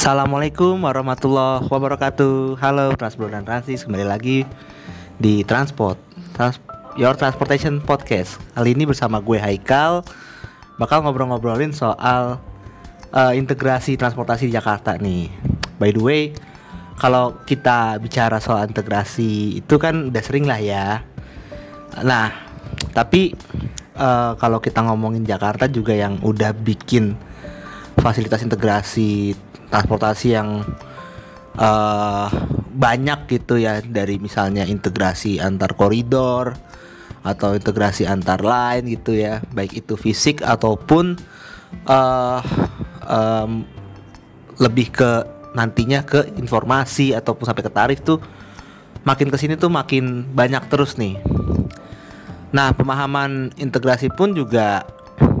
Assalamualaikum 0.00 0.80
warahmatullahi 0.80 1.68
wabarakatuh. 1.68 2.56
Halo 2.56 2.96
Transbro 2.96 3.28
dan 3.28 3.44
Transis 3.44 3.84
Kembali 3.84 4.08
lagi 4.08 4.48
di 5.20 5.44
Transport 5.44 6.00
Trans 6.32 6.56
Your 6.96 7.12
Transportation 7.20 7.84
Podcast. 7.84 8.40
Kali 8.56 8.72
ini 8.72 8.88
bersama 8.88 9.20
gue 9.20 9.36
Haikal 9.36 10.00
Bakal 10.80 11.04
ngobrol-ngobrolin 11.04 11.76
soal 11.76 12.40
uh, 13.12 13.32
integrasi 13.36 14.00
transportasi 14.00 14.48
di 14.48 14.56
Jakarta 14.56 14.96
nih. 14.96 15.28
By 15.76 15.92
the 15.92 16.00
way 16.00 16.32
Kalau 16.96 17.36
kita 17.44 18.00
bicara 18.00 18.40
soal 18.40 18.72
integrasi 18.72 19.60
itu 19.60 19.76
kan 19.76 20.08
udah 20.08 20.22
sering 20.24 20.48
lah 20.48 20.64
ya. 20.64 21.04
Nah 22.00 22.32
tapi 22.96 23.36
uh, 24.00 24.32
kalau 24.40 24.64
kita 24.64 24.80
ngomongin 24.80 25.28
Jakarta 25.28 25.68
juga 25.68 25.92
yang 25.92 26.24
udah 26.24 26.56
bikin 26.56 27.20
fasilitas 28.00 28.40
integrasi 28.40 29.49
transportasi 29.70 30.28
yang 30.34 30.66
uh, 31.56 32.28
banyak 32.70 33.26
gitu 33.30 33.58
ya 33.58 33.82
dari 33.82 34.18
misalnya 34.18 34.66
integrasi 34.66 35.38
antar 35.38 35.74
koridor 35.74 36.54
atau 37.20 37.52
integrasi 37.52 38.08
antar 38.08 38.40
line 38.40 38.96
gitu 38.96 39.12
ya 39.12 39.44
baik 39.52 39.84
itu 39.84 39.94
fisik 39.94 40.40
ataupun 40.40 41.20
uh, 41.84 42.40
um, 43.04 43.64
lebih 44.60 44.92
ke 44.92 45.10
nantinya 45.52 46.06
ke 46.06 46.30
informasi 46.38 47.12
ataupun 47.12 47.44
sampai 47.44 47.64
ke 47.66 47.72
tarif 47.72 47.98
tuh 48.06 48.22
makin 49.02 49.32
ke 49.32 49.36
sini 49.40 49.56
tuh 49.56 49.72
makin 49.72 50.28
banyak 50.30 50.68
terus 50.68 51.00
nih. 51.00 51.16
Nah 52.52 52.70
pemahaman 52.76 53.50
integrasi 53.56 54.12
pun 54.12 54.36
juga 54.36 54.84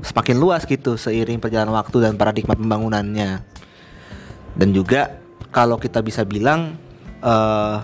semakin 0.00 0.36
luas 0.40 0.64
gitu 0.64 0.96
seiring 0.96 1.38
perjalanan 1.38 1.76
waktu 1.76 2.08
dan 2.08 2.16
paradigma 2.16 2.56
pembangunannya 2.56 3.44
dan 4.54 4.74
juga 4.74 5.20
kalau 5.50 5.76
kita 5.78 6.02
bisa 6.02 6.22
bilang 6.22 6.78
uh, 7.22 7.82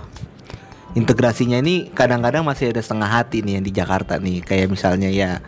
integrasinya 0.96 1.60
ini 1.60 1.92
kadang-kadang 1.92 2.42
masih 2.46 2.72
ada 2.72 2.80
setengah 2.80 3.10
hati 3.10 3.44
nih 3.44 3.60
yang 3.60 3.64
di 3.66 3.72
Jakarta 3.74 4.16
nih. 4.16 4.40
Kayak 4.42 4.72
misalnya 4.72 5.10
ya 5.12 5.42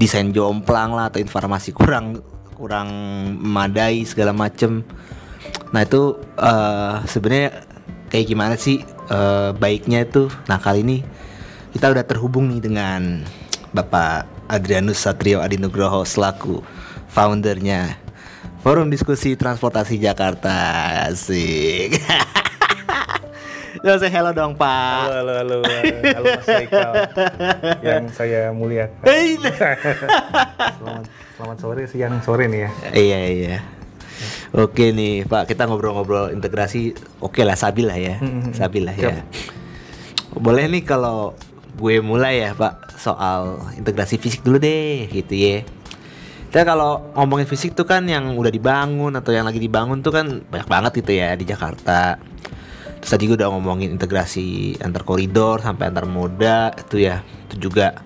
desain 0.00 0.32
jomplang 0.32 0.96
lah 0.96 1.12
atau 1.12 1.20
informasi 1.20 1.76
kurang 1.76 2.24
kurang 2.56 2.88
memadai 3.40 4.04
segala 4.08 4.32
macem. 4.32 4.80
Nah 5.70 5.82
itu 5.84 6.16
uh, 6.40 7.04
sebenarnya 7.04 7.66
kayak 8.08 8.26
gimana 8.26 8.54
sih 8.56 8.82
uh, 9.12 9.52
baiknya 9.54 10.08
itu? 10.08 10.32
Nah 10.48 10.56
kali 10.56 10.82
ini 10.82 10.98
kita 11.76 11.92
udah 11.92 12.02
terhubung 12.02 12.50
nih 12.50 12.60
dengan 12.64 13.22
Bapak 13.70 14.26
Adrianus 14.50 14.98
Satrio 14.98 15.38
Adinugroho 15.38 16.02
selaku 16.02 16.58
foundernya 17.06 18.00
Forum 18.60 18.92
Diskusi 18.92 19.40
Transportasi 19.40 19.96
Jakarta. 19.96 20.52
Asik. 21.08 21.96
Ya 23.80 23.96
saya 23.96 24.12
hello 24.12 24.36
dong 24.36 24.60
Pak. 24.60 25.08
Halo 25.08 25.32
halo 25.32 25.32
halo. 25.40 25.56
Halo 26.04 26.26
Mas 26.36 26.48
Haikal. 26.52 26.92
Yang 27.80 28.04
saya 28.12 28.52
muliakan 28.52 29.40
selamat, 30.76 31.04
selamat 31.40 31.56
sore 31.64 31.82
siang 31.88 32.20
sore 32.20 32.44
nih 32.44 32.60
ya. 32.60 32.70
Iya 32.92 33.20
iya. 33.32 33.56
Oke 34.52 34.92
nih 34.92 35.24
Pak 35.24 35.48
kita 35.48 35.64
ngobrol-ngobrol 35.64 36.28
integrasi. 36.28 36.92
Oke 37.24 37.40
lah 37.40 37.56
sabil 37.56 37.88
lah 37.88 37.96
ya. 37.96 38.20
Sabil 38.52 38.84
lah 38.84 38.92
ya. 38.92 39.24
Boleh 40.36 40.68
nih 40.68 40.84
kalau 40.84 41.32
gue 41.80 42.04
mulai 42.04 42.44
ya 42.44 42.52
Pak 42.52 43.00
Soal 43.00 43.64
integrasi 43.80 44.20
fisik 44.20 44.44
dulu 44.44 44.60
deh 44.60 45.08
gitu 45.08 45.32
ya 45.40 45.64
kita 46.50 46.66
kalau 46.66 47.14
ngomongin 47.14 47.46
fisik 47.46 47.78
tuh 47.78 47.86
kan 47.86 48.02
yang 48.10 48.34
udah 48.34 48.50
dibangun 48.50 49.14
atau 49.14 49.30
yang 49.30 49.46
lagi 49.46 49.62
dibangun 49.62 50.02
tuh 50.02 50.10
kan 50.10 50.42
banyak 50.42 50.66
banget 50.66 50.92
gitu 50.98 51.14
ya 51.14 51.30
di 51.38 51.46
Jakarta. 51.46 52.18
Terus 52.98 53.06
tadi 53.06 53.30
gue 53.30 53.38
udah 53.38 53.54
ngomongin 53.54 53.94
integrasi 53.94 54.74
antar 54.82 55.06
koridor 55.06 55.62
sampai 55.62 55.94
antar 55.94 56.10
moda 56.10 56.74
itu 56.74 57.06
ya. 57.06 57.22
Itu 57.46 57.70
juga 57.70 58.02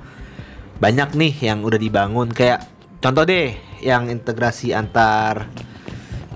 banyak 0.77 1.17
nih 1.17 1.35
yang 1.41 1.65
udah 1.65 1.81
dibangun 1.81 2.37
kayak 2.37 2.69
contoh 3.01 3.25
deh 3.25 3.57
yang 3.81 4.13
integrasi 4.13 4.77
antar 4.77 5.49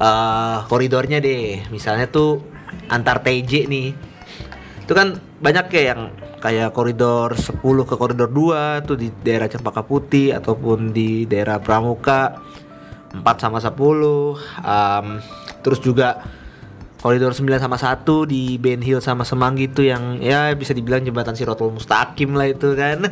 uh, 0.01 0.65
koridornya 0.65 1.21
deh. 1.21 1.69
Misalnya 1.69 2.09
tuh 2.09 2.41
antar 2.89 3.21
TJ 3.21 3.69
nih. 3.69 4.08
Itu 4.89 4.97
kan 4.97 5.21
banyak 5.21 5.69
kayak 5.69 5.87
yang 5.93 6.03
kayak 6.41 6.73
koridor 6.73 7.37
10 7.37 7.61
ke 7.61 7.95
koridor 8.01 8.33
2 8.33 8.89
tuh 8.89 8.97
di 8.97 9.13
daerah 9.21 9.45
Cempaka 9.45 9.85
Putih 9.85 10.33
ataupun 10.33 10.97
di 10.97 11.29
daerah 11.29 11.61
Pramuka 11.61 12.41
4 13.13 13.21
sama 13.37 13.61
10 13.61 13.69
um, 13.77 15.07
terus 15.61 15.85
juga 15.85 16.25
koridor 17.05 17.37
9 17.37 17.45
sama 17.61 17.77
1 17.77 18.01
di 18.33 18.57
Ben 18.57 18.81
Hill 18.81 19.05
sama 19.05 19.29
Semanggi 19.29 19.69
itu 19.69 19.85
yang 19.85 20.25
ya 20.25 20.57
bisa 20.57 20.73
dibilang 20.73 21.05
jembatan 21.05 21.37
Sirotol 21.37 21.77
Mustaqim 21.77 22.33
lah 22.33 22.49
itu 22.49 22.73
kan. 22.73 23.05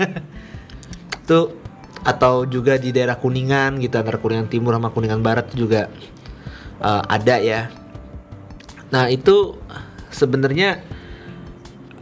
Tuh 1.29 1.53
atau 2.07 2.47
juga 2.47 2.79
di 2.81 2.95
daerah 2.95 3.21
Kuningan 3.21 3.83
gitu 3.85 4.01
antara 4.01 4.17
Kuningan 4.17 4.49
Timur 4.49 4.73
sama 4.79 4.95
Kuningan 4.95 5.21
Barat 5.21 5.53
juga 5.53 5.93
uh, 6.81 7.03
ada 7.05 7.37
ya. 7.37 7.69
Nah 8.95 9.11
itu 9.11 9.59
sebenarnya 10.15 10.83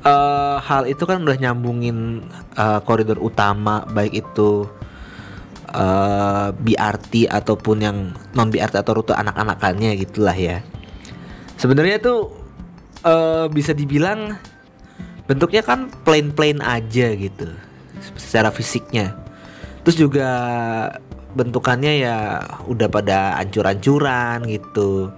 uh, 0.04 0.56
hal 0.60 0.87
itu 0.87 1.03
kan 1.09 1.25
udah 1.25 1.37
nyambungin 1.41 2.28
uh, 2.54 2.78
koridor 2.84 3.19
utama 3.19 3.82
baik 3.91 4.25
itu 4.25 4.69
uh, 5.75 6.53
BRT 6.54 7.26
ataupun 7.26 7.76
yang 7.82 7.97
non 8.37 8.48
BRT 8.53 8.78
atau 8.78 9.00
rute 9.00 9.16
anak-anakannya 9.16 9.97
gitulah 9.98 10.37
ya. 10.37 10.62
Sebenarnya 11.59 11.98
tuh 11.98 12.31
uh, 13.03 13.48
bisa 13.50 13.72
dibilang 13.72 14.37
bentuknya 15.25 15.65
kan 15.65 15.88
plain-plain 16.04 16.60
aja 16.60 17.16
gitu 17.16 17.48
secara 18.21 18.53
fisiknya. 18.53 19.16
Terus 19.84 19.97
juga 19.97 20.28
bentukannya 21.34 21.92
ya 22.04 22.16
udah 22.69 22.88
pada 22.88 23.36
ancur-ancuran 23.41 24.44
gitu. 24.48 25.10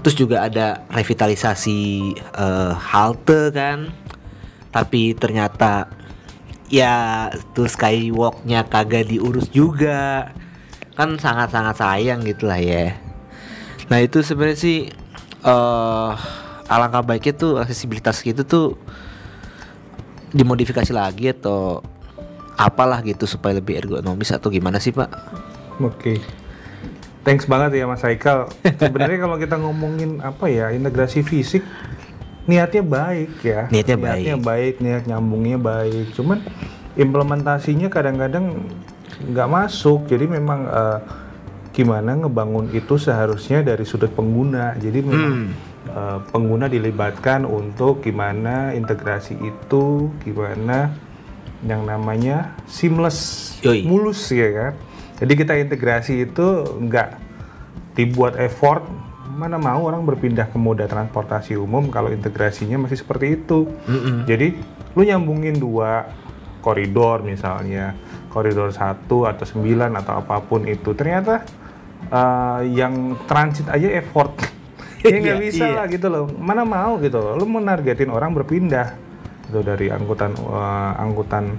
Terus 0.00 0.16
juga 0.16 0.48
ada 0.48 0.80
revitalisasi 0.88 2.16
uh, 2.32 2.72
halte 2.72 3.52
kan 3.52 3.99
tapi 4.70 5.14
ternyata 5.18 5.90
ya 6.70 7.28
tuh 7.54 7.66
skywalknya 7.66 8.66
kagak 8.70 9.10
diurus 9.10 9.50
juga 9.50 10.30
kan 10.94 11.18
sangat-sangat 11.18 11.76
sayang 11.78 12.22
gitulah 12.22 12.58
ya 12.58 12.94
nah 13.90 13.98
itu 13.98 14.22
sebenarnya 14.22 14.58
sih 14.58 14.78
uh, 15.42 16.14
alangkah 16.70 17.02
baiknya 17.02 17.34
tuh 17.34 17.52
aksesibilitas 17.58 18.22
gitu 18.22 18.46
tuh 18.46 18.66
dimodifikasi 20.30 20.94
lagi 20.94 21.34
atau 21.34 21.82
apalah 22.54 23.02
gitu 23.02 23.26
supaya 23.26 23.58
lebih 23.58 23.82
ergonomis 23.82 24.30
atau 24.30 24.52
gimana 24.52 24.78
sih 24.78 24.94
pak? 24.94 25.10
Oke, 25.80 25.90
okay. 25.96 26.16
thanks 27.24 27.48
banget 27.48 27.80
ya 27.80 27.88
Mas 27.88 28.04
Haikal. 28.04 28.52
Sebenarnya 28.82 29.18
kalau 29.18 29.36
kita 29.40 29.56
ngomongin 29.58 30.20
apa 30.20 30.46
ya 30.46 30.70
integrasi 30.70 31.24
fisik 31.24 31.64
niatnya 32.50 32.82
baik 32.82 33.32
ya. 33.46 33.70
Niatnya, 33.70 33.96
niatnya 33.96 34.36
baik. 34.36 34.46
baik 34.50 34.74
niat 34.82 35.02
nyambungnya 35.06 35.58
baik. 35.62 36.06
Cuman 36.18 36.42
implementasinya 36.98 37.86
kadang-kadang 37.86 38.66
nggak 39.30 39.48
masuk. 39.48 40.10
Jadi 40.10 40.26
memang 40.26 40.66
uh, 40.66 40.98
gimana 41.70 42.18
ngebangun 42.18 42.74
itu 42.74 42.98
seharusnya 42.98 43.62
dari 43.62 43.86
sudut 43.86 44.10
pengguna. 44.10 44.74
Jadi 44.74 44.98
memang 45.06 45.34
hmm. 45.46 45.50
uh, 45.94 46.18
pengguna 46.34 46.66
dilibatkan 46.66 47.46
untuk 47.46 48.02
gimana 48.02 48.74
integrasi 48.74 49.38
itu 49.38 50.10
gimana 50.26 50.90
yang 51.62 51.86
namanya 51.86 52.58
seamless 52.66 53.52
Yoi. 53.62 53.86
mulus 53.86 54.26
ya 54.34 54.50
kan? 54.50 54.72
Jadi 55.22 55.32
kita 55.36 55.52
integrasi 55.54 56.26
itu 56.26 56.66
nggak 56.66 57.08
dibuat 57.94 58.34
effort 58.40 58.82
mana 59.30 59.56
mau 59.56 59.86
orang 59.86 60.02
berpindah 60.02 60.50
ke 60.50 60.58
moda 60.58 60.90
transportasi 60.90 61.54
umum 61.54 61.88
kalau 61.88 62.10
integrasinya 62.10 62.86
masih 62.86 62.98
seperti 62.98 63.38
itu. 63.38 63.70
Mm-hmm. 63.86 64.16
Jadi 64.26 64.48
lu 64.98 65.02
nyambungin 65.06 65.56
dua 65.56 66.10
koridor 66.60 67.22
misalnya, 67.22 67.94
koridor 68.28 68.74
satu 68.74 69.24
atau 69.24 69.46
sembilan 69.46 69.96
atau 70.02 70.20
apa 70.20 70.42
pun 70.44 70.66
itu, 70.66 70.92
ternyata 70.92 71.46
uh, 72.10 72.60
yang 72.66 73.16
transit 73.24 73.70
aja 73.70 73.88
effort. 73.96 74.34
ya 75.06 75.16
nggak 75.16 75.38
iya, 75.38 75.44
bisa 75.46 75.64
iya. 75.64 75.76
lah 75.80 75.86
gitu 75.88 76.12
loh. 76.12 76.28
Mana 76.36 76.66
mau 76.66 77.00
gitu 77.00 77.16
loh. 77.16 77.38
Lu 77.38 77.48
mau 77.48 77.62
nargetin 77.62 78.12
orang 78.12 78.36
berpindah 78.36 79.10
itu 79.50 79.66
dari 79.66 79.90
angkutan 79.90 80.30
uh, 80.46 80.94
angkutan 80.94 81.58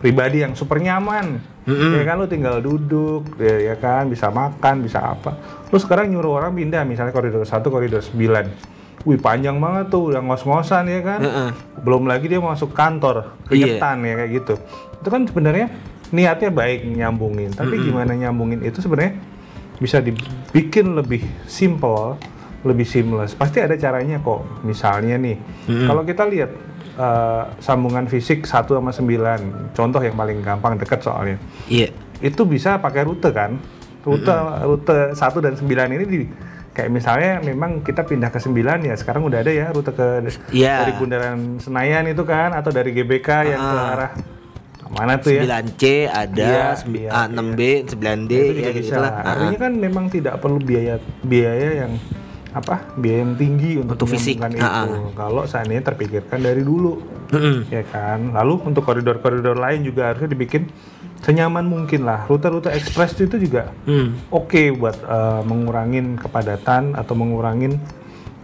pribadi 0.00 0.40
yang 0.42 0.56
super 0.56 0.80
nyaman 0.80 1.38
mm-hmm. 1.68 1.92
ya 2.00 2.02
kan 2.08 2.16
lu 2.18 2.26
tinggal 2.26 2.58
duduk 2.64 3.36
ya, 3.36 3.72
ya 3.72 3.74
kan 3.76 4.08
bisa 4.08 4.32
makan 4.32 4.80
bisa 4.80 4.98
apa 5.04 5.36
lu 5.68 5.76
sekarang 5.76 6.08
nyuruh 6.10 6.40
orang 6.40 6.56
pindah 6.56 6.82
misalnya 6.88 7.12
koridor 7.12 7.44
satu 7.44 7.68
koridor 7.68 8.00
sembilan 8.00 8.72
Wih 9.08 9.16
panjang 9.16 9.56
banget 9.56 9.88
tuh, 9.88 10.12
udah 10.12 10.20
ngos-ngosan 10.20 10.84
ya 10.84 11.00
kan. 11.00 11.20
Uh-uh. 11.24 11.50
Belum 11.80 12.04
lagi 12.04 12.28
dia 12.28 12.36
masuk 12.36 12.76
kantor, 12.76 13.32
keringetan 13.48 14.04
yeah. 14.04 14.12
ya 14.12 14.14
kayak 14.20 14.30
gitu. 14.36 14.54
Itu 15.00 15.08
kan 15.08 15.24
sebenarnya 15.24 15.72
niatnya 16.12 16.50
baik 16.52 16.84
nyambungin, 16.84 17.48
tapi 17.56 17.80
mm-hmm. 17.80 17.88
gimana 17.88 18.12
nyambungin 18.12 18.60
itu 18.60 18.84
sebenarnya 18.84 19.16
bisa 19.80 20.04
dibikin 20.04 20.92
lebih 20.92 21.24
simple 21.48 22.20
lebih 22.60 22.84
seamless. 22.84 23.32
Pasti 23.32 23.64
ada 23.64 23.72
caranya 23.80 24.20
kok. 24.20 24.44
Misalnya 24.68 25.16
nih, 25.16 25.40
hmm. 25.64 25.88
kalau 25.88 26.04
kita 26.04 26.28
lihat 26.28 26.52
uh, 27.00 27.42
sambungan 27.64 28.04
fisik 28.04 28.44
1 28.44 28.68
sama 28.68 28.92
9, 28.92 29.72
contoh 29.72 30.00
yang 30.04 30.14
paling 30.14 30.44
gampang 30.44 30.76
dekat 30.76 31.00
soalnya. 31.00 31.40
Iya. 31.72 31.88
Yeah. 32.20 32.28
Itu 32.28 32.44
bisa 32.44 32.76
pakai 32.76 33.08
rute 33.08 33.32
kan? 33.32 33.56
Rute 34.04 34.28
hmm. 34.28 34.68
rute 34.68 34.98
1 35.16 35.44
dan 35.44 35.54
9 35.56 35.96
ini 35.96 36.04
di 36.04 36.20
kayak 36.70 36.90
misalnya 36.92 37.32
memang 37.42 37.82
kita 37.82 38.06
pindah 38.06 38.30
ke 38.30 38.38
9 38.38 38.86
ya 38.86 38.94
sekarang 38.94 39.26
udah 39.26 39.42
ada 39.42 39.50
ya 39.50 39.74
rute 39.74 39.90
ke 39.90 40.30
yeah. 40.54 40.86
dari 40.86 40.92
Bundaran 40.94 41.58
Senayan 41.58 42.06
itu 42.06 42.22
kan 42.22 42.54
atau 42.54 42.70
dari 42.70 42.94
GBK 42.94 43.28
uh. 43.28 43.42
yang 43.42 43.60
ke 43.60 43.76
ah. 43.76 43.92
arah 43.98 44.12
mana 44.90 45.18
tuh 45.22 45.34
9 45.34 45.38
ya 45.38 45.42
9C 45.62 45.84
ada 46.10 46.50
iya, 46.50 46.66
iya, 46.74 47.22
6B 47.30 47.60
iya. 47.62 47.78
9D 47.94 48.32
itu 48.34 48.60
ya 48.62 48.72
bisa 48.74 48.96
lah. 48.98 49.12
artinya 49.22 49.58
kan 49.66 49.72
memang 49.78 50.04
tidak 50.10 50.34
perlu 50.42 50.58
biaya 50.58 50.98
biaya 51.22 51.86
yang 51.86 51.92
apa 52.50 52.82
biaya 52.98 53.22
yang 53.22 53.34
tinggi 53.38 53.78
untuk, 53.78 53.94
untuk 53.94 54.08
fisik 54.18 54.42
itu 54.42 54.58
uh 54.58 55.12
kalau 55.14 55.46
seandainya 55.46 55.84
terpikirkan 55.86 56.40
dari 56.42 56.64
dulu 56.64 56.98
mm-hmm. 57.30 57.70
ya 57.70 57.82
kan 57.86 58.34
lalu 58.34 58.58
untuk 58.66 58.82
koridor-koridor 58.82 59.54
lain 59.54 59.86
juga 59.86 60.10
harusnya 60.10 60.34
dibikin 60.34 60.66
senyaman 61.20 61.62
mungkin 61.68 62.08
lah 62.08 62.26
rute-rute 62.26 62.72
ekspres 62.72 63.14
itu 63.20 63.36
juga 63.38 63.70
mm. 63.86 64.32
oke 64.32 64.50
okay 64.50 64.66
buat 64.74 64.96
uh, 65.04 65.42
mengurangin 65.46 66.16
kepadatan 66.18 66.96
atau 66.96 67.14
mengurangin 67.14 67.78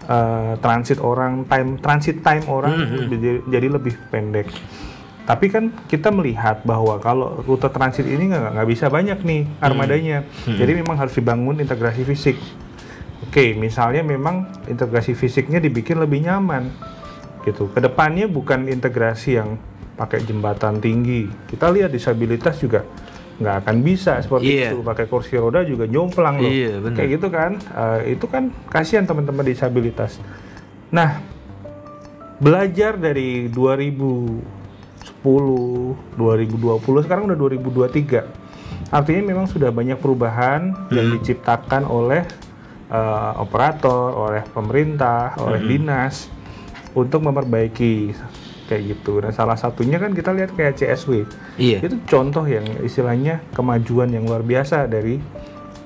uh, 0.06 0.54
transit 0.60 1.00
orang 1.02 1.48
time 1.48 1.80
transit 1.80 2.20
time 2.22 2.44
orang 2.46 2.76
mm-hmm. 2.76 3.04
jadi, 3.10 3.30
jadi 3.50 3.66
lebih 3.72 3.94
pendek 4.12 4.52
tapi 5.26 5.50
kan 5.50 5.74
kita 5.90 6.14
melihat 6.14 6.62
bahwa 6.62 7.02
kalau 7.02 7.42
rute 7.42 7.66
transit 7.74 8.06
ini 8.06 8.30
nggak 8.30 8.68
bisa 8.70 8.86
banyak 8.86 9.26
nih 9.26 9.42
armadanya. 9.58 10.22
Hmm. 10.22 10.54
Hmm. 10.54 10.58
Jadi 10.62 10.72
memang 10.78 10.94
harus 10.94 11.18
dibangun 11.18 11.58
integrasi 11.58 12.06
fisik. 12.06 12.38
Oke, 13.36 13.52
misalnya 13.52 14.00
memang 14.00 14.48
integrasi 14.64 15.12
fisiknya 15.12 15.60
dibikin 15.60 16.00
lebih 16.00 16.24
nyaman, 16.24 16.72
gitu. 17.44 17.68
Ke 17.68 17.84
depannya 17.84 18.32
bukan 18.32 18.64
integrasi 18.64 19.36
yang 19.36 19.60
pakai 19.92 20.24
jembatan 20.24 20.80
tinggi. 20.80 21.28
Kita 21.44 21.68
lihat 21.68 21.92
disabilitas 21.92 22.56
juga 22.56 22.88
nggak 23.36 23.56
akan 23.60 23.76
bisa 23.84 24.24
seperti 24.24 24.56
yeah. 24.56 24.72
itu. 24.72 24.80
Pakai 24.80 25.04
kursi 25.04 25.36
roda 25.36 25.60
juga 25.68 25.84
jomplang 25.84 26.40
loh. 26.40 26.48
Yeah, 26.48 26.80
bener. 26.80 26.96
Kayak 26.96 27.10
gitu 27.20 27.28
kan? 27.28 27.60
Uh, 27.76 28.00
itu 28.08 28.24
kan 28.24 28.48
kasihan 28.72 29.04
teman-teman 29.04 29.44
disabilitas. 29.44 30.16
Nah, 30.88 31.20
belajar 32.40 32.96
dari 32.96 33.52
2000 33.52 34.56
2020 35.20 37.04
sekarang 37.04 37.28
udah 37.28 37.36
2023 37.36 38.46
artinya 38.94 39.22
memang 39.26 39.46
sudah 39.50 39.74
banyak 39.74 39.98
perubahan 39.98 40.70
hmm. 40.70 40.94
yang 40.94 41.10
diciptakan 41.18 41.82
oleh 41.82 42.22
uh, 42.90 43.42
operator 43.42 44.14
oleh 44.14 44.42
pemerintah 44.50 45.34
oleh 45.40 45.60
hmm. 45.62 45.68
dinas 45.70 46.14
untuk 46.96 47.22
memperbaiki 47.24 48.14
kayak 48.66 48.82
gitu 48.82 49.22
dan 49.22 49.30
salah 49.30 49.54
satunya 49.54 49.96
kan 50.02 50.10
kita 50.10 50.34
lihat 50.34 50.50
kayak 50.58 50.74
CSW 50.74 51.22
iya. 51.54 51.78
itu 51.78 52.02
contoh 52.10 52.42
yang 52.42 52.66
istilahnya 52.82 53.38
kemajuan 53.54 54.10
yang 54.10 54.26
luar 54.26 54.42
biasa 54.42 54.90
dari 54.90 55.22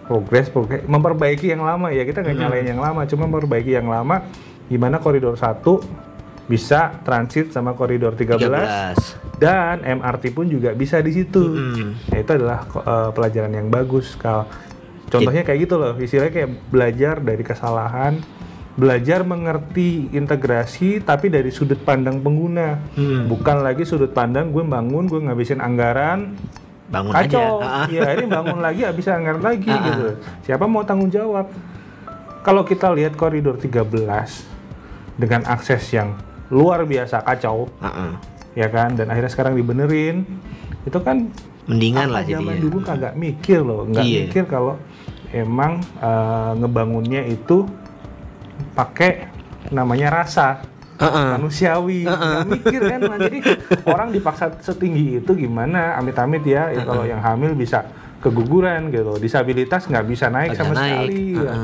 progres 0.08 0.49
progres 0.49 0.82
memperbaiki 0.88 1.52
yang 1.52 1.61
lama 1.61 1.93
ya 1.93 2.08
kita 2.08 2.25
nggak 2.25 2.37
nyalain 2.41 2.67
yang 2.67 2.81
lama 2.81 3.05
cuma 3.05 3.29
memperbaiki 3.29 3.76
yang 3.76 3.87
lama 3.87 4.25
gimana 4.73 4.96
koridor 4.96 5.37
satu 5.37 5.85
bisa 6.50 6.99
transit 7.06 7.55
sama 7.55 7.79
koridor 7.79 8.19
13, 8.19 8.43
13. 9.38 9.38
dan 9.38 9.87
MRT 9.87 10.35
pun 10.35 10.50
juga 10.50 10.75
bisa 10.75 10.99
di 10.99 11.14
situ. 11.14 11.46
Mm. 11.46 12.11
Nah, 12.11 12.19
itu 12.19 12.31
adalah 12.35 12.67
uh, 12.75 13.11
pelajaran 13.14 13.55
yang 13.55 13.70
bagus 13.70 14.19
kalau 14.19 14.50
contohnya 15.10 15.42
kayak 15.42 15.58
gitu 15.66 15.74
loh, 15.76 15.92
istilahnya 15.98 16.32
kayak 16.32 16.50
belajar 16.70 17.14
dari 17.20 17.42
kesalahan, 17.42 18.22
belajar 18.78 19.26
mengerti 19.26 20.08
integrasi 20.14 21.02
tapi 21.02 21.28
dari 21.28 21.50
sudut 21.50 21.82
pandang 21.82 22.22
pengguna, 22.22 22.78
mm. 22.94 23.26
bukan 23.26 23.66
lagi 23.66 23.82
sudut 23.82 24.14
pandang 24.14 24.54
gue 24.54 24.62
bangun, 24.62 25.10
gue 25.10 25.20
ngabisin 25.26 25.60
anggaran 25.60 26.38
bangun 26.90 27.12
kacau. 27.14 27.62
aja. 27.62 27.86
Iya, 27.86 28.08
ini 28.18 28.26
bangun 28.26 28.58
lagi 28.66 28.82
habis 28.86 29.06
anggaran 29.10 29.42
lagi 29.42 29.70
gitu. 29.70 30.06
Siapa 30.46 30.64
mau 30.66 30.82
tanggung 30.82 31.10
jawab? 31.10 31.50
Kalau 32.40 32.64
kita 32.64 32.88
lihat 32.94 33.20
koridor 33.20 33.60
13 33.60 33.84
dengan 35.20 35.44
akses 35.44 35.84
yang 35.92 36.16
luar 36.50 36.82
biasa 36.82 37.22
kacau 37.22 37.70
ya 38.58 38.66
kan 38.66 38.98
dan 38.98 39.06
akhirnya 39.12 39.30
sekarang 39.30 39.54
dibenerin 39.54 40.26
itu 40.82 40.98
kan 40.98 41.30
mendingan 41.68 42.08
lah 42.08 42.22
zaman 42.24 42.56
jadinya. 42.56 42.62
dulu 42.62 42.78
kagak 42.84 43.14
mikir 43.16 43.60
loh 43.60 43.84
nggak 43.88 44.04
iya. 44.04 44.18
mikir 44.26 44.44
kalau 44.48 44.74
emang 45.30 45.80
uh, 46.00 46.52
ngebangunnya 46.58 47.22
itu 47.28 47.68
pakai 48.74 49.30
namanya 49.70 50.22
rasa 50.22 50.64
uh-uh. 50.98 51.38
manusiawi 51.38 52.08
uh-uh. 52.08 52.48
mikir 52.48 52.80
kan 52.80 53.00
nah, 53.06 53.18
jadi 53.20 53.38
orang 53.86 54.08
dipaksa 54.10 54.56
setinggi 54.60 55.22
itu 55.22 55.32
gimana 55.36 55.96
amit-amit 56.00 56.42
ya, 56.42 56.72
ya 56.72 56.82
uh-uh. 56.82 56.86
kalau 56.88 57.04
yang 57.06 57.20
hamil 57.22 57.54
bisa 57.54 57.86
keguguran 58.20 58.92
gitu 58.92 59.16
disabilitas 59.16 59.88
nggak 59.88 60.04
bisa 60.08 60.28
naik 60.28 60.52
Agak 60.52 60.60
sama 60.60 60.72
naik. 60.76 60.88
sekali 60.88 61.22
uh-uh. 61.38 61.46
ya. 61.46 61.54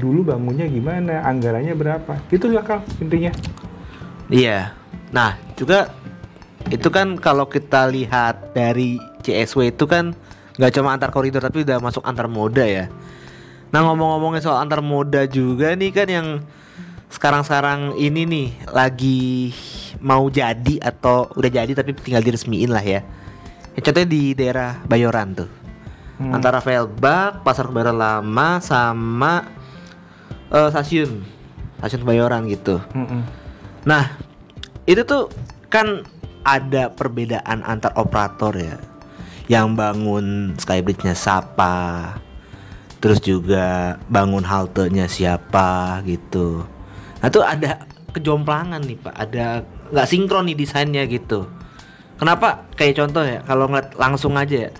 dulu 0.00 0.20
bangunnya 0.32 0.66
gimana 0.66 1.22
anggarannya 1.28 1.74
berapa 1.76 2.12
gitu 2.32 2.48
ya 2.50 2.64
kal 2.64 2.80
intinya 2.98 3.30
Iya. 4.32 4.72
Nah, 5.12 5.36
juga 5.60 5.92
itu 6.72 6.88
kan 6.88 7.20
kalau 7.20 7.44
kita 7.44 7.84
lihat 7.92 8.56
dari 8.56 8.96
CSW 9.22 9.72
itu 9.72 9.84
kan 9.88 10.12
nggak 10.58 10.72
cuma 10.76 10.92
antar 10.92 11.08
koridor 11.08 11.40
tapi 11.40 11.64
udah 11.64 11.80
masuk 11.80 12.04
antar 12.04 12.28
moda 12.28 12.66
ya. 12.66 12.92
Nah, 13.72 13.80
ngomong-ngomongin 13.88 14.44
soal 14.44 14.60
antar 14.60 14.84
moda 14.84 15.24
juga 15.24 15.72
nih 15.72 15.90
kan 15.96 16.08
yang 16.10 16.26
sekarang-sekarang 17.08 17.96
ini 17.96 18.28
nih 18.28 18.48
lagi 18.68 19.52
mau 20.04 20.28
jadi 20.28 20.80
atau 20.80 21.28
udah 21.32 21.50
jadi 21.52 21.72
tapi 21.72 21.96
tinggal 21.96 22.24
diresmiin 22.24 22.68
lah 22.68 22.84
ya. 22.84 23.00
ya 23.72 23.80
contohnya 23.80 24.08
di 24.08 24.36
daerah 24.36 24.76
Bayoran 24.84 25.32
tuh. 25.32 25.48
Hmm. 26.20 26.36
Antara 26.36 26.60
Velbak, 26.60 27.40
Pasar 27.40 27.72
Kebayoran 27.72 27.96
Lama 27.96 28.60
sama 28.60 29.48
uh, 30.52 30.68
stasiun 30.68 31.24
stasiun 31.80 32.04
Bayoran 32.04 32.44
gitu. 32.52 32.76
Hmm 32.92 33.42
Nah, 33.82 34.14
itu 34.86 35.02
tuh 35.02 35.26
kan 35.66 36.06
ada 36.46 36.90
perbedaan 36.94 37.66
antar 37.66 37.90
operator 37.98 38.54
ya. 38.54 38.78
Yang 39.50 39.66
bangun 39.74 40.26
skybridge-nya 40.58 41.18
siapa, 41.18 41.74
terus 43.02 43.18
juga 43.18 43.98
bangun 44.06 44.46
haltenya 44.46 45.10
siapa 45.10 45.98
gitu. 46.06 46.62
Nah 47.18 47.28
tuh 47.30 47.42
ada 47.42 47.86
kejomplangan 48.14 48.82
nih 48.82 48.98
pak, 49.02 49.14
ada 49.14 49.66
nggak 49.90 50.08
sinkron 50.08 50.46
nih 50.46 50.56
desainnya 50.56 51.02
gitu. 51.10 51.50
Kenapa? 52.18 52.70
Kayak 52.78 53.02
contoh 53.02 53.26
ya, 53.26 53.42
kalau 53.42 53.66
ngeliat 53.66 53.98
langsung 53.98 54.38
aja 54.38 54.68
ya. 54.68 54.72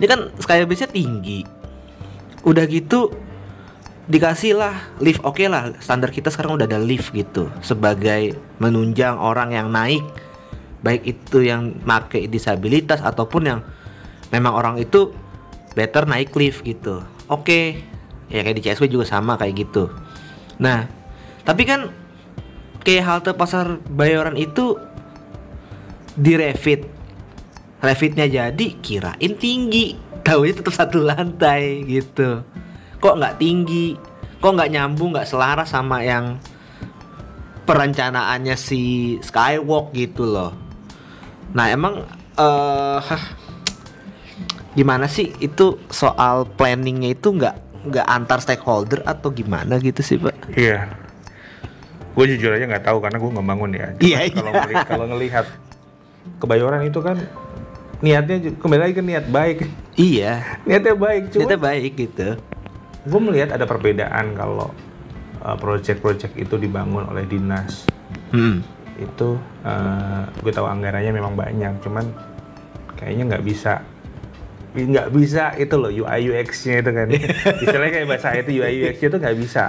Ini 0.00 0.06
kan 0.08 0.20
skybridge-nya 0.40 0.88
tinggi. 0.88 1.44
Udah 2.48 2.64
gitu 2.64 3.12
dikasih 4.08 4.56
lah 4.56 4.72
lift 5.04 5.20
oke 5.20 5.36
okay 5.36 5.52
lah 5.52 5.76
standar 5.84 6.08
kita 6.08 6.32
sekarang 6.32 6.56
udah 6.56 6.64
ada 6.64 6.80
lift 6.80 7.12
gitu 7.12 7.52
sebagai 7.60 8.40
menunjang 8.56 9.20
orang 9.20 9.52
yang 9.52 9.68
naik 9.68 10.00
baik 10.80 11.04
itu 11.04 11.44
yang 11.44 11.76
make 11.84 12.24
disabilitas 12.32 13.04
ataupun 13.04 13.42
yang 13.44 13.60
memang 14.32 14.52
orang 14.54 14.76
itu 14.80 15.12
better 15.72 16.04
naik 16.08 16.34
lift 16.34 16.64
gitu. 16.64 17.04
Oke 17.28 17.44
okay. 17.44 17.64
ya 18.32 18.44
kayak 18.44 18.56
di 18.58 18.62
CSW 18.64 18.88
juga 18.88 19.06
sama 19.08 19.36
kayak 19.40 19.68
gitu. 19.68 19.92
Nah 20.60 20.88
tapi 21.44 21.64
kan 21.64 21.88
kayak 22.84 23.04
halte 23.04 23.30
pasar 23.32 23.80
Bayoran 23.88 24.36
itu 24.36 24.76
direvit 26.18 26.88
revitnya 27.78 28.26
jadi 28.26 28.66
kirain 28.82 29.38
tinggi 29.38 29.94
tahu 30.26 30.44
tetap 30.50 30.74
satu 30.74 31.00
lantai 31.00 31.86
gitu. 31.86 32.42
Kok 32.98 33.16
nggak 33.16 33.38
tinggi? 33.38 33.94
Kok 34.38 34.52
nggak 34.54 34.70
nyambung 34.74 35.14
nggak 35.14 35.28
selaras 35.30 35.70
sama 35.70 36.02
yang 36.02 36.38
perencanaannya 37.68 38.56
si 38.56 39.16
Skywalk 39.20 39.92
gitu 39.92 40.24
loh. 40.24 40.52
Nah 41.52 41.68
emang 41.68 42.00
uh, 42.40 43.00
gimana 44.78 45.10
sih 45.10 45.34
itu 45.42 45.74
soal 45.90 46.46
planningnya 46.54 47.18
itu 47.18 47.34
nggak 47.34 47.82
nggak 47.90 48.06
antar 48.06 48.38
stakeholder 48.38 49.02
atau 49.02 49.34
gimana 49.34 49.82
gitu 49.82 50.06
sih 50.06 50.22
pak? 50.22 50.54
Iya. 50.54 50.86
Gue 52.14 52.30
jujur 52.30 52.54
aja 52.54 52.62
nggak 52.62 52.86
tahu 52.86 53.02
karena 53.02 53.18
gue 53.18 53.30
nggak 53.34 53.48
bangun 53.50 53.70
ya. 53.74 53.86
Iya, 53.98 54.18
iya. 54.30 54.34
kalau 54.38 54.52
ngelihat, 54.54 54.86
kalau 54.86 55.06
ngelihat 55.10 55.46
kebayoran 56.38 56.82
itu 56.86 57.00
kan 57.02 57.16
niatnya 57.98 58.54
kembali 58.54 58.80
lagi 58.86 58.94
ke 58.94 59.02
niat 59.02 59.26
baik. 59.26 59.58
Iya. 59.98 60.62
Niatnya 60.62 60.94
baik 60.94 61.22
cuma 61.34 61.40
niatnya 61.42 61.58
baik 61.58 61.92
gitu. 61.98 62.28
gue 63.08 63.20
melihat 63.24 63.56
ada 63.56 63.64
perbedaan 63.64 64.36
kalau 64.36 64.70
uh, 65.42 65.56
project-project 65.58 66.38
itu 66.38 66.54
dibangun 66.54 67.02
oleh 67.10 67.26
dinas. 67.26 67.82
Hmm. 68.28 68.60
itu 68.98 69.38
uh, 69.62 70.26
gue 70.42 70.50
tahu 70.50 70.66
anggarannya 70.66 71.14
memang 71.14 71.38
banyak 71.38 71.70
cuman 71.86 72.02
kayaknya 72.98 73.30
nggak 73.30 73.46
bisa 73.46 73.78
nggak 74.70 75.08
bisa 75.10 75.52
itu 75.54 75.74
loh 75.74 75.88
UI 75.88 76.20
UX-nya 76.28 76.74
itu 76.78 76.90
kan 76.90 77.08
istilahnya 77.62 77.92
kayak 77.94 78.08
bahasa 78.08 78.28
itu 78.34 78.50
UI 78.56 78.74
UX-nya 78.82 79.08
itu 79.08 79.18
nggak 79.18 79.36
bisa 79.38 79.64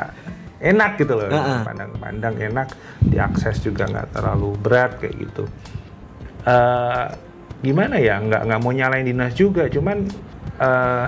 enak 0.59 0.91
gitu 0.97 1.13
loh 1.13 1.27
pandang-pandang 1.63 2.35
enak 2.37 2.67
diakses 3.01 3.59
juga 3.59 3.87
nggak 3.87 4.07
terlalu 4.11 4.49
berat 4.57 4.97
kayak 4.97 5.15
gitu 5.19 5.43
Eh, 6.39 7.05
gimana 7.59 7.99
ya 7.99 8.15
nggak 8.17 8.47
nggak 8.47 8.59
mau 8.59 8.71
nyalain 8.71 9.03
dinas 9.03 9.35
juga 9.35 9.67
cuman 9.67 10.07
eh, 10.55 11.05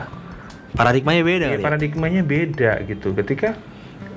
Paradigmanya 0.72 1.24
beda 1.26 1.46
ya, 1.46 1.50
kali. 1.50 1.56
ya? 1.56 1.64
paradigmanya 1.64 2.22
beda 2.22 2.72
gitu 2.86 3.12
ketika 3.14 3.56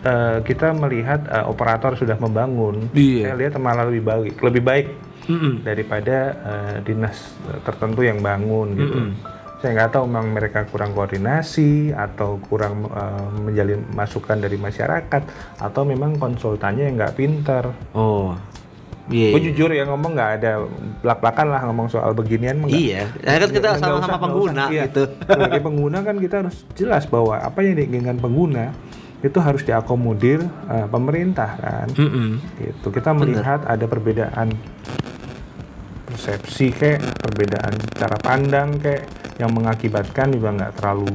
eh, 0.03 0.39
kita 0.43 0.71
melihat 0.71 1.23
eh, 1.25 1.45
operator 1.45 1.95
sudah 1.95 2.15
membangun 2.15 2.91
Iya. 2.91 3.31
saya 3.31 3.35
lihat 3.37 3.55
malah 3.57 3.87
lebih 3.87 4.03
baik 4.03 4.35
lebih 4.39 4.63
baik 4.63 4.87
Mm-mm. 5.25 5.63
daripada 5.63 6.17
eh, 6.35 6.77
dinas 6.83 7.33
tertentu 7.63 8.03
yang 8.03 8.19
bangun 8.19 8.69
gitu. 8.75 8.99
Mm-mm. 9.01 9.34
Saya 9.65 9.81
nggak 9.81 9.97
tahu 9.97 10.05
memang 10.05 10.37
mereka 10.37 10.69
kurang 10.69 10.93
koordinasi 10.93 11.97
atau 11.97 12.37
kurang 12.37 12.85
eh, 12.85 13.29
menjalin 13.41 13.81
masukan 13.97 14.37
dari 14.37 14.61
masyarakat 14.61 15.23
atau 15.57 15.83
memang 15.89 16.21
konsultannya 16.21 16.85
yang 16.85 17.01
nggak 17.01 17.17
pintar. 17.17 17.73
Oh. 17.97 18.37
Iya. 19.09 19.33
Gue 19.33 19.41
jujur 19.49 19.73
ya 19.73 19.89
ngomong 19.89 20.13
nggak 20.13 20.31
ada 20.37 20.53
belak-belakan 21.01 21.47
lah 21.49 21.61
ngomong 21.65 21.89
soal 21.89 22.13
beginian. 22.13 22.61
mah 22.61 22.69
nggak- 22.69 22.77
Iya, 22.77 23.03
ya 23.09 23.37
kan 23.41 23.51
kita 23.51 23.69
sama-sama 23.81 24.17
pengguna 24.21 24.53
usah. 24.53 24.69
Iya. 24.69 24.83
gitu. 24.85 25.03
Sebagai 25.33 25.61
pengguna 25.65 25.99
kan 26.01 26.17
kita 26.21 26.37
harus 26.45 26.57
jelas 26.77 27.05
bahwa 27.09 27.35
apa 27.37 27.59
yang 27.61 27.75
diinginkan 27.81 28.21
pengguna 28.21 28.65
itu 29.21 29.39
harus 29.41 29.65
diakomodir 29.65 30.45
eh, 30.45 30.87
pemerintah 30.87 31.51
kan. 31.57 31.89
Mm-mm. 31.89 32.37
gitu 32.61 32.93
kita 32.93 33.17
melihat 33.17 33.65
ada 33.65 33.85
perbedaan 33.89 34.53
persepsi 36.15 36.71
kayak 36.71 37.03
perbedaan 37.19 37.75
cara 37.91 38.15
pandang 38.17 38.79
kayak 38.79 39.03
yang 39.37 39.51
mengakibatkan 39.51 40.31
juga 40.31 40.55
nggak 40.55 40.73
terlalu 40.79 41.11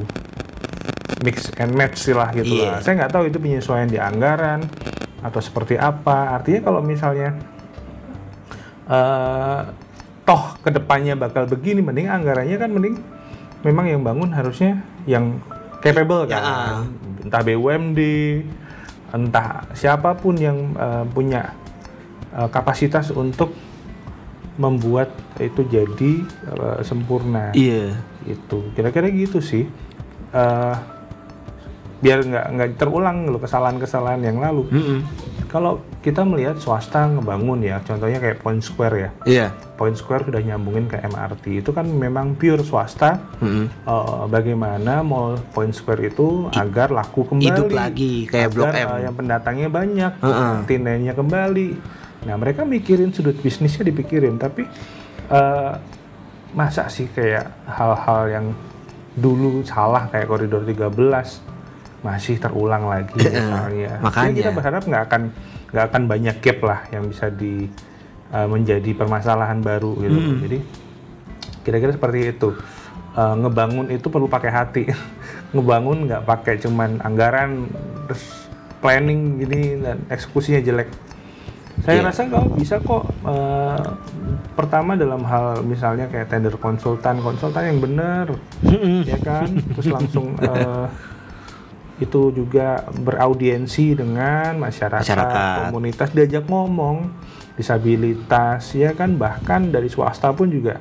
mix 1.24 1.48
and 1.56 1.72
match 1.72 2.04
sih 2.04 2.12
lah 2.12 2.36
gitu 2.36 2.52
Iya. 2.52 2.76
lah 2.76 2.80
saya 2.84 2.94
nggak 3.00 3.12
tahu 3.12 3.24
itu 3.28 3.40
penyesuaian 3.40 3.88
di 3.88 3.96
anggaran 3.96 4.68
atau 5.20 5.40
seperti 5.40 5.76
apa 5.76 6.36
artinya 6.36 6.62
kalau 6.62 6.84
misalnya 6.84 7.36
eh 8.90 9.62
toh 10.24 10.44
ke 10.60 10.70
depannya 10.70 11.16
bakal 11.16 11.48
begini 11.48 11.80
mending 11.80 12.08
anggarannya 12.08 12.58
kan 12.58 12.70
mending 12.70 12.96
memang 13.64 13.86
yang 13.88 14.02
bangun 14.04 14.30
harusnya 14.30 14.84
yang 15.06 15.40
capable 15.80 16.28
kan 16.28 16.44
Ya. 16.44 16.54
entah 17.24 17.42
BUMD 17.42 18.00
entah 19.10 19.64
siapa 19.72 20.14
pun 20.14 20.36
yang 20.36 20.76
eh, 20.76 21.04
punya 21.08 21.56
eh, 22.32 22.48
kapasitas 22.48 23.12
untuk 23.12 23.56
membuat 24.60 25.10
itu 25.38 25.64
jadi 25.64 26.12
eh, 26.46 26.80
sempurna 26.84 27.50
Iya. 27.52 27.96
itu 28.26 28.70
kira-kira 28.74 29.08
gitu 29.08 29.40
sih 29.40 29.66
Eh, 30.30 30.76
biar 32.00 32.22
nggak 32.22 32.46
nggak 32.50 32.70
terulang 32.76 33.28
loh 33.28 33.40
kesalahan-kesalahan 33.40 34.22
yang 34.22 34.38
lalu 34.38 34.64
Mm-mm. 34.70 35.00
kalau 35.46 35.82
kita 36.00 36.22
melihat 36.22 36.56
swasta 36.56 37.10
ngebangun 37.10 37.60
ya 37.60 37.82
contohnya 37.82 38.22
kayak 38.22 38.40
Point 38.40 38.62
Square 38.62 38.96
ya 38.96 39.10
Iya. 39.26 39.48
Point 39.74 39.98
Square 39.98 40.24
sudah 40.24 40.40
nyambungin 40.40 40.86
ke 40.86 40.96
MRT 40.98 41.60
itu 41.60 41.74
kan 41.74 41.84
memang 41.86 42.36
pure 42.36 42.62
swasta 42.62 43.20
Mm-mm. 43.42 43.68
eh, 43.68 44.24
bagaimana 44.28 45.02
mall 45.02 45.42
Point 45.50 45.74
Square 45.74 46.08
itu 46.08 46.48
agar 46.54 46.88
laku 46.90 47.26
kembali 47.26 47.50
hidup 47.50 47.68
lagi 47.68 48.24
kayak 48.26 48.48
Blok 48.50 48.70
agar, 48.70 48.76
M. 48.78 48.88
eh, 48.88 49.00
yang 49.04 49.16
pendatangnya 49.16 49.68
banyak 49.68 50.12
Heeh. 50.16 50.54
tinennya 50.66 51.12
kembali 51.12 51.68
nah 52.28 52.36
mereka 52.36 52.68
mikirin 52.68 53.16
sudut 53.16 53.38
bisnisnya 53.40 53.88
dipikirin 53.88 54.36
tapi 54.36 54.68
eh, 55.32 55.74
masa 56.54 56.90
sih 56.90 57.06
kayak 57.14 57.70
hal-hal 57.70 58.22
yang 58.28 58.46
dulu 59.14 59.62
salah 59.68 60.10
kayak 60.10 60.28
koridor 60.30 60.66
13 60.66 61.50
masih 62.00 62.40
terulang 62.40 62.88
lagi 62.88 63.12
misalnya. 63.20 64.00
Makanya. 64.00 64.32
Jadi 64.32 64.40
kita 64.40 64.52
berharap 64.56 64.84
nggak 64.88 65.04
akan 65.12 65.22
nggak 65.70 65.86
akan 65.92 66.04
banyak 66.08 66.36
gap 66.40 66.60
lah 66.64 66.80
yang 66.90 67.04
bisa 67.12 67.28
di 67.28 67.68
eh, 68.32 68.48
menjadi 68.48 68.92
permasalahan 68.96 69.60
baru 69.60 70.00
gitu. 70.00 70.20
Jadi 70.48 70.58
kira-kira 71.68 71.92
seperti 71.94 72.20
itu. 72.32 72.50
Eh, 73.20 73.36
ngebangun 73.44 73.92
itu 73.92 74.08
perlu 74.08 74.32
pakai 74.32 74.52
hati. 74.52 74.84
Ngebangun 75.56 76.08
nggak 76.08 76.24
pakai 76.24 76.56
cuman 76.64 77.04
anggaran 77.04 77.68
terus 78.08 78.48
planning 78.80 79.44
gini 79.44 79.82
dan 79.84 80.00
eksekusinya 80.08 80.64
jelek 80.64 80.88
saya 81.80 82.02
Iya. 82.02 82.08
rasa 82.12 82.22
kau 82.28 82.46
bisa 82.54 82.76
kok 82.80 83.04
eh, 83.24 83.86
pertama 84.54 84.94
dalam 84.94 85.24
hal 85.24 85.64
misalnya 85.64 86.06
kayak 86.06 86.28
tender 86.28 86.54
konsultan 86.56 87.20
konsultan 87.20 87.64
yang 87.66 87.80
benar 87.80 88.26
ya 89.06 89.18
kan 89.20 89.48
terus 89.74 89.88
langsung 89.88 90.36
eh, 90.44 90.88
itu 92.00 92.32
juga 92.32 92.88
beraudiensi 92.96 93.92
dengan 93.92 94.56
masyarakat, 94.56 95.04
Masyarakat. 95.04 95.68
komunitas 95.68 96.10
diajak 96.16 96.48
ngomong 96.48 97.12
disabilitas 97.60 98.72
ya 98.72 98.96
kan 98.96 99.20
bahkan 99.20 99.68
dari 99.68 99.92
swasta 99.92 100.32
pun 100.32 100.48
juga 100.48 100.80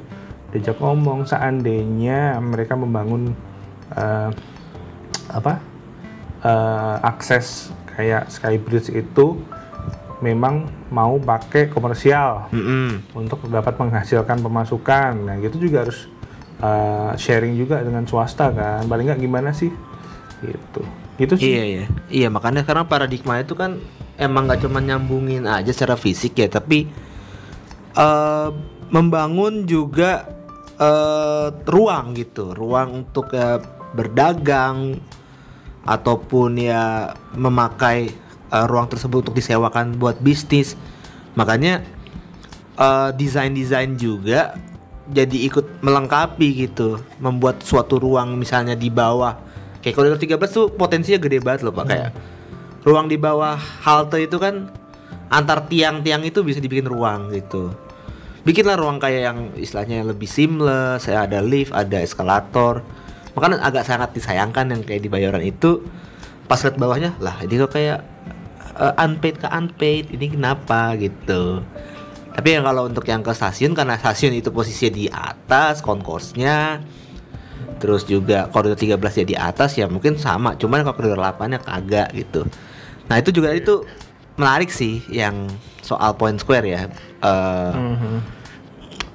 diajak 0.51 0.79
ngomong 0.79 1.27
seandainya 1.27 2.39
mereka 2.39 2.79
membangun 2.79 3.35
eh, 3.93 4.31
apa 5.29 5.59
eh, 6.43 6.97
akses 7.03 7.75
kayak 7.95 8.31
Skybridge 8.31 8.95
itu 8.95 9.43
memang 10.19 10.67
mau 10.91 11.15
pakai 11.19 11.71
komersial 11.71 12.51
Mm-mm. 12.51 13.15
untuk 13.15 13.47
dapat 13.47 13.79
menghasilkan 13.79 14.43
pemasukan. 14.43 15.13
Nah, 15.15 15.39
gitu 15.39 15.71
juga 15.71 15.87
harus 15.87 16.11
uh, 16.59 17.15
sharing 17.15 17.55
juga 17.55 17.83
dengan 17.83 18.03
swasta 18.07 18.51
kan. 18.51 18.87
Paling 18.87 19.11
nggak 19.13 19.23
gimana 19.23 19.55
sih? 19.55 19.71
Gitu. 20.43 20.83
Gitu 21.19 21.35
sih. 21.35 21.51
Iya 21.51 21.65
iya. 21.65 21.85
Iya 22.11 22.29
makanya 22.31 22.63
sekarang 22.63 22.87
paradigma 22.87 23.43
itu 23.43 23.59
kan 23.59 23.83
emang 24.19 24.47
nggak 24.47 24.67
cuma 24.67 24.79
nyambungin 24.79 25.47
aja 25.47 25.71
secara 25.71 25.99
fisik 25.99 26.39
ya, 26.39 26.47
tapi 26.47 26.91
eh 27.99 28.49
membangun 28.91 29.67
juga 29.67 30.27
eh 30.79 31.51
ruang 31.67 32.15
gitu, 32.15 32.55
ruang 32.55 33.03
untuk 33.07 33.35
eh, 33.35 33.59
berdagang 33.95 34.99
ataupun 35.83 36.55
ya 36.61 37.15
memakai 37.35 38.28
eh, 38.51 38.67
ruang 38.69 38.89
tersebut 38.89 39.29
untuk 39.29 39.37
disewakan 39.37 39.97
buat 39.97 40.19
bisnis. 40.21 40.75
Makanya 41.37 41.85
eh, 42.77 43.11
desain-desain 43.15 43.97
juga 43.97 44.57
jadi 45.09 45.49
ikut 45.49 45.81
melengkapi 45.81 46.69
gitu, 46.69 47.01
membuat 47.17 47.65
suatu 47.65 47.97
ruang 47.97 48.37
misalnya 48.37 48.77
di 48.77 48.93
bawah 48.93 49.41
kayak 49.81 49.95
koridor 49.95 50.21
13 50.21 50.37
tuh 50.53 50.67
potensinya 50.75 51.17
gede 51.17 51.39
banget 51.41 51.65
loh 51.65 51.73
Pak 51.73 51.87
kayak 51.89 52.11
ruang 52.85 53.07
di 53.09 53.17
bawah 53.17 53.57
halte 53.57 54.21
itu 54.21 54.37
kan 54.37 54.69
antar 55.33 55.65
tiang-tiang 55.69 56.25
itu 56.25 56.41
bisa 56.45 56.61
dibikin 56.61 56.89
ruang 56.89 57.33
gitu. 57.33 57.73
Bikinlah 58.45 58.81
ruang 58.81 58.97
kayak 58.97 59.23
yang 59.29 59.39
istilahnya 59.61 60.09
lebih 60.09 60.25
seamless, 60.25 61.05
ya 61.05 61.29
ada 61.29 61.45
lift, 61.45 61.69
ada 61.77 62.01
eskalator. 62.01 62.81
Makanya 63.37 63.61
agak 63.61 63.85
sangat 63.85 64.17
disayangkan 64.17 64.73
yang 64.73 64.81
kayak 64.81 65.05
di 65.05 65.11
Bayoran 65.13 65.45
itu 65.45 65.85
pas 66.49 66.57
lihat 66.65 66.81
bawahnya 66.81 67.13
lah 67.21 67.45
ini 67.45 67.61
kok 67.61 67.77
kayak 67.77 68.18
eh, 68.79 68.95
unpaid 68.99 69.37
ke 69.39 69.49
unpaid 69.49 70.05
ini 70.15 70.27
kenapa 70.31 70.95
gitu. 70.97 71.61
Tapi 72.33 72.49
yang 72.55 72.63
kalau 72.63 72.87
untuk 72.87 73.03
yang 73.05 73.21
ke 73.21 73.35
stasiun 73.35 73.75
karena 73.75 73.99
stasiun 73.99 74.31
itu 74.33 74.55
posisinya 74.55 74.93
di 74.95 75.07
atas 75.11 75.83
konkursnya 75.83 76.79
terus 77.79 78.03
juga 78.03 78.51
koridor 78.51 78.75
13 78.75 78.95
ya 79.23 79.25
di 79.25 79.37
atas 79.39 79.79
ya 79.79 79.87
mungkin 79.87 80.19
sama 80.19 80.59
cuman 80.59 80.83
kalau 80.83 80.99
koridor 80.99 81.19
8 81.19 81.47
nya 81.47 81.59
kagak 81.63 82.11
gitu 82.11 82.43
nah 83.07 83.19
itu 83.19 83.31
juga 83.31 83.55
itu 83.55 83.87
menarik 84.35 84.67
sih 84.67 84.99
yang 85.11 85.47
soal 85.79 86.15
point 86.15 86.39
square 86.39 86.67
ya 86.67 86.83
Eh, 87.19 87.75
Mhm. 87.75 88.19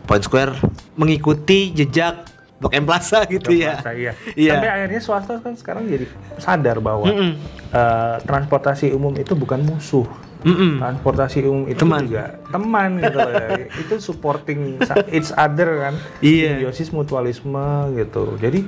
point 0.03 0.23
square 0.23 0.51
mengikuti 0.95 1.71
jejak 1.71 2.27
Blok 2.63 2.73
M 2.73 2.85
Plaza 2.87 3.19
gitu 3.27 3.51
ya 3.51 3.75
Swasta, 3.75 3.91
iya. 3.91 4.11
Iya. 4.33 4.51
Sampai 4.55 4.69
akhirnya 4.71 5.01
swasta 5.03 5.33
kan 5.43 5.53
sekarang 5.53 5.83
jadi 5.85 6.05
sadar 6.39 6.79
bahwa 6.79 7.05
Mm-mm. 7.05 7.31
eh, 7.69 8.15
transportasi 8.23 8.95
umum 8.95 9.11
itu 9.19 9.35
bukan 9.35 9.59
musuh. 9.61 10.07
Mm-mm. 10.43 10.79
Transportasi 10.79 11.43
umum 11.43 11.67
itu 11.67 11.83
Teman. 11.83 12.03
juga 12.03 12.39
teman 12.47 12.99
gitu 12.99 13.15
loh. 13.19 13.31
itu 13.83 13.93
supporting 13.99 14.79
each 15.11 15.31
other 15.35 15.69
kan. 15.83 15.93
Iya. 16.19 16.59
Simbiosis 16.63 16.89
mutualisme 16.91 17.67
gitu. 17.95 18.39
Jadi 18.39 18.59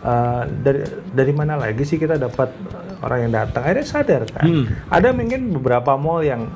eh, 0.00 0.42
dari 0.60 0.80
dari 1.12 1.32
mana 1.32 1.56
lagi 1.56 1.84
sih 1.84 1.96
kita 1.96 2.16
dapat 2.16 2.48
orang 3.00 3.28
yang 3.28 3.32
datang? 3.36 3.60
Akhirnya 3.64 3.84
sadar 3.84 4.22
kan. 4.28 4.44
Hmm. 4.44 4.64
Ada 4.88 5.12
mungkin 5.12 5.52
beberapa 5.52 5.96
mall 5.96 6.24
yang 6.24 6.48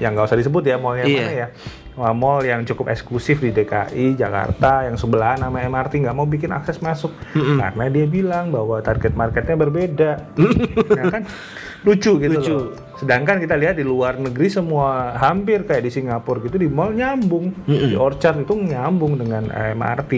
yang 0.00 0.16
nggak 0.16 0.32
usah 0.32 0.38
disebut 0.38 0.64
ya 0.64 0.80
mallnya 0.80 1.04
Iya. 1.04 1.20
mana 1.20 1.32
ya. 1.34 1.48
Mall 1.96 2.46
yang 2.46 2.62
cukup 2.62 2.88
eksklusif 2.88 3.42
di 3.42 3.50
DKI 3.50 4.14
Jakarta 4.14 4.86
yang 4.86 4.94
sebelah 4.94 5.36
nama 5.36 5.58
MRT 5.66 6.06
nggak 6.06 6.16
mau 6.16 6.24
bikin 6.24 6.54
akses 6.54 6.78
masuk 6.78 7.10
karena 7.34 7.86
dia 7.90 8.06
bilang 8.06 8.54
bahwa 8.54 8.78
target 8.80 9.12
marketnya 9.18 9.56
berbeda, 9.58 10.10
Nah, 10.96 11.04
kan 11.18 11.22
lucu 11.82 12.16
gitu 12.20 12.38
Lucu. 12.40 12.52
loh. 12.54 12.64
Sedangkan 12.96 13.40
kita 13.40 13.56
lihat 13.56 13.76
di 13.76 13.84
luar 13.84 14.20
negeri 14.20 14.48
semua 14.48 15.16
hampir 15.16 15.64
kayak 15.64 15.82
di 15.82 15.90
Singapura 15.92 16.40
gitu 16.44 16.56
di 16.56 16.68
mall 16.68 16.92
nyambung, 16.92 17.52
di 17.64 17.96
Orchard 17.96 18.44
itu 18.44 18.52
nyambung 18.54 19.16
dengan 19.16 19.48
eh, 19.48 19.72
MRT. 19.72 20.12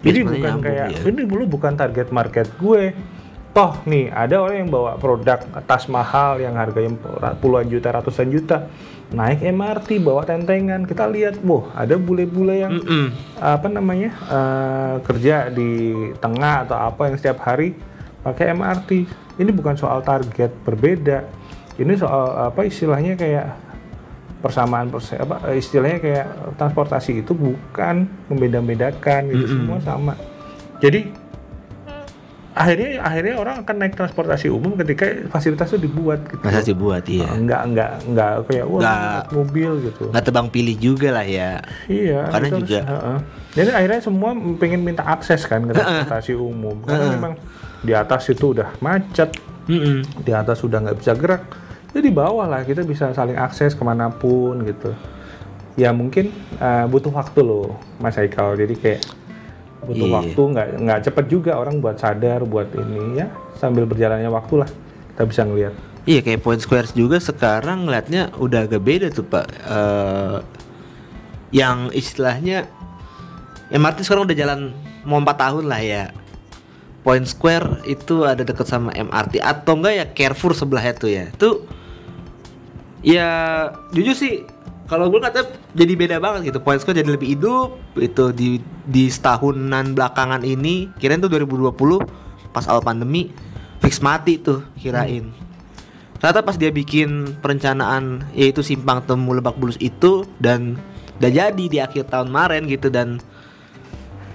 Jadi 0.00 0.18
sebenarnya 0.18 0.24
bukan 0.24 0.38
nyambung, 0.40 0.62
kayak 0.64 0.88
iya. 0.88 1.08
ini 1.10 1.22
dulu 1.28 1.42
bukan 1.46 1.72
target 1.76 2.08
market 2.10 2.46
gue. 2.56 2.84
toh 3.50 3.82
nih 3.82 4.14
ada 4.14 4.46
orang 4.46 4.62
yang 4.62 4.70
bawa 4.70 4.94
produk 4.94 5.42
tas 5.66 5.90
mahal 5.90 6.38
yang 6.38 6.54
harganya 6.54 6.94
puluhan 7.42 7.66
juta 7.66 7.90
ratusan 7.90 8.30
juta 8.30 8.70
naik 9.10 9.42
MRT 9.42 9.98
bawa 10.02 10.22
tentengan. 10.22 10.86
Kita 10.86 11.10
lihat 11.10 11.42
boh 11.42 11.70
ada 11.74 11.98
bule-bule 11.98 12.62
yang 12.62 12.72
Mm 12.80 12.86
-mm. 12.86 13.06
apa 13.42 13.66
namanya 13.66 14.10
eh, 14.30 14.94
kerja 15.02 15.50
di 15.50 15.94
tengah 16.22 16.66
atau 16.66 16.78
apa 16.78 17.10
yang 17.10 17.16
setiap 17.18 17.42
hari 17.42 17.74
pakai 18.22 18.54
MRT 18.54 18.90
ini 19.40 19.50
bukan 19.50 19.74
soal 19.74 20.04
target 20.04 20.52
berbeda. 20.62 21.26
Ini 21.80 21.92
soal 21.96 22.52
apa 22.52 22.60
istilahnya 22.68 23.16
kayak 23.16 23.56
persamaan 24.40 24.88
perse 24.88 25.20
apa 25.20 25.52
istilahnya 25.52 25.98
kayak 26.00 26.26
transportasi 26.56 27.24
itu 27.24 27.32
bukan 27.32 28.08
membeda-bedakan 28.28 29.32
gitu. 29.32 29.58
Semua 29.58 29.78
sama. 29.82 30.14
Jadi 30.80 31.29
akhirnya 32.50 32.98
akhirnya 32.98 33.34
orang 33.36 33.62
akan 33.62 33.76
naik 33.76 33.94
transportasi 33.94 34.50
umum 34.50 34.74
ketika 34.74 35.06
fasilitas 35.28 35.70
itu 35.70 35.86
dibuat 35.86 36.26
gitu 36.26 36.42
Masa 36.42 36.60
sih 36.60 36.74
buat 36.74 37.06
iya. 37.06 37.30
enggak 37.30 37.62
enggak 37.64 37.90
enggak 38.04 38.30
kayak 38.44 38.66
wah 38.66 38.80
Nggak. 38.80 38.98
naik 38.98 39.30
mobil 39.32 39.70
gitu 39.84 40.04
Nggak 40.10 40.24
tebang 40.24 40.46
pilih 40.48 40.76
juga 40.76 41.08
lah 41.12 41.22
ya. 41.22 41.62
Iya, 41.86 42.20
Karena 42.28 42.46
itu 42.46 42.56
juga- 42.60 42.82
harus- 42.82 42.90
heeh. 42.90 43.18
Jadi 43.50 43.70
akhirnya 43.72 44.00
semua 44.00 44.30
pengen 44.56 44.80
minta 44.80 45.02
akses 45.04 45.42
kan 45.42 45.62
ke 45.62 45.72
transportasi 45.72 46.32
umum. 46.34 46.76
Karena 46.80 47.06
memang 47.08 47.32
di 47.80 47.92
atas 47.92 48.26
itu 48.26 48.52
udah 48.52 48.78
macet, 48.78 49.30
Mm-mm. 49.66 50.02
di 50.22 50.32
atas 50.32 50.58
sudah 50.58 50.78
nggak 50.80 50.98
bisa 50.98 51.14
gerak. 51.14 51.42
Jadi 51.90 52.02
di 52.02 52.12
bawah 52.12 52.46
lah 52.46 52.62
kita 52.62 52.82
bisa 52.82 53.10
saling 53.10 53.34
akses 53.34 53.72
ke 53.72 53.82
mana 53.82 54.06
pun 54.08 54.62
gitu. 54.62 54.90
Ya 55.74 55.90
mungkin 55.90 56.30
eh, 56.56 56.86
butuh 56.86 57.10
waktu 57.10 57.40
loh, 57.40 57.74
Mas 57.96 58.14
Haikal. 58.14 58.54
Jadi 58.54 58.74
kayak 58.74 59.00
butuh 59.80 60.06
Iya. 60.06 60.14
waktu, 60.14 60.42
nggak 60.52 60.66
nggak 60.80 61.00
cepet 61.08 61.24
juga 61.26 61.52
orang 61.56 61.80
buat 61.80 61.96
sadar 61.96 62.44
buat 62.44 62.68
ini 62.72 63.18
ya. 63.18 63.26
Sambil 63.56 63.84
berjalannya 63.84 64.28
waktu 64.28 64.60
lah 64.60 64.70
kita 65.12 65.22
bisa 65.24 65.42
ngelihat. 65.44 65.74
Iya 66.04 66.20
kayak 66.20 66.40
Point 66.40 66.60
Square 66.60 66.92
juga 66.92 67.20
sekarang 67.20 67.84
ngeliatnya 67.84 68.32
udah 68.36 68.64
agak 68.64 68.80
beda 68.80 69.08
tuh 69.08 69.24
pak. 69.24 69.46
Eh, 69.52 70.38
yang 71.52 71.90
istilahnya 71.90 72.68
MRT 73.68 74.02
sekarang 74.02 74.24
udah 74.24 74.36
jalan 74.36 74.60
mau 75.04 75.20
empat 75.20 75.36
tahun 75.38 75.64
lah 75.68 75.80
ya. 75.80 76.04
Point 77.00 77.24
Square 77.24 77.84
itu 77.84 78.24
ada 78.24 78.44
deket 78.44 78.68
sama 78.68 78.92
MRT 78.92 79.40
atau 79.40 79.72
enggak 79.76 79.94
ya 79.94 80.04
Carrefour 80.12 80.52
sebelahnya 80.52 80.92
tuh 80.92 81.08
ya. 81.08 81.24
Itu 81.28 81.64
ya 83.00 83.28
jujur 83.92 84.12
sih 84.12 84.44
kalau 84.90 85.06
gue 85.06 85.22
kata 85.22 85.46
jadi 85.70 85.94
beda 85.94 86.16
banget 86.18 86.50
gitu. 86.50 86.58
Point 86.58 86.82
Square 86.82 86.98
jadi 86.98 87.14
lebih 87.14 87.38
hidup 87.38 87.78
itu 87.94 88.34
di 88.34 88.58
di 88.82 89.06
setahunan 89.06 89.94
belakangan 89.94 90.42
ini. 90.42 90.90
Kirain 90.98 91.22
tuh 91.22 91.30
2020 91.30 91.70
pas 92.50 92.66
awal 92.66 92.82
pandemi 92.82 93.30
fix 93.78 94.02
mati 94.02 94.42
tuh 94.42 94.66
kirain. 94.82 95.30
Ternyata 96.18 96.42
pas 96.42 96.58
dia 96.58 96.74
bikin 96.74 97.38
perencanaan 97.38 98.26
yaitu 98.34 98.66
simpang 98.66 98.98
temu 99.06 99.30
Lebak 99.30 99.54
Bulus 99.62 99.78
itu 99.78 100.26
dan 100.42 100.74
udah 101.22 101.30
jadi 101.30 101.64
di 101.70 101.78
akhir 101.78 102.10
tahun 102.10 102.34
kemarin 102.34 102.66
gitu 102.66 102.90
dan 102.90 103.22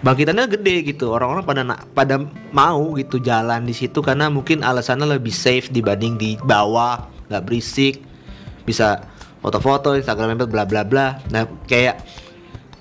bangkitannya 0.08 0.48
gede 0.56 0.96
gitu 0.96 1.12
orang-orang 1.12 1.44
pada 1.44 1.62
pada 1.92 2.16
mau 2.56 2.96
gitu 2.96 3.20
jalan 3.20 3.68
di 3.68 3.74
situ 3.74 4.00
karena 4.06 4.32
mungkin 4.32 4.64
alasannya 4.64 5.20
lebih 5.20 5.34
safe 5.34 5.68
dibanding 5.74 6.16
di 6.16 6.38
bawah 6.46 7.10
nggak 7.28 7.44
berisik 7.44 8.06
bisa 8.70 9.02
foto-foto 9.46 9.94
Instagram 9.94 10.42
bla 10.50 10.66
bla 10.66 10.82
bla. 10.82 11.22
Nah 11.30 11.46
kayak 11.70 12.02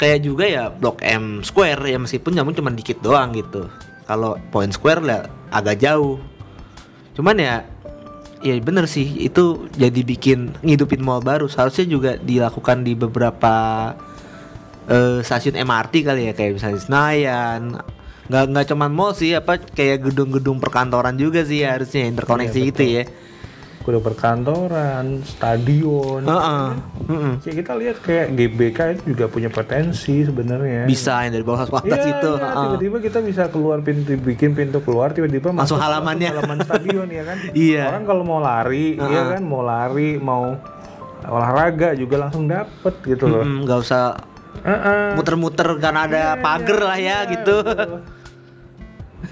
kayak 0.00 0.24
juga 0.24 0.48
ya 0.48 0.72
Blok 0.72 1.04
M 1.04 1.44
Square 1.44 1.84
ya 1.84 2.00
meskipun 2.00 2.32
namun 2.32 2.56
cuma 2.56 2.72
dikit 2.72 3.04
doang 3.04 3.36
gitu. 3.36 3.68
Kalau 4.08 4.40
Point 4.48 4.72
Square 4.72 5.04
lah 5.04 5.28
agak 5.52 5.84
jauh. 5.84 6.16
Cuman 7.12 7.36
ya 7.36 7.68
ya 8.40 8.56
bener 8.64 8.88
sih 8.88 9.04
itu 9.28 9.68
jadi 9.76 10.00
bikin 10.00 10.56
ngidupin 10.64 11.04
mall 11.04 11.20
baru. 11.20 11.52
Seharusnya 11.52 11.84
juga 11.84 12.16
dilakukan 12.16 12.80
di 12.80 12.96
beberapa 12.96 13.54
eh, 14.88 15.20
stasiun 15.20 15.60
MRT 15.60 15.94
kali 16.00 16.22
ya 16.28 16.32
kayak 16.32 16.56
misalnya 16.56 16.80
Senayan. 16.80 17.60
Nggak 18.24 18.44
nggak 18.56 18.66
cuman 18.72 18.88
mall 18.88 19.12
sih 19.12 19.36
apa 19.36 19.60
kayak 19.60 20.08
gedung-gedung 20.08 20.56
perkantoran 20.56 21.12
juga 21.20 21.44
sih 21.44 21.60
harusnya 21.60 22.08
interkoneksi 22.08 22.56
Iya, 22.56 22.72
itu 22.72 22.84
ya 22.88 23.04
Kuda 23.84 24.00
perkantoran, 24.00 25.20
stadion. 25.22 26.24
Heeh, 26.24 26.66
heeh. 27.04 27.32
Ya 27.38 27.52
kita 27.54 27.72
lihat 27.76 28.00
kayak 28.00 28.32
GBK 28.32 28.78
itu 28.90 29.12
juga 29.12 29.28
punya 29.28 29.48
potensi 29.48 30.24
sebenarnya. 30.24 30.88
bisa 30.88 31.20
yang 31.20 31.32
dari 31.34 31.44
bawah 31.44 31.68
atas 31.68 31.84
Iya, 31.84 32.16
itu 32.16 32.30
heeh. 32.34 32.54
tiba-tiba 32.64 32.96
kita 32.98 33.18
bisa 33.20 33.42
keluar 33.46 33.84
pintu 33.84 34.16
bikin 34.16 34.52
pintu 34.52 34.80
keluar 34.80 35.12
tiba-tiba 35.12 35.52
Langsung 35.52 35.76
masuk- 35.76 35.84
halamannya. 35.84 36.28
masuk 36.28 36.40
halaman 36.40 36.58
stadion 36.58 37.08
ya 37.08 37.22
kan. 37.22 37.36
Iya. 37.68 37.84
Orang 37.86 38.04
kalau 38.04 38.22
mau 38.24 38.40
lari, 38.40 38.96
iya 38.96 39.22
kan, 39.30 39.40
mau 39.44 39.60
lari, 39.60 40.16
mau 40.16 40.56
olahraga 41.22 41.92
juga 41.92 42.16
langsung 42.18 42.48
dapet 42.48 42.94
gitu 43.04 43.24
loh. 43.26 43.44
Mm, 43.44 43.68
nggak 43.68 43.78
usah 43.78 44.16
muter-muter 45.12 45.68
karena 45.76 46.00
ada 46.02 46.22
Iya, 46.30 46.40
pagar 46.40 46.78
iya, 46.78 46.86
lah 46.86 46.96
ya 46.96 47.04
iya, 47.04 47.18
gitu 47.28 47.56
betul. 47.60 48.00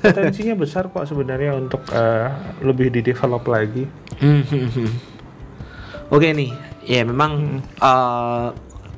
Potensinya 0.02 0.54
besar 0.58 0.90
kok 0.90 1.06
sebenarnya 1.06 1.54
untuk 1.54 1.86
eh, 1.94 2.28
lebih 2.66 2.90
di 2.90 3.00
develop 3.06 3.46
lagi. 3.46 3.86
Oke 6.14 6.28
nih, 6.34 6.50
ya 6.82 7.06
memang 7.06 7.62
eh, 7.62 8.48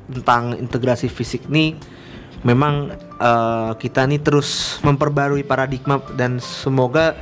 tentang 0.09 0.57
integrasi 0.57 1.07
fisik 1.07 1.45
nih, 1.45 1.77
memang 2.41 2.91
eh, 3.21 3.71
kita 3.77 4.09
nih 4.09 4.19
terus 4.25 4.81
memperbarui 4.81 5.45
paradigma 5.45 6.01
dan 6.17 6.41
semoga 6.41 7.13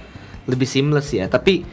lebih 0.47 0.65
seamless 0.65 1.11
ya. 1.11 1.27
Tapi 1.27 1.67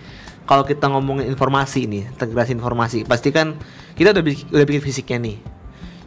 kalau 0.50 0.66
kita 0.66 0.90
ngomongin 0.90 1.30
informasi 1.30 1.86
nih, 1.86 2.10
integrasi 2.10 2.58
informasi, 2.58 2.98
pasti 3.06 3.30
kan 3.30 3.54
kita 3.94 4.10
udah 4.10 4.22
udah 4.50 4.66
bikin 4.66 4.82
fisiknya 4.82 5.18
nih. 5.22 5.36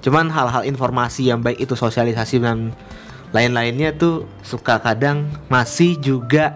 Cuman 0.04 0.28
hal-hal 0.28 0.68
informasi 0.68 1.32
yang 1.32 1.40
baik 1.40 1.64
itu 1.64 1.80
sosialisasi 1.80 2.44
dan 2.44 2.76
lain-lainnya 3.34 3.98
tuh 3.98 4.30
suka 4.46 4.78
kadang 4.78 5.26
masih 5.50 5.98
juga 5.98 6.56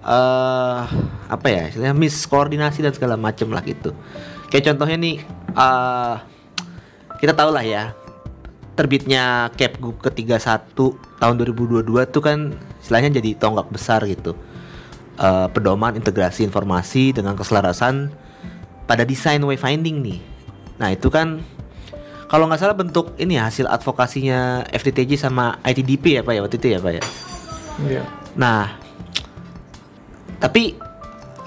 eh 0.00 0.80
apa 1.28 1.46
ya 1.50 1.68
istilahnya 1.68 1.92
miskoordinasi 1.92 2.80
dan 2.80 2.94
segala 2.94 3.18
macem 3.20 3.50
lah 3.52 3.60
gitu. 3.66 3.92
Kayak 4.48 4.72
contohnya 4.72 4.96
nih 4.96 5.16
eh 5.52 6.14
kita 7.20 7.36
tahu 7.36 7.50
lah 7.52 7.66
ya 7.66 7.92
terbitnya 8.78 9.52
Capgub 9.60 10.00
ke 10.00 10.08
31 10.08 10.72
tahun 11.20 11.34
2022 11.36 11.84
tuh 12.08 12.22
kan 12.24 12.56
istilahnya 12.80 13.20
jadi 13.20 13.36
tonggak 13.36 13.68
besar 13.68 14.00
gitu. 14.08 14.32
Eh, 15.20 15.48
pedoman 15.52 15.92
integrasi 16.00 16.48
informasi 16.48 17.12
dengan 17.12 17.36
keselarasan 17.36 18.08
pada 18.88 19.04
desain 19.04 19.42
wayfinding 19.44 20.00
nih. 20.00 20.18
Nah 20.80 20.96
itu 20.96 21.12
kan 21.12 21.44
kalau 22.30 22.46
nggak 22.46 22.62
salah 22.62 22.78
bentuk 22.78 23.18
ini 23.18 23.34
ya, 23.34 23.50
hasil 23.50 23.66
advokasinya 23.66 24.62
FTTJ 24.70 25.18
sama 25.18 25.58
ITDP 25.66 26.14
ya 26.14 26.22
pak 26.22 26.32
ya 26.38 26.40
waktu 26.46 26.56
itu 26.62 26.68
ya 26.70 26.78
pak 26.78 26.92
ya? 26.94 27.02
Iya. 27.90 28.02
Nah, 28.38 28.78
tapi 30.38 30.78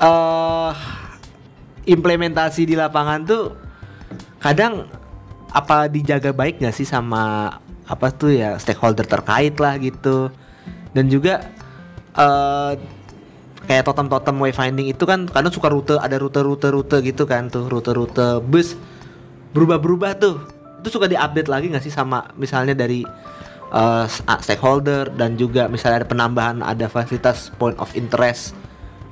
eh 0.03 0.73
implementasi 1.87 2.67
di 2.67 2.75
lapangan 2.75 3.23
tuh 3.23 3.55
kadang 4.43 4.83
apa 5.55 5.87
dijaga 5.87 6.35
baik 6.35 6.59
nggak 6.59 6.75
sih 6.75 6.83
sama 6.83 7.55
apa 7.87 8.07
tuh 8.11 8.35
ya 8.35 8.59
stakeholder 8.59 9.07
terkait 9.07 9.55
lah 9.63 9.79
gitu? 9.79 10.35
Dan 10.91 11.07
juga 11.07 11.47
eh 12.11 12.75
kayak 13.63 13.87
totem-totem 13.87 14.35
wayfinding 14.35 14.91
itu 14.91 15.07
kan 15.07 15.31
kadang 15.31 15.55
suka 15.55 15.71
rute 15.71 15.95
ada 15.95 16.19
rute-rute-rute 16.19 16.99
gitu 17.07 17.23
kan 17.23 17.47
tuh 17.47 17.71
rute-rute 17.71 18.43
bus 18.43 18.75
berubah-berubah 19.55 20.11
tuh 20.19 20.62
itu 20.83 20.89
suka 20.89 21.07
diupdate 21.07 21.47
lagi 21.47 21.65
nggak 21.67 21.81
sih 21.81 21.89
sama 21.89 22.27
misalnya 22.35 22.75
dari 22.75 23.07
a- 23.71 24.05
stakeholder 24.37 25.07
dan 25.09 25.33
juga 25.33 25.65
misalnya 25.65 25.97
ada 25.97 26.09
penambahan 26.09 26.59
ada 26.59 26.85
fasilitas 26.85 27.49
point 27.55 27.73
of 27.77 27.89
interest 27.93 28.51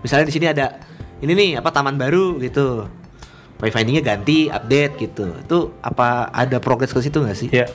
misalnya 0.01 0.27
di 0.27 0.33
sini 0.33 0.45
ada 0.47 0.83
ini 1.17 1.31
nih 1.31 1.49
apa 1.55 1.71
taman 1.71 1.95
baru 1.95 2.35
gitu 2.37 2.85
wayfindingnya 3.57 4.03
ganti 4.03 4.47
update 4.47 4.93
gitu 4.99 5.31
itu 5.33 5.57
apa 5.79 6.27
ada 6.29 6.57
progres 6.57 6.89
ke 6.89 6.99
situ 6.99 7.17
nggak 7.17 7.37
sih 7.37 7.49
Ya. 7.49 7.65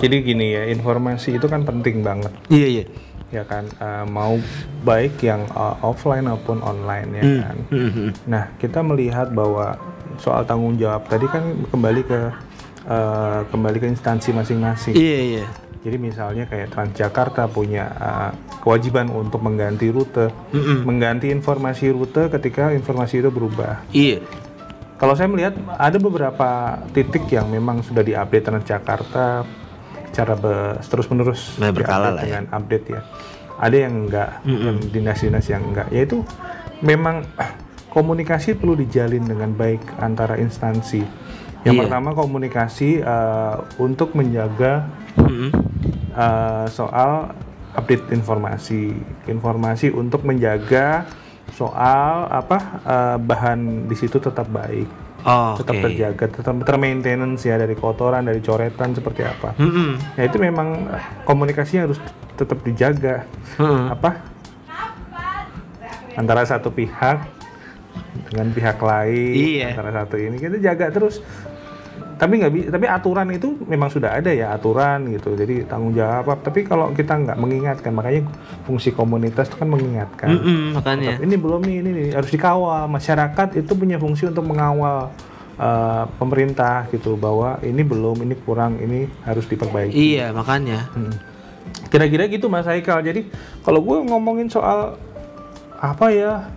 Jadi 0.00 0.24
gini 0.24 0.46
ya, 0.50 0.64
informasi 0.66 1.36
itu 1.36 1.44
kan 1.44 1.60
penting 1.60 2.00
banget. 2.00 2.32
iya 2.48 2.66
iya 2.66 2.84
ya 3.30 3.44
kan 3.44 3.68
Eh, 3.70 4.04
mau 4.08 4.40
baik 4.82 5.20
yang 5.20 5.44
uh, 5.52 5.76
offline 5.82 6.24
maupun 6.24 6.58
online 6.60 7.08
ya 7.12 7.22
Hmm, 7.22 7.38
kan 7.38 7.56
hmm, 7.68 7.90
hmm. 7.90 8.10
nah 8.26 8.48
kita 8.56 8.80
melihat 8.80 9.28
bahwa 9.30 9.76
soal 10.16 10.42
tanggung 10.42 10.74
jawab 10.74 11.04
tadi 11.04 11.24
kan 11.26 11.44
kembali 11.68 12.02
ke 12.02 12.18
uh, 12.86 13.44
kembali 13.48 13.76
ke 13.82 13.86
instansi 13.90 14.30
masing-masing 14.32 14.94
iya 14.96 15.18
iya 15.40 15.46
jadi 15.80 15.96
misalnya 15.96 16.44
kayak 16.44 16.76
Transjakarta 16.76 17.48
punya 17.48 17.88
uh, 17.96 18.30
kewajiban 18.60 19.08
untuk 19.08 19.40
mengganti 19.40 19.88
rute 19.88 20.28
Mm-mm. 20.52 20.84
mengganti 20.84 21.32
informasi 21.32 21.88
rute 21.92 22.28
ketika 22.28 22.70
informasi 22.72 23.24
itu 23.24 23.32
berubah 23.32 23.84
iya 23.92 24.20
kalau 25.00 25.16
saya 25.16 25.32
melihat 25.32 25.56
ada 25.80 25.96
beberapa 25.96 26.76
titik 26.92 27.24
yang 27.32 27.48
memang 27.48 27.80
sudah 27.80 28.04
diupdate 28.04 28.44
Transjakarta 28.52 29.48
secara 30.10 30.34
terus 30.84 31.06
menerus 31.08 31.56
Nah, 31.56 31.72
berkala 31.72 32.12
lah 32.12 32.20
ya. 32.20 32.24
dengan 32.28 32.44
update 32.52 32.86
ya. 32.92 33.00
Ada 33.56 33.76
yang 33.88 33.94
enggak, 34.04 34.30
yang 34.44 34.76
dinas-dinas 34.92 35.46
yang 35.48 35.62
enggak. 35.64 35.88
Yaitu 35.88 36.20
memang 36.84 37.24
komunikasi 37.96 38.60
perlu 38.60 38.76
dijalin 38.76 39.24
dengan 39.24 39.56
baik 39.56 39.80
antara 40.02 40.36
instansi. 40.36 41.00
Yang 41.60 41.74
Iya. 41.76 41.80
pertama 41.84 42.10
komunikasi 42.12 42.90
uh, 43.00 43.60
untuk 43.76 44.16
menjaga 44.16 44.88
Mm-mm. 45.14 45.52
uh, 46.10 46.64
soal 46.66 47.36
update 47.70 48.08
informasi, 48.10 48.96
informasi 49.26 49.90
untuk 49.90 50.24
menjaga 50.24 51.04
soal 51.50 52.26
apa 52.26 52.58
uh, 52.82 53.16
bahan 53.16 53.84
di 53.84 53.94
situ 53.94 54.16
tetap 54.16 54.48
baik, 54.48 54.88
Oh, 55.20 55.52
tetap 55.52 55.76
oke. 55.76 55.84
terjaga, 55.84 56.24
tetap 56.32 56.54
termaintenance 56.64 57.44
ya 57.44 57.60
dari 57.60 57.76
kotoran, 57.76 58.24
dari 58.24 58.40
coretan 58.40 58.96
seperti 58.96 59.20
apa. 59.20 59.52
Mm-mm. 59.54 60.16
Ya 60.16 60.24
itu 60.24 60.40
memang 60.40 60.88
komunikasinya 61.22 61.84
harus 61.84 62.00
tetap 62.34 62.64
dijaga. 62.64 63.28
Mm-mm. 63.60 63.92
Apa? 63.92 64.10
Antara 66.16 66.40
satu 66.42 66.72
pihak 66.72 67.20
dengan 68.26 68.48
pihak 68.50 68.78
lain, 68.80 69.34
Iya. 69.36 69.66
antara 69.72 69.90
satu 69.94 70.16
ini 70.16 70.36
kita 70.36 70.56
jaga 70.56 70.88
terus. 70.88 71.20
Tapi 72.20 72.36
nggak 72.36 72.68
tapi 72.68 72.84
aturan 72.84 73.32
itu 73.32 73.56
memang 73.64 73.88
sudah 73.88 74.20
ada 74.20 74.28
ya 74.28 74.52
aturan 74.52 75.08
gitu. 75.08 75.32
Jadi 75.32 75.64
tanggung 75.64 75.96
jawab. 75.96 76.44
Tapi 76.44 76.68
kalau 76.68 76.92
kita 76.92 77.16
nggak 77.16 77.40
mengingatkan, 77.40 77.96
makanya 77.96 78.28
fungsi 78.68 78.92
komunitas 78.92 79.48
itu 79.48 79.56
kan 79.56 79.72
mengingatkan. 79.72 80.28
Mm-mm, 80.28 80.76
makanya. 80.76 81.16
Tetap, 81.16 81.24
ini 81.24 81.34
belum 81.40 81.60
nih, 81.64 81.76
ini 81.80 81.90
nih, 81.96 82.08
harus 82.12 82.28
dikawal. 82.28 82.84
Masyarakat 82.92 83.56
itu 83.56 83.72
punya 83.72 83.96
fungsi 83.96 84.28
untuk 84.28 84.44
mengawal 84.44 85.08
uh, 85.56 86.04
pemerintah 86.20 86.84
gitu 86.92 87.16
bahwa 87.16 87.56
ini 87.64 87.80
belum, 87.80 88.20
ini 88.20 88.36
kurang, 88.36 88.76
ini 88.84 89.08
harus 89.24 89.48
diperbaiki. 89.48 89.96
Iya, 89.96 90.36
makanya. 90.36 90.92
Hmm. 90.92 91.16
Kira-kira 91.88 92.28
gitu 92.28 92.52
Mas 92.52 92.68
Haikal. 92.68 93.00
Jadi 93.00 93.32
kalau 93.64 93.80
gue 93.80 93.96
ngomongin 94.12 94.52
soal 94.52 95.00
apa 95.80 96.12
ya 96.12 96.52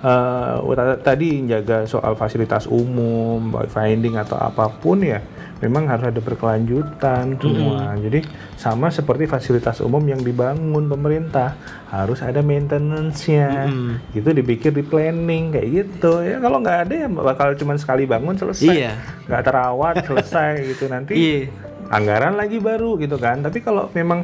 eh, 0.00 0.96
tadi 1.02 1.46
jaga 1.46 1.84
soal 1.84 2.14
fasilitas 2.14 2.66
umum, 2.66 3.52
finding 3.66 4.14
atau 4.16 4.38
apa 4.38 4.70
pun 4.70 5.02
ya, 5.02 5.18
memang 5.58 5.90
harus 5.90 6.06
ada 6.06 6.20
berkelanjutan 6.22 7.34
semua. 7.34 7.94
Jadi 7.98 8.22
sama 8.54 8.90
seperti 8.90 9.26
fasilitas 9.26 9.82
umum 9.82 10.02
yang 10.06 10.22
dibangun 10.22 10.86
pemerintah 10.86 11.58
harus 11.90 12.22
ada 12.22 12.42
maintenance-nya. 12.42 13.66
Mm-mm. 13.66 14.14
Gitu 14.14 14.28
dipikir 14.30 14.70
di 14.70 14.86
planning 14.86 15.50
kayak 15.50 15.68
gitu. 15.70 16.22
Ya 16.22 16.38
kalau 16.38 16.62
nggak 16.62 16.78
ada 16.86 16.94
ya 16.94 17.08
bakal 17.10 17.54
cuma 17.58 17.74
sekali 17.74 18.06
bangun 18.06 18.38
selesai. 18.38 18.70
Iya. 18.70 18.92
Nggak 19.26 19.42
terawat 19.44 19.94
selesai 20.08 20.52
gitu 20.74 20.86
nanti 20.86 21.12
Iya. 21.18 21.40
anggaran 21.88 22.36
lagi 22.36 22.60
baru 22.60 23.00
gitu 23.00 23.16
kan 23.16 23.40
tapi 23.40 23.64
kalau 23.64 23.88
memang 23.96 24.20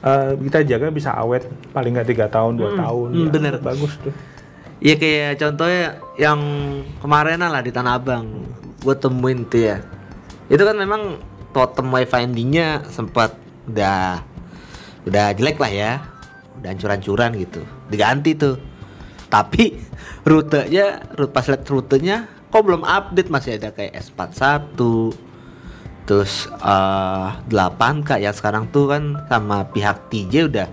eh, 0.00 0.32
kita 0.48 0.64
jaga 0.64 0.88
bisa 0.88 1.12
awet 1.12 1.44
paling 1.70 1.92
nggak 1.92 2.08
tiga 2.08 2.26
tahun 2.26 2.56
dua 2.56 2.72
tahun 2.72 3.08
hmm, 3.12 3.20
ya, 3.20 3.28
bener. 3.28 3.54
bagus 3.60 4.00
tuh 4.00 4.14
Iya 4.80 4.96
kayak 4.96 5.44
contohnya 5.44 6.00
yang 6.16 6.40
kemarin 7.04 7.44
lah 7.44 7.60
di 7.60 7.68
Tanah 7.68 8.00
Abang 8.00 8.48
gue 8.80 8.96
temuin 8.96 9.44
tuh 9.44 9.60
ya. 9.60 9.84
Itu 10.48 10.64
kan 10.64 10.72
memang 10.72 11.20
totem 11.52 11.92
wayfindingnya 11.92 12.88
sempat 12.88 13.36
udah 13.68 14.24
udah 15.04 15.26
jelek 15.36 15.60
lah 15.60 15.68
ya. 15.68 15.92
Udah 16.56 16.68
hancur-hancuran 16.72 17.36
gitu. 17.36 17.60
Diganti 17.92 18.32
tuh. 18.32 18.56
Tapi 19.28 19.76
rutenya 20.28 21.04
rute 21.12 21.32
pas 21.36 21.44
liat 21.44 21.60
rutenya 21.68 22.24
kok 22.48 22.64
belum 22.64 22.80
update? 22.80 23.28
Masih 23.28 23.60
ada 23.60 23.76
kayak 23.76 24.00
S41 24.00 24.80
terus 26.08 26.48
eh 26.48 27.28
8K 27.52 28.10
yang 28.16 28.32
sekarang 28.32 28.72
tuh 28.72 28.88
kan 28.88 29.28
sama 29.28 29.68
pihak 29.68 30.08
TJ 30.08 30.48
udah 30.48 30.68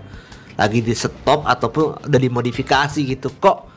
lagi 0.56 0.80
di 0.80 0.96
stop 0.96 1.44
ataupun 1.44 2.08
udah 2.08 2.20
dimodifikasi 2.24 3.04
gitu. 3.04 3.28
Kok 3.36 3.67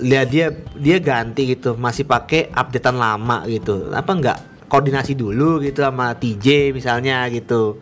lihat 0.00 0.28
dia 0.30 0.46
dia 0.74 0.98
ganti 0.98 1.54
gitu. 1.54 1.76
Masih 1.78 2.08
pakai 2.08 2.50
updatean 2.50 2.96
lama 2.98 3.46
gitu. 3.46 3.90
Apa 3.94 4.10
enggak 4.14 4.38
koordinasi 4.66 5.14
dulu 5.14 5.62
gitu 5.62 5.84
sama 5.84 6.16
TJ 6.18 6.74
misalnya 6.74 7.28
gitu. 7.30 7.78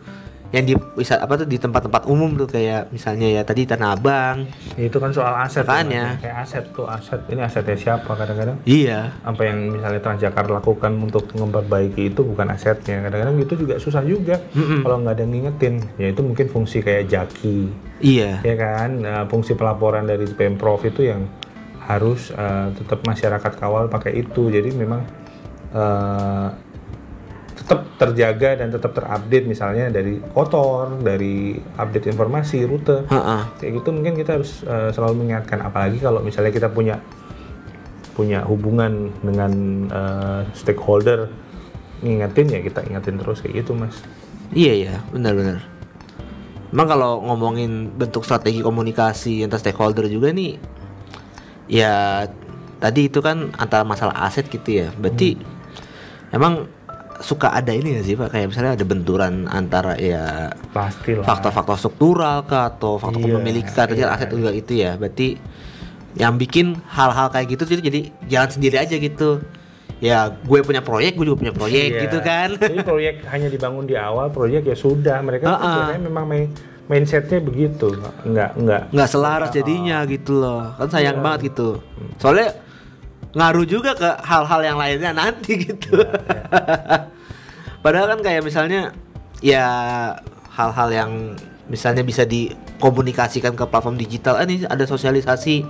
Yang 0.53 0.65
di 0.69 0.73
bisa 1.01 1.17
apa 1.17 1.33
tuh 1.33 1.49
di 1.49 1.57
tempat-tempat 1.57 2.05
umum 2.05 2.37
tuh 2.37 2.45
kayak 2.45 2.93
misalnya 2.93 3.25
ya 3.25 3.41
tadi 3.41 3.65
Tanah 3.65 3.97
Abang. 3.97 4.45
Itu 4.77 5.01
kan 5.01 5.09
soal 5.09 5.33
aset 5.33 5.65
Makanya. 5.65 6.13
Mas. 6.13 6.21
kayak 6.21 6.37
aset 6.45 6.65
tuh 6.77 6.85
aset. 6.85 7.17
Ini 7.25 7.41
asetnya 7.41 7.73
siapa 7.73 8.13
kadang-kadang? 8.13 8.61
Iya. 8.61 9.17
Apa 9.25 9.49
yang 9.49 9.73
misalnya 9.73 9.97
Transjakarta 10.05 10.61
lakukan 10.61 10.93
untuk 11.01 11.25
memperbaiki 11.33 12.13
itu 12.13 12.21
bukan 12.21 12.53
asetnya. 12.53 13.01
Kadang-kadang 13.01 13.41
itu 13.41 13.53
juga 13.57 13.81
susah 13.81 14.05
juga 14.05 14.37
Mm-mm. 14.53 14.85
kalau 14.85 15.01
nggak 15.01 15.17
ada 15.17 15.21
yang 15.25 15.33
ngingetin. 15.33 15.75
Ya 15.97 16.13
itu 16.13 16.21
mungkin 16.21 16.45
fungsi 16.45 16.85
kayak 16.85 17.09
jaki. 17.09 17.73
Iya. 17.97 18.45
Ya 18.45 18.53
kan? 18.53 18.89
Nah, 19.01 19.25
fungsi 19.25 19.57
pelaporan 19.57 20.05
dari 20.05 20.29
pemprov 20.29 20.85
itu 20.85 21.09
yang 21.09 21.25
harus 21.87 22.31
eh, 22.33 22.67
tetap 22.75 23.03
masyarakat 23.03 23.53
kawal 23.59 23.87
pakai 23.91 24.19
itu. 24.23 24.49
Jadi 24.49 24.71
memang 24.75 25.01
eh, 25.71 26.49
tetap 27.53 27.95
terjaga 27.95 28.59
dan 28.59 28.67
tetap 28.73 28.91
terupdate 28.91 29.47
misalnya 29.47 29.87
dari 29.87 30.19
kotor 30.35 30.99
dari 30.99 31.55
update 31.79 32.11
informasi 32.11 32.67
rute. 32.67 33.07
Heeh. 33.07 33.41
kayak 33.61 33.71
gitu 33.79 33.89
mungkin 33.95 34.13
kita 34.19 34.41
harus 34.41 34.65
eh, 34.67 34.89
selalu 34.91 35.23
mengingatkan. 35.23 35.63
Apalagi 35.63 36.03
kalau 36.03 36.19
misalnya 36.19 36.51
kita 36.51 36.67
punya 36.67 36.99
punya 38.13 38.45
hubungan 38.45 39.09
dengan 39.23 39.51
eh, 39.89 40.41
stakeholder 40.53 41.31
ngingetin 42.03 42.47
ya 42.51 42.59
kita 42.59 42.83
ingetin 42.83 43.15
terus. 43.15 43.39
Kayak 43.39 43.63
gitu 43.63 43.77
mas. 43.77 43.95
Iya 44.53 44.73
ya, 44.91 44.95
benar-benar. 45.09 45.65
Emang 46.73 46.89
kalau 46.89 47.21
ngomongin 47.21 47.93
bentuk 47.93 48.25
strategi 48.25 48.65
komunikasi 48.65 49.45
antar 49.45 49.61
stakeholder 49.61 50.09
juga 50.09 50.33
nih, 50.33 50.57
ya 51.67 52.25
tadi 52.77 53.07
itu 53.07 53.23
kan 53.23 53.51
antara 53.55 53.87
masalah 53.87 54.15
aset 54.23 54.47
gitu 54.47 54.83
ya. 54.83 54.87
Berarti 54.95 55.39
emang 56.31 56.67
suka 57.23 57.55
ada 57.55 57.71
ini 57.71 57.95
ya 57.95 58.01
sih 58.03 58.19
pak, 58.19 58.35
kayak 58.35 58.51
misalnya 58.51 58.75
ada 58.75 58.83
benturan 58.83 59.47
antara 59.47 59.95
ya 59.95 60.51
faktor-faktor 61.23 61.79
struktural 61.79 62.43
kah 62.43 62.73
atau 62.75 62.99
faktor 62.99 63.23
Iya, 63.23 63.27
kepemilikan 63.39 63.87
iya. 63.95 64.11
aset 64.11 64.27
juga 64.33 64.51
itu 64.51 64.73
ya. 64.75 64.99
Berarti 64.99 65.39
yang 66.13 66.35
bikin 66.35 66.77
hal-hal 66.91 67.31
kayak 67.31 67.47
gitu 67.55 67.63
jadi 67.65 67.81
jadi 67.81 67.99
jalan 68.27 68.49
sendiri 68.51 68.75
aja 68.77 68.95
gitu. 68.99 69.39
Ya 70.03 70.35
gue 70.35 70.59
punya 70.67 70.83
proyek, 70.83 71.15
gue 71.15 71.31
juga 71.31 71.47
punya 71.47 71.53
proyek 71.55 71.89
Iya. 71.95 72.01
gitu 72.09 72.17
kan. 72.19 72.49
Jadi 72.59 72.83
proyek 72.83 73.15
hanya 73.31 73.47
dibangun 73.47 73.87
di 73.87 73.95
awal, 73.95 74.27
proyek 74.27 74.67
ya 74.67 74.75
sudah. 74.75 75.23
Mereka 75.23 75.47
Ha-ha. 75.47 75.63
biasanya 75.63 76.03
memang 76.03 76.25
main 76.27 76.51
mindsetnya 76.91 77.39
begitu, 77.39 77.95
nggak 78.27 78.49
nggak. 78.59 78.81
nggak 78.91 79.09
selaras 79.09 79.49
jadinya 79.55 80.03
gitu 80.07 80.39
loh. 80.39 80.75
Kan 80.75 80.91
sayang 80.91 81.23
banget 81.23 81.53
gitu. 81.53 81.79
Soalnya 82.19 82.55
ngaruh 83.33 83.65
juga 83.65 83.97
ke 83.97 84.09
hal-hal 84.21 84.61
yang 84.61 84.77
lainnya 84.77 85.11
nanti 85.15 85.57
gitu. 85.67 86.03
Padahal 87.83 88.15
kan 88.15 88.19
kayak 88.21 88.43
misalnya 88.45 88.91
ya 89.43 89.65
hal-hal 90.53 90.89
yang 90.93 91.11
misalnya 91.67 92.03
bisa 92.03 92.27
dikomunikasikan 92.27 93.55
ke 93.55 93.63
platform 93.65 93.95
digital 93.95 94.37
ah, 94.37 94.43
ini 94.43 94.67
ada 94.67 94.83
sosialisasi 94.83 95.65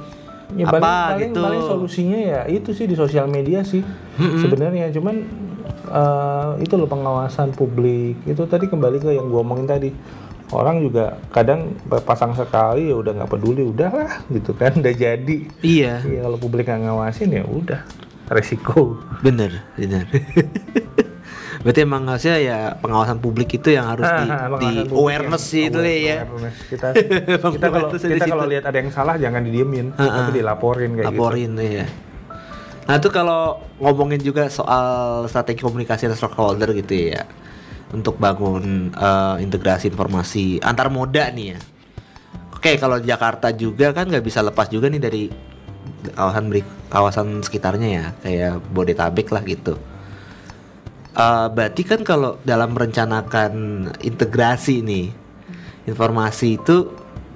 Ya, 0.54 0.70
apa 0.70 0.78
paling, 0.78 0.86
paling, 0.86 1.22
gitu. 1.32 1.42
paling 1.42 1.64
solusinya 1.66 2.20
ya 2.20 2.40
itu 2.46 2.70
sih 2.76 2.86
di 2.86 2.94
sosial 2.94 3.26
media 3.26 3.66
sih 3.66 3.82
sebenarnya. 4.20 4.92
Cuman 4.94 5.24
eh, 5.90 6.50
itu 6.62 6.74
loh 6.78 6.86
pengawasan 6.86 7.56
publik. 7.58 8.22
Itu 8.28 8.46
tadi 8.46 8.70
kembali 8.70 9.02
ke 9.02 9.10
yang 9.18 9.32
gua 9.34 9.42
omongin 9.42 9.66
tadi. 9.66 9.90
Orang 10.50 10.82
juga 10.82 11.18
kadang 11.30 11.72
pasang 12.02 12.34
sekali 12.34 12.88
ya 12.88 12.96
udah 12.96 13.16
nggak 13.16 13.32
peduli, 13.32 13.64
udahlah 13.64 14.22
gitu 14.28 14.52
kan, 14.52 14.76
udah 14.76 14.92
jadi. 14.92 15.38
iya 15.62 16.02
Iya 16.02 16.20
kalau 16.22 16.38
publik 16.38 16.66
nggak 16.66 16.84
ngawasin 16.84 17.30
ya 17.32 17.44
udah 17.44 17.82
resiko. 18.26 18.98
bener 19.20 19.64
bener 19.74 20.10
berarti 21.64 21.80
emang 21.80 22.04
harusnya 22.06 22.36
ya 22.38 22.58
pengawasan 22.76 23.18
publik 23.18 23.56
itu 23.56 23.72
yang 23.72 23.88
harus 23.88 24.04
di, 24.04 24.12
Ah, 24.12 24.20
di 24.20 24.28
pengawasan 24.28 24.84
publik 24.84 25.00
awareness 25.00 25.44
sih 25.46 25.64
itu 25.64 25.80
aware- 25.80 26.02
ya 26.02 26.18
awareness. 26.22 26.56
Kita 26.68 26.88
kita 27.56 27.66
kalau 27.66 27.88
Awareness 27.88 28.04
di 28.04 28.10
kita 28.12 28.26
kalau 28.28 28.46
lihat 28.46 28.64
ada 28.66 28.78
yang 28.78 28.92
salah 28.92 29.16
jangan 29.16 29.42
didiemin, 29.42 29.88
Ah, 29.94 30.04
tapi 30.20 30.30
ah. 30.30 30.36
dilaporin 30.36 30.92
kayak 30.92 31.08
gitu. 31.08 31.16
laporin 31.16 31.52
ya. 31.58 31.86
Nah 32.84 32.96
itu 32.96 33.10
kalau 33.10 33.42
ngomongin 33.80 34.20
juga 34.20 34.52
soal 34.52 34.88
strategi 35.26 35.64
komunikasi 35.64 36.06
dan 36.06 36.20
stakeholder 36.20 36.76
gitu 36.76 37.16
ya 37.16 37.24
untuk 37.94 38.18
bangun 38.18 38.90
eh, 38.92 39.36
integrasi 39.46 39.94
informasi 39.94 40.60
antar 40.60 40.90
moda 40.90 41.30
nih 41.30 41.48
ya. 41.56 41.60
Oke 42.58 42.76
kalau 42.82 42.98
Jakarta 42.98 43.54
juga 43.54 43.94
kan 43.94 44.10
nggak 44.10 44.26
bisa 44.26 44.42
lepas 44.42 44.68
juga 44.68 44.90
nih 44.90 45.02
dari 45.02 45.24
kawasan 46.16 46.52
beri- 46.52 46.90
kawasan 46.90 47.40
sekitarnya 47.46 47.90
ya 47.90 48.06
kayak 48.26 48.54
Bodetabek 48.74 49.30
lah 49.30 49.44
gitu. 49.46 49.78
Eh, 51.14 51.48
berarti 51.54 51.82
kan 51.86 52.02
kalau 52.02 52.42
dalam 52.42 52.74
merencanakan 52.74 53.54
integrasi 54.02 54.82
nih 54.82 55.14
informasi 55.86 56.58
itu 56.58 56.90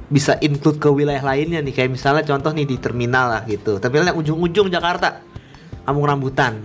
bisa 0.08 0.39
include 0.39 0.80
ke 0.80 0.88
wilayah 0.88 1.20
lainnya 1.20 1.60
nih 1.60 1.76
kayak 1.76 1.91
misalnya 1.91 2.24
contoh 2.24 2.56
nih 2.56 2.63
di 2.63 2.80
terminal 2.80 3.28
lah 3.28 3.41
gitu 3.43 3.76
terminal 3.78 4.15
yang 4.15 4.17
ujung-ujung 4.24 4.72
Jakarta 4.72 5.20
Kampung 5.84 6.08
Rambutan 6.08 6.63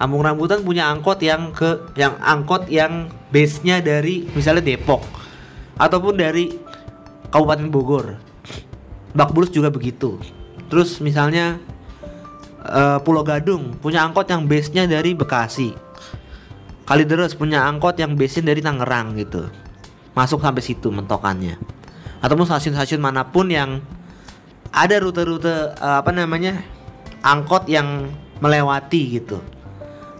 Kampung 0.00 0.24
Rambutan 0.24 0.64
punya 0.64 0.88
angkot 0.88 1.20
yang 1.20 1.52
ke 1.52 1.92
yang 1.92 2.16
angkot 2.24 2.72
yang 2.72 3.12
base-nya 3.28 3.84
dari 3.84 4.24
misalnya 4.32 4.64
Depok 4.64 5.04
ataupun 5.76 6.16
dari 6.16 6.56
Kabupaten 7.28 7.68
Bogor 7.68 8.06
Bak 9.12 9.36
Bulus 9.36 9.52
juga 9.52 9.68
begitu 9.68 10.16
Terus 10.70 11.02
misalnya 11.02 11.58
eh, 12.62 12.98
Pulau 13.02 13.26
Gadung 13.26 13.74
punya 13.82 14.06
angkot 14.06 14.30
yang 14.30 14.46
base-nya 14.46 14.86
dari 14.86 15.12
Bekasi. 15.18 15.74
Kalideres 16.86 17.34
punya 17.34 17.66
angkot 17.66 17.98
yang 17.98 18.14
base-nya 18.14 18.54
dari 18.54 18.62
Tangerang 18.62 19.18
gitu. 19.18 19.50
Masuk 20.14 20.38
sampai 20.40 20.62
situ 20.62 20.88
mentokannya. 20.94 21.58
Ataupun 22.22 22.46
stasiun-stasiun 22.46 23.02
mana 23.02 23.26
pun 23.26 23.50
yang 23.50 23.82
ada 24.70 24.96
rute-rute 25.02 25.74
eh, 25.74 25.96
apa 26.00 26.14
namanya? 26.14 26.62
angkot 27.20 27.68
yang 27.68 28.08
melewati 28.40 29.20
gitu. 29.20 29.44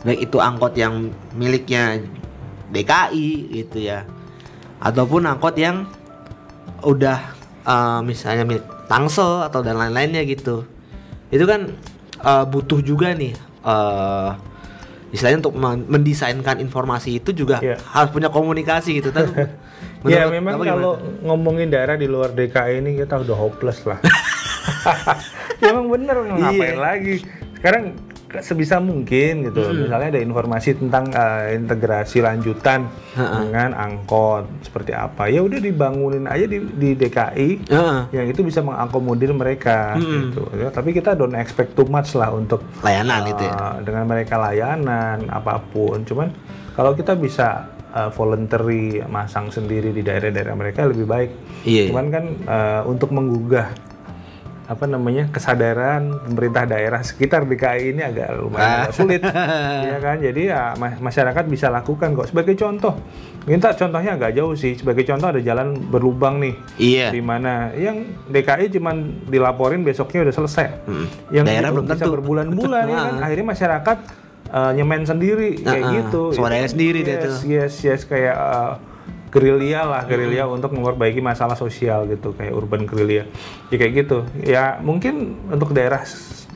Baik 0.00 0.26
itu 0.26 0.36
angkot 0.36 0.72
yang 0.74 1.08
miliknya 1.32 2.00
DKI 2.68 3.28
gitu 3.54 3.78
ya. 3.82 4.06
Ataupun 4.78 5.24
angkot 5.24 5.54
yang 5.54 5.84
udah 6.80 7.18
eh, 7.62 8.00
misalnya 8.00 8.44
milik 8.44 8.64
Tangsel 8.86 9.44
atau 9.44 9.60
dan 9.60 9.76
lain-lainnya 9.76 10.24
gitu. 10.24 10.64
Itu 11.28 11.44
kan 11.44 11.76
eh, 12.18 12.44
butuh 12.44 12.80
juga 12.80 13.12
nih 13.12 13.34
eh 13.60 14.30
istilahnya 15.10 15.42
untuk 15.42 15.58
men- 15.58 15.84
mendesainkan 15.84 16.62
informasi 16.62 17.18
itu 17.18 17.34
juga 17.34 17.58
Iya. 17.58 17.76
harus 17.82 18.14
punya 18.14 18.30
komunikasi 18.30 19.02
gitu 19.02 19.10
kan. 19.10 19.26
ya 20.06 20.24
Menurut 20.24 20.30
memang 20.32 20.54
gimana? 20.56 20.70
kalau 20.70 20.92
ngomongin 21.20 21.68
daerah 21.68 21.98
di 21.98 22.06
luar 22.06 22.30
DKI 22.30 22.78
ini 22.78 22.94
kita 22.96 23.18
udah 23.18 23.36
hopeless 23.36 23.82
lah. 23.84 23.98
ya, 25.60 25.66
emang 25.68 25.90
bener 25.90 26.14
ngapain 26.24 26.56
Iya. 26.72 26.78
lagi. 26.78 27.14
Sekarang 27.58 27.84
sebisa 28.38 28.78
mungkin 28.78 29.50
gitu. 29.50 29.60
Misalnya 29.74 30.14
ada 30.14 30.20
informasi 30.20 30.78
tentang 30.78 31.10
eh, 31.10 31.58
integrasi 31.58 32.22
lanjutan 32.22 32.86
dengan 33.18 33.74
angkot 33.74 34.46
seperti 34.62 34.94
apa. 34.94 35.26
Ya 35.26 35.42
udah 35.42 35.58
dibangunin 35.58 36.24
aja 36.24 36.46
di, 36.46 36.62
di 36.62 36.94
DKI 36.94 37.66
Heeh. 37.66 37.98
yang 38.14 38.26
itu 38.26 38.40
bisa 38.40 38.62
mengakomodir 38.62 39.34
mereka 39.34 39.98
gitu. 39.98 40.46
Ya, 40.54 40.70
tapi 40.70 40.90
kita 40.90 41.12
don't 41.12 41.34
expect 41.34 41.74
too 41.74 41.86
much 41.86 42.14
lah 42.14 42.30
untuk 42.30 42.62
layanan 42.80 43.26
gitu 43.26 43.42
ya. 43.42 43.52
Uh, 43.52 43.76
dengan 43.82 44.06
mereka 44.06 44.34
layanan 44.36 45.26
apa 45.26 45.58
pun 45.58 46.02
cuman 46.02 46.30
kalau 46.72 46.94
kita 46.94 47.12
bisa 47.12 47.66
uh, 47.90 48.08
voluntary 48.08 49.02
masang 49.06 49.50
sendiri 49.50 49.90
di 49.90 50.00
daerah-daerah 50.00 50.54
mereka 50.54 50.86
lebih 50.86 51.04
baik 51.04 51.30
Iya. 51.60 51.92
cuman 51.92 52.06
kan 52.08 52.24
uh, 52.46 52.82
untuk 52.86 53.10
menggugah 53.10 53.68
apa 54.70 54.86
namanya 54.86 55.26
kesadaran 55.28 56.14
pemerintah 56.22 56.62
daerah 56.62 57.02
sekitar 57.02 57.42
DKI 57.42 57.90
ini 57.90 58.02
agak 58.02 58.38
lumayan 58.38 58.86
agak 58.86 58.94
sulit. 58.94 59.18
Ya 59.90 59.98
kan? 59.98 60.16
Jadi 60.16 60.42
ya 60.46 60.78
ma- 60.78 60.94
masyarakat 60.96 61.44
bisa 61.44 61.66
lakukan 61.68 62.14
kok. 62.14 62.30
Sebagai 62.30 62.54
contoh 62.54 62.94
minta 63.44 63.74
contohnya 63.74 64.14
agak 64.14 64.30
jauh 64.32 64.54
sih. 64.54 64.78
Sebagai 64.78 65.02
contoh 65.02 65.26
ada 65.28 65.42
jalan 65.42 65.74
berlubang 65.74 66.38
nih. 66.38 66.54
Iya. 66.78 67.10
di 67.10 67.18
mana? 67.20 67.74
Yang 67.74 68.14
DKI 68.30 68.70
cuman 68.70 68.96
dilaporin 69.26 69.82
besoknya 69.82 70.22
udah 70.22 70.34
selesai. 70.36 70.66
Yang 71.34 71.44
Daerah 71.44 71.66
itu 71.66 71.74
belum 71.74 71.84
bisa 71.84 71.96
tentu. 71.98 72.14
berbulan-bulan 72.14 72.84
ya 72.86 72.94
kan? 72.96 73.14
Akhirnya 73.26 73.46
masyarakat 73.50 73.98
uh, 74.48 74.70
nyemen 74.70 75.02
sendiri 75.02 75.48
kayak 75.58 75.66
Ah, 75.76 75.82
ah. 75.82 75.94
gitu. 75.98 76.22
Swadaya 76.30 76.66
sendiri 76.66 77.02
deh 77.02 77.16
yes, 77.16 77.24
tuh. 77.26 77.34
yes 77.44 77.74
yes. 77.82 78.00
Kayak 78.06 78.38
uh, 78.38 78.72
gerilya 79.30 79.86
lah 79.86 80.02
gerilya 80.04 80.44
untuk 80.50 80.74
memperbaiki 80.74 81.22
masalah 81.22 81.54
sosial 81.54 82.04
gitu 82.10 82.34
kayak 82.34 82.50
urban 82.50 82.84
gerilya. 82.84 83.30
Ya 83.70 83.76
kayak 83.78 83.92
gitu. 84.04 84.18
Ya 84.42 84.64
mungkin 84.82 85.38
untuk 85.46 85.70
daerah 85.70 86.02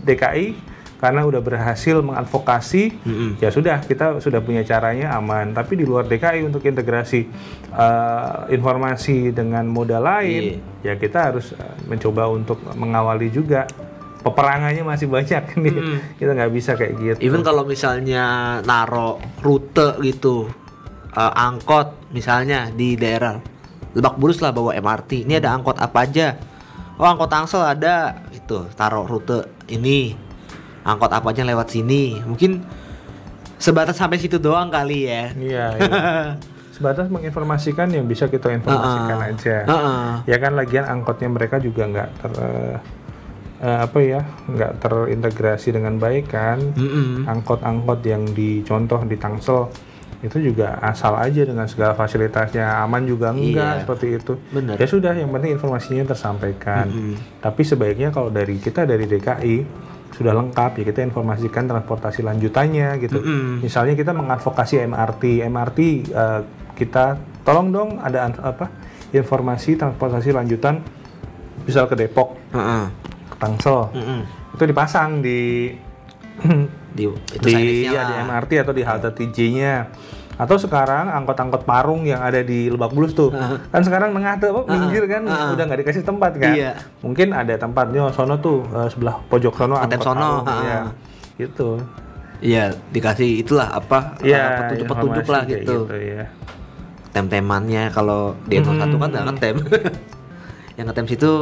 DKI 0.02 0.74
karena 0.98 1.20
udah 1.28 1.42
berhasil 1.44 2.00
mengadvokasi 2.00 2.96
ya 3.37 3.52
sudah 3.52 3.84
kita 3.84 4.18
sudah 4.18 4.42
punya 4.42 4.66
caranya 4.66 5.14
aman. 5.14 5.54
Tapi 5.54 5.78
di 5.78 5.84
luar 5.87 6.10
DKI 6.10 6.50
untuk 6.50 6.66
integrasi 6.66 7.30
uh, 7.70 8.50
informasi 8.50 9.30
dengan 9.30 9.64
moda 9.70 10.02
lain 10.02 10.58
ya 10.82 10.98
kita 10.98 11.30
harus 11.30 11.54
uh, 11.54 11.78
mencoba 11.87 12.26
untuk 12.26 12.58
mengawali 12.74 13.30
juga. 13.30 13.70
Peperangannya 14.24 14.88
masih 14.88 15.04
banyak 15.04 15.52
nih. 15.60 15.76
Kita 16.16 16.32
nggak 16.32 16.52
bisa 16.56 16.72
kayak 16.80 16.92
gitu. 16.96 17.18
Even 17.20 17.44
kalau 17.44 17.68
misalnya 17.68 18.58
naro 18.64 19.20
rute 19.44 20.00
gitu 20.00 20.63
eh, 21.14 21.33
angkot 21.35 22.11
misalnya 22.11 22.68
di 22.74 22.98
daerah 22.98 23.38
Lebak 23.94 24.18
Bulus 24.18 24.42
lah 24.42 24.50
bawa 24.50 24.74
MRT. 24.74 25.22
Ini 25.22 25.38
ada 25.38 25.55
angkot 25.55 25.79
apa 25.79 26.03
aja? 26.03 26.35
Oh 26.98 27.07
angkot 27.07 27.31
Tangsel 27.31 27.62
ada 27.62 28.27
itu 28.35 28.66
taruh 28.74 29.07
rute 29.07 29.46
ini. 29.70 30.18
Angkot 30.83 31.14
apa 31.14 31.31
aja 31.31 31.46
lewat 31.46 31.70
sini. 31.70 32.18
Mungkin 32.27 32.59
sebatas 33.57 33.96
sampai 33.96 34.18
situ 34.18 34.42
doang 34.42 34.68
kali 34.68 35.07
ya. 35.07 35.31
Iya, 35.33 35.66
iya. 35.79 36.03
Sebatas 36.74 37.07
menginformasikan 37.07 37.87
yang 37.94 38.11
bisa 38.11 38.27
kita 38.27 38.50
informasikan 38.50 39.18
Heeh. 39.22 39.31
aja. 39.31 39.57
Heeh. 39.62 40.07
Ya 40.27 40.37
kan 40.42 40.59
lagian 40.59 40.85
angkotnya 40.90 41.31
mereka 41.31 41.62
juga 41.62 41.87
nggak 41.87 42.11
ter 42.18 42.33
eh, 43.62 43.79
apa 43.79 43.98
ya, 44.03 44.20
nggak 44.50 44.72
terintegrasi 44.83 45.70
dengan 45.70 46.03
baik 46.03 46.35
kan. 46.35 46.59
Angkot-angkot 47.31 48.03
yang 48.03 48.27
dicontoh 48.35 49.07
di 49.07 49.14
Tangsel 49.14 49.70
itu 50.24 50.40
juga 50.40 50.80
asal 50.80 51.12
aja 51.14 51.44
dengan 51.44 51.68
segala 51.68 51.92
fasilitasnya 51.92 52.80
aman 52.80 53.04
juga 53.04 53.28
enggak 53.28 53.52
Iya. 53.70 53.80
seperti 53.84 54.06
itu. 54.16 54.32
Bener. 54.48 54.74
Ya 54.74 54.87
sudah, 54.88 55.12
yang 55.12 55.28
penting 55.28 55.52
informasinya 55.52 56.08
tersampaikan. 56.08 56.88
Tapi 57.38 57.60
sebaiknya 57.60 58.08
kalau 58.08 58.32
dari 58.32 58.56
kita 58.56 58.82
dari 58.82 59.04
DKI 59.04 59.56
sudah 60.10 60.32
lengkap 60.32 60.78
ya 60.78 60.84
kita 60.87 61.02
informasikan 61.02 61.66
transportasi 61.66 62.22
lanjutannya 62.22 62.96
gitu. 62.98 63.18
Misalnya 63.60 63.92
kita 63.92 64.10
mengadvokasi 64.10 64.80
MRT, 64.82 65.44
MRT 65.44 65.78
eh, 66.08 66.40
kita 66.72 67.14
tolong 67.42 67.68
dong 67.68 67.90
ada 67.98 68.24
apa 68.32 68.70
informasi 69.10 69.76
transportasi 69.76 70.32
lanjutan 70.32 70.80
misal 71.62 71.84
ke 71.84 71.94
Depok, 71.94 72.34
Heeh. 72.50 72.84
ke 73.28 73.37
Tangsel. 73.37 73.90
Mm-mm. 73.92 74.20
Itu 74.54 74.64
dipasang 74.64 75.18
di 75.20 75.70
Di 76.94 77.04
itu 77.04 77.42
di, 77.42 77.85
ya, 77.85 77.92
lah. 77.92 78.07
di 78.07 78.14
MRT 78.24 78.50
atau 78.62 78.70
di 78.70 78.83
halte 78.83 79.11
TJ-nya. 79.11 79.90
Atau 80.35 80.59
sekarang 80.59 81.07
angkot-angkot 81.12 81.62
parung 81.62 82.02
yang 82.02 82.18
ada 82.18 82.40
di 82.40 82.66
Lebak 82.66 82.90
Bulus 82.90 83.14
tuh, 83.14 83.30
kan 83.70 83.83
sekarang 83.83 84.11
tengah 84.11 84.35
tuh, 84.37 84.66
minggir 84.66 85.07
kan, 85.07 85.22
udah 85.22 85.62
nggak 85.62 85.78
dikasih 85.80 86.02
tempat 86.02 86.35
kan. 86.35 86.50
Iya. 86.50 86.74
Mungkin 87.00 87.30
ada 87.30 87.54
tempatnya 87.54 88.11
sono 88.11 88.35
tuh 88.38 88.66
eh, 88.68 88.88
sebelah 88.88 89.22
pojok 89.24 89.54
sono 89.54 89.78
angkot 89.78 90.02
sono, 90.02 90.42
parung, 90.42 90.66
ya. 90.66 90.78
Gitu. 91.37 91.78
Iya, 92.40 92.64
dikasih 92.90 93.40
itulah 93.40 93.70
apa 93.72 94.18
eh, 94.20 94.35
Iya, 94.35 94.42
petunjuk-petunjuk 94.66 95.22
informasi 95.22 95.30
lah 95.30 95.42
kayak 95.44 95.62
gitu. 95.62 95.78
ya. 95.94 96.24
tem-temannya 97.11 97.83
kalau 97.88 98.35
di 98.44 98.59
Hmm. 98.59 98.74
01 98.74 98.98
kan 98.98 99.09
nggak 99.09 99.24
ngetem 99.30 99.57
yang 100.76 100.87
ngetem 100.90 101.07
situ 101.07 101.33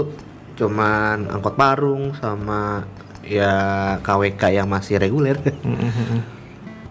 cuman 0.53 1.33
angkot 1.33 1.57
parung 1.57 2.13
sama 2.13 2.85
ya 3.27 3.53
KWK 4.03 4.43
yang 4.53 4.69
masih 4.69 4.99
reguler. 4.99 5.39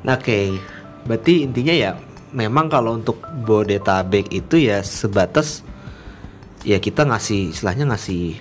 Nah, 0.01 0.17
oke. 0.17 0.57
Berarti 1.05 1.45
intinya 1.45 1.73
ya 1.73 1.91
memang 2.33 2.71
kalau 2.71 2.97
untuk 2.97 3.21
Bodetabek 3.45 4.33
itu 4.33 4.57
ya 4.57 4.81
sebatas 4.81 5.61
ya 6.65 6.81
kita 6.81 7.05
ngasih 7.05 7.53
istilahnya 7.53 7.89
ngasih 7.93 8.37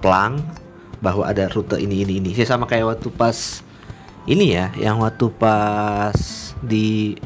pelang 0.00 0.40
bahwa 1.00 1.24
ada 1.24 1.48
rute 1.48 1.80
ini 1.80 2.04
ini 2.04 2.20
ini. 2.20 2.30
Saya 2.36 2.56
sama 2.56 2.68
kayak 2.68 2.96
waktu 2.96 3.08
pas 3.12 3.64
ini 4.28 4.52
ya 4.52 4.68
yang 4.76 5.00
waktu 5.00 5.32
pas 5.32 6.16
di 6.60 7.16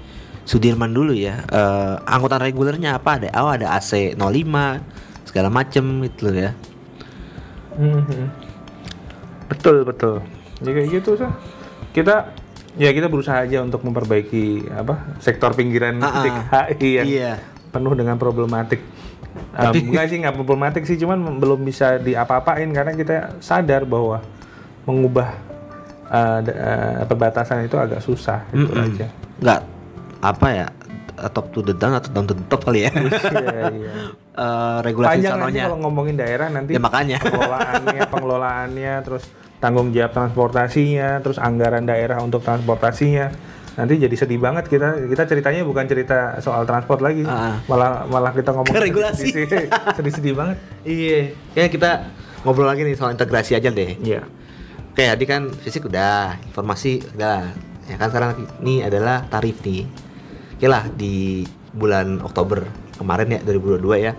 Sudirman 0.45 0.93
dulu 0.93 1.17
ya 1.17 1.41
eh, 1.49 1.95
angkutan 2.05 2.43
regulernya 2.45 3.01
apa? 3.01 3.19
Ada 3.19 3.29
oh 3.41 3.51
ada 3.51 3.75
AC 3.75 4.15
05 4.15 5.27
segala 5.27 5.49
macem 5.51 6.05
gitu 6.07 6.31
loh 6.31 6.37
ya. 6.37 6.51
Mhm. 7.75 8.44
Betul 9.47 9.83
betul. 9.83 10.25
Ya 10.61 10.71
kayak 10.71 10.89
gitu 10.93 11.11
sih. 11.17 11.31
Kita 11.93 12.33
ya 12.75 12.91
kita 12.91 13.07
berusaha 13.07 13.39
aja 13.39 13.61
untuk 13.61 13.81
memperbaiki 13.81 14.67
apa 14.69 15.19
sektor 15.19 15.53
pinggiran 15.53 15.99
Ah, 15.99 16.11
ah. 16.11 16.23
DKI 16.71 16.91
yang 16.93 17.07
Iya. 17.07 17.33
penuh 17.71 17.93
dengan 17.93 18.17
problematik. 18.17 18.83
Tapi- 19.51 19.83
Um, 19.83 19.91
enggak 19.91 20.07
sih 20.09 20.19
nggak 20.19 20.35
problematik 20.37 20.83
sih, 20.85 20.95
cuman 20.97 21.19
belum 21.37 21.63
bisa 21.63 21.99
diapa-apain 21.99 22.67
karena 22.69 22.93
kita 22.93 23.15
sadar 23.39 23.83
bahwa 23.83 24.23
mengubah 24.85 25.35
uh, 26.07 26.39
d- 26.39 26.53
uh, 26.53 27.03
perbatasan 27.05 27.63
itu 27.63 27.75
agak 27.75 27.99
susah 27.99 28.47
itu 28.49 28.67
Mm-mm. 28.69 28.87
aja. 28.87 29.07
nggak 29.35 29.61
apa 30.21 30.47
ya 30.49 30.67
top 31.31 31.47
to 31.51 31.61
the 31.61 31.73
down 31.73 31.93
atau 31.93 32.11
down 32.11 32.25
to 32.25 32.35
the 32.35 32.45
top 32.45 32.63
kali 32.63 32.85
ya 32.85 32.91
Iya, 32.91 33.63
iya. 33.71 33.93
Eh, 34.33 34.79
regulasi 34.87 35.23
Panjang 35.23 35.39
nanti 35.39 35.59
kalau 35.61 35.79
ngomongin 35.81 36.15
daerah 36.15 36.49
nanti 36.49 36.71
Ya, 36.71 36.79
makanya. 36.79 37.17
pengelolaannya, 37.19 38.01
pengelolaannya, 38.13 38.95
terus 39.01 39.25
tanggung 39.57 39.89
jawab 39.91 40.13
transportasinya, 40.13 41.19
terus 41.19 41.39
anggaran 41.39 41.83
daerah 41.83 42.19
untuk 42.19 42.41
transportasinya. 42.41 43.31
Nanti 43.75 43.97
jadi 43.97 44.13
sedih 44.13 44.39
banget 44.39 44.67
kita 44.67 45.03
kita 45.05 45.23
ceritanya 45.25 45.63
bukan 45.63 45.83
cerita 45.85 46.39
soal 46.39 46.63
transport 46.63 47.01
lagi, 47.01 47.23
Ah. 47.25 47.59
malah 47.65 48.05
malah 48.05 48.31
kita 48.31 48.51
ngomong 48.51 48.71
regulasi. 48.73 49.35
sedih-sedih 49.97 50.33
banget. 50.33 50.57
iya 50.83 51.19
kayaknya 51.51 51.71
kita 51.71 51.91
ngobrol 52.43 52.67
lagi 52.67 52.83
nih 52.83 52.95
soal 52.95 53.11
integrasi 53.11 53.55
aja 53.55 53.69
deh 53.69 53.99
Iya. 53.99 54.23
Oke 54.91 55.03
tadi 55.05 55.25
kan 55.25 55.51
fisik 55.53 55.87
udah 55.87 56.39
informasi 56.45 57.03
udah 57.15 57.51
ya 57.85 57.97
kan 57.97 58.09
sekarang 58.09 58.31
ini 58.61 58.81
adalah 58.81 59.27
tarif 59.27 59.59
nih 59.61 59.83
Oke 60.55 60.67
lah 60.67 60.87
di 60.89 61.43
bulan 61.71 62.23
Oktober 62.23 62.63
kemarin 62.95 63.27
ya 63.29 63.41
2022 63.43 63.99
ya 64.01 64.13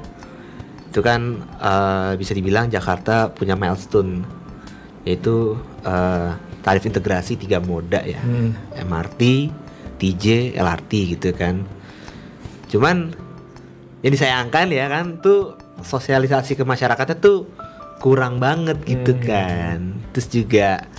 itu 0.85 0.99
kan 0.99 1.21
eh, 1.59 2.11
bisa 2.15 2.31
dibilang 2.31 2.67
Jakarta 2.67 3.27
punya 3.27 3.55
milestone 3.55 4.23
yaitu 5.03 5.55
eh, 5.83 6.31
tarif 6.59 6.81
integrasi 6.81 7.37
tiga 7.37 7.61
moda 7.61 8.01
ya, 8.01 8.17
Hmm. 8.17 8.57
MRT, 8.73 9.21
TJ, 9.95 10.25
LRT 10.57 10.91
gitu 11.13 11.29
kan. 11.29 11.61
Cuman 12.65 13.13
yang 14.01 14.11
disayangkan 14.11 14.73
ya 14.73 14.89
kan 14.89 15.21
tuh 15.21 15.53
sosialisasi 15.77 16.57
ke 16.57 16.65
masyarakatnya 16.65 17.21
tuh 17.21 17.45
kurang 18.01 18.41
banget 18.41 18.81
gitu 18.81 19.13
Hmm. 19.13 19.21
kan. 19.21 19.79
Terus 20.09 20.27
juga 20.27 20.89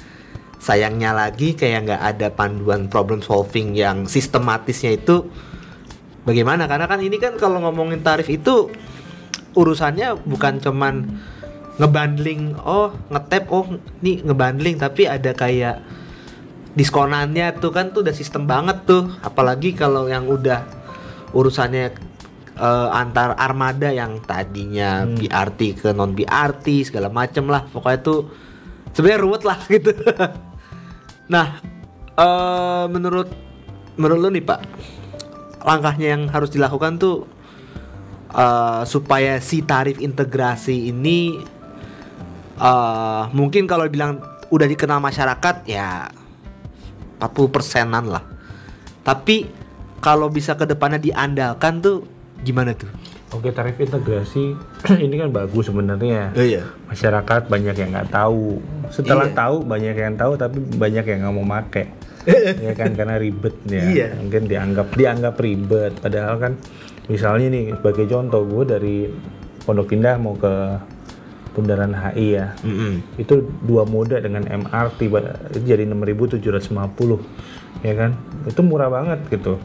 sayangnya 0.67 1.15
lagi 1.15 1.55
kayak 1.55 1.87
nggak 1.87 2.03
ada 2.03 2.29
panduan 2.35 2.91
problem 2.91 3.23
solving 3.23 3.79
yang 3.79 4.11
sistematisnya 4.11 4.99
itu 4.99 5.31
bagaimana? 6.27 6.67
Karena 6.67 6.91
kan 6.91 6.99
ini 6.99 7.23
kan 7.23 7.39
kalau 7.39 7.63
ngomongin 7.63 8.03
tarif 8.03 8.27
itu 8.27 8.75
urusannya 9.55 10.27
bukan 10.27 10.59
cuman 10.59 11.23
ngebundling 11.79 12.59
oh 12.67 12.91
ngetap 13.15 13.47
oh 13.53 13.79
nih 14.03 14.27
ngebundling 14.27 14.77
tapi 14.81 15.07
ada 15.07 15.37
kayak 15.37 15.87
diskonannya 16.75 17.57
tuh 17.63 17.71
kan 17.71 17.95
tuh 17.95 18.03
udah 18.03 18.15
sistem 18.19 18.51
banget 18.51 18.83
tuh. 18.91 19.07
Apalagi 19.23 19.71
kalau 19.71 20.11
yang 20.11 20.27
udah 20.27 20.67
urusannya 21.31 21.95
eh, 22.59 22.89
antar 22.91 23.39
armada 23.39 23.95
yang 23.95 24.19
tadinya 24.19 25.07
Hmm. 25.07 25.15
BRT 25.15 25.79
ke 25.79 25.95
non 25.95 26.11
BRT 26.11 26.91
segala 26.91 27.07
macem 27.07 27.47
lah. 27.47 27.71
Pokoknya 27.71 28.03
tuh 28.03 28.19
sebenarnya 28.99 29.23
ruwet 29.23 29.43
lah 29.47 29.63
gitu 29.71 29.95
nah 31.27 31.59
eh 32.17 32.85
menurut 32.89 33.29
menurut 33.99 34.19
lo 34.23 34.29
nih 34.31 34.45
pak 34.45 34.61
langkahnya 35.67 36.15
yang 36.15 36.23
harus 36.31 36.51
dilakukan 36.55 36.97
tuh 37.03 37.27
eh, 38.31 38.83
supaya 38.87 39.43
si 39.43 39.67
tarif 39.67 39.99
integrasi 39.99 40.91
ini 40.95 41.39
eh 42.57 43.23
mungkin 43.35 43.67
kalau 43.69 43.85
bilang 43.91 44.23
udah 44.51 44.67
dikenal 44.71 45.03
masyarakat 45.03 45.67
ya 45.67 46.07
40 47.19 47.55
persenan 47.55 48.05
lah. 48.07 48.25
Tapi 49.03 49.49
kalau 50.03 50.29
bisa 50.29 50.55
ke 50.55 50.69
depannya 50.69 51.01
diandalkan 51.01 51.81
tuh 51.81 52.05
gimana 52.45 52.77
tuh? 52.77 52.91
Oke 53.29 53.51
tarif 53.51 53.75
integrasi 53.77 54.55
ini 55.05 55.15
kan 55.17 55.31
bagus 55.31 55.67
sebenarnya. 55.67 56.31
iya. 56.33 56.63
Masyarakat 56.87 57.47
banyak 57.47 57.75
yang 57.75 57.91
nggak 57.91 58.11
tahu. 58.11 58.63
Setelah 58.89 59.27
Iya. 59.27 59.35
tahu 59.35 59.57
banyak 59.63 59.95
yang 59.95 60.15
tahu 60.15 60.33
tapi 60.35 60.59
banyak 60.61 61.05
yang 61.05 61.19
nggak 61.23 61.35
mau 61.35 61.43
make. 61.45 61.85
ya 62.67 62.73
kan 62.73 62.95
karena 62.95 63.19
ribet 63.19 63.55
ya. 63.65 63.83
Iya. 63.83 64.09
Mungkin 64.17 64.47
dianggap 64.47 64.95
dianggap 64.95 65.35
ribet. 65.37 65.99
Padahal 65.99 66.39
kan 66.39 66.53
misalnya 67.07 67.51
nih 67.51 67.65
sebagai 67.73 68.07
contoh 68.07 68.43
gue 68.43 68.63
dari 68.65 68.97
Pondok 69.63 69.91
Indah 69.91 70.15
mau 70.17 70.35
ke 70.35 70.79
Bundaran 71.51 71.91
HI 71.91 72.37
ya. 72.37 72.53
itu 73.17 73.35
dua 73.65 73.83
moda 73.83 74.21
dengan 74.21 74.45
MRT 74.45 75.09
itu 75.51 75.59
jadi 75.65 75.89
6.750 75.89 76.69
ya 77.81 77.95
kan 77.97 78.13
itu 78.45 78.61
murah 78.61 78.93
banget 78.93 79.25
gitu 79.29 79.57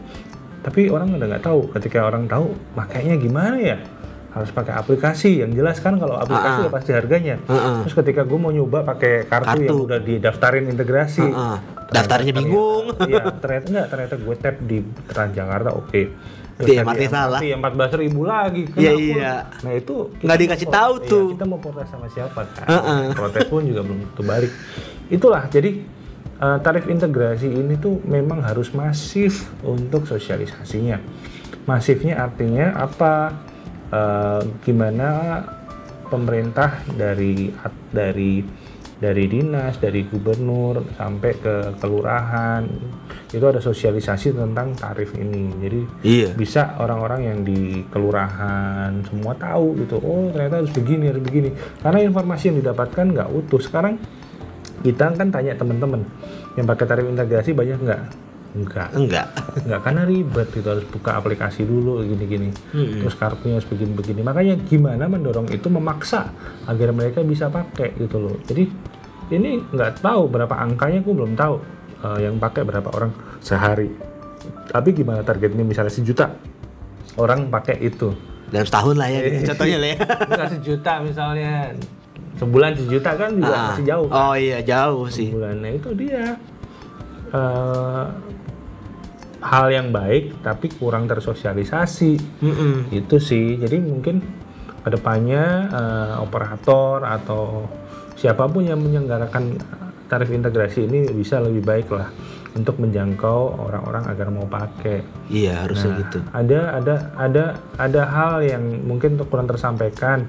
tapi 0.61 0.87
orang 0.87 1.11
udah 1.11 1.27
nggak 1.27 1.43
tahu 1.43 1.69
ketika 1.73 2.03
orang 2.03 2.25
tahu 2.25 2.53
makanya 2.73 3.15
gimana 3.15 3.57
ya 3.57 3.77
harus 4.31 4.47
pakai 4.49 4.71
aplikasi 4.73 5.41
yang 5.41 5.51
jelas 5.51 5.77
kan 5.77 5.95
kalau 5.95 6.15
aplikasi 6.15 6.47
Ah, 6.47 6.57
ah. 6.57 6.63
ya 6.63 6.71
pasti 6.71 6.91
harganya 6.91 7.35
Ah, 7.43 7.53
ah. 7.53 7.77
terus 7.81 7.95
ketika 7.95 8.23
gue 8.23 8.37
mau 8.37 8.47
nyoba 8.47 8.85
pakai 8.85 9.25
kartu, 9.25 9.43
yang 9.59 9.67
Kartu. 9.67 9.75
udah 9.83 9.99
didaftarin 9.99 10.65
integrasi 10.67 11.25
ah. 11.27 11.59
ternyata- 11.59 11.91
Daftarnya 11.91 12.33
bingung. 12.33 12.85
iya 13.03 13.21
ternyata 13.33 13.65
enggak 13.67 13.87
ternyata 13.89 14.15
gue 14.15 14.35
tap 14.37 14.55
di 14.61 14.77
Transjakarta 15.05 15.69
oke 15.73 16.01
Di 16.61 16.77
MRT 16.77 17.03
salah. 17.09 17.41
empat 17.41 17.73
belas 17.73 17.91
ribu 17.91 18.21
lagi 18.21 18.63
Iya, 18.71 18.91
iya. 18.93 19.33
nah 19.59 19.73
itu 19.73 20.13
Nggak 20.15 20.29
mau 20.29 20.43
dikasih 20.45 20.67
pro- 20.69 20.75
tahu 20.77 20.93
iya, 20.95 21.09
tuh. 21.09 21.25
kita 21.33 21.43
mau 21.43 21.57
protes 21.57 21.87
sama 21.89 22.07
siapa 22.07 22.41
kan 22.45 22.65
Heeh. 22.69 23.03
protes 23.11 23.43
pun 23.45 23.61
juga 23.65 23.81
belum 23.81 23.97
tentu 24.05 24.23
balik 24.23 24.51
itulah 25.09 25.43
jadi 25.47 25.69
eh, 26.41 26.57
tarif 26.65 26.89
integrasi 26.89 27.47
ini 27.47 27.77
tuh 27.77 28.01
memang 28.03 28.41
harus 28.41 28.73
masif 28.73 29.53
untuk 29.61 30.09
sosialisasinya. 30.09 30.97
Masifnya 31.69 32.25
artinya 32.25 32.73
apa? 32.81 33.13
Eh, 33.91 34.41
gimana 34.65 35.39
pemerintah 36.11 36.83
dari 36.91 37.51
dari 37.91 38.43
dari 39.01 39.25
dinas 39.25 39.81
dari 39.81 40.05
gubernur 40.05 40.93
sampai 40.93 41.31
ke 41.41 41.55
kelurahan 41.81 42.61
itu 43.33 43.41
ada 43.41 43.57
sosialisasi 43.57 44.37
tentang 44.37 44.77
tarif 44.77 45.17
ini. 45.17 45.49
Jadi 45.57 45.81
Iya. 46.05 46.29
bisa 46.37 46.77
orang-orang 46.77 47.21
yang 47.25 47.39
di 47.41 47.81
kelurahan 47.89 49.01
semua 49.09 49.33
tahu 49.33 49.81
gitu 49.81 49.97
oh 49.97 50.29
ternyata 50.29 50.61
harus 50.61 50.73
begini 50.75 51.09
harus 51.09 51.23
begini. 51.25 51.49
Karena 51.81 52.05
informasi 52.05 52.53
yang 52.53 52.57
didapatkan 52.61 53.05
nggak 53.09 53.29
utuh. 53.33 53.57
Sekarang 53.57 53.97
kita 54.81 55.13
kan 55.13 55.27
tanya 55.29 55.53
teman-teman 55.55 56.01
yang 56.57 56.65
pakai 56.67 56.85
tarif 56.89 57.05
integrasi 57.07 57.53
banyak 57.53 57.79
nggak? 57.79 58.01
Enggak 58.51 58.91
Enggak. 58.91 59.27
nggak 59.63 59.79
karena 59.79 60.03
ribet 60.03 60.47
gitu 60.51 60.67
harus 60.67 60.83
buka 60.91 61.15
aplikasi 61.15 61.63
dulu 61.63 62.03
gini-gini. 62.03 62.51
Mm-mm. 62.75 62.99
terus 62.99 63.15
kartunya 63.15 63.55
harus 63.55 63.67
begini-begini. 63.71 64.19
Makanya 64.19 64.59
gimana 64.67 65.07
mendorong 65.07 65.47
itu 65.55 65.71
memaksa 65.71 66.27
agar 66.67 66.91
mereka 66.91 67.23
bisa 67.23 67.47
pakai 67.47 67.95
gitu 67.95 68.19
loh. 68.19 68.35
Jadi 68.43 68.67
ini 69.31 69.63
nggak 69.71 70.03
tahu 70.03 70.27
berapa 70.27 70.51
angkanya 70.51 70.99
aku 70.99 71.11
belum 71.15 71.39
tahu 71.39 71.55
eh, 72.03 72.19
yang 72.27 72.35
pakai 72.43 72.67
berapa 72.67 72.91
orang 72.91 73.11
sehari. 73.39 73.87
Tapi 74.67 74.89
gimana 74.91 75.23
targetnya? 75.23 75.63
Misalnya 75.63 75.93
sejuta 75.95 76.27
orang 77.15 77.47
pakai 77.47 77.79
itu. 77.79 78.11
Dalam 78.51 78.67
setahun 78.67 78.95
lah 78.99 79.07
ya 79.07 79.19
gitu, 79.23 79.47
contohnya 79.55 79.77
lah 79.79 79.89
ya. 79.95 79.97
nggak 80.27 80.49
sejuta 80.59 80.93
misalnya 80.99 81.71
sebulan 82.33 82.73
sejuta 82.73 83.11
kan 83.13 83.31
juga 83.33 83.51
Ah. 83.51 83.65
masih 83.69 83.85
jauh 83.85 84.07
Oh 84.07 84.33
iya 84.33 84.59
jauh 84.61 85.05
sih. 85.07 85.29
sebulan 85.29 85.55
nah 85.57 85.71
itu 85.71 85.89
dia 85.93 86.25
eh, 87.29 88.05
hal 89.41 89.65
yang 89.67 89.89
baik 89.89 90.41
tapi 90.41 90.69
kurang 90.71 91.05
tersosialisasi 91.05 92.11
Mm-mm. 92.39 92.73
itu 92.91 93.17
sih 93.17 93.57
jadi 93.57 93.77
mungkin 93.77 94.21
ke 94.79 94.89
depannya 94.89 95.43
eh, 95.67 96.13
operator 96.17 97.01
atau 97.03 97.65
siapa 98.13 98.45
pun 98.45 98.61
yang 98.63 98.77
menyelenggarakan 98.77 99.57
tarif 100.05 100.29
integrasi 100.29 100.85
ini 100.85 101.09
bisa 101.09 101.39
lebih 101.39 101.63
baik 101.63 101.87
lah 101.89 102.09
untuk 102.51 102.79
menjangkau 102.83 103.63
orang-orang 103.63 104.03
agar 104.11 104.27
mau 104.27 104.47
pakai 104.47 105.03
Iya 105.31 105.63
harusnya 105.63 105.91
Nah, 105.95 105.99
gitu. 106.03 106.17
ada 106.35 106.59
ada 106.75 106.95
ada 107.15 107.43
ada 107.79 108.01
hal 108.07 108.33
yang 108.43 108.63
mungkin 108.83 109.15
untuk 109.15 109.31
kurang 109.31 109.47
tersampaikan 109.47 110.27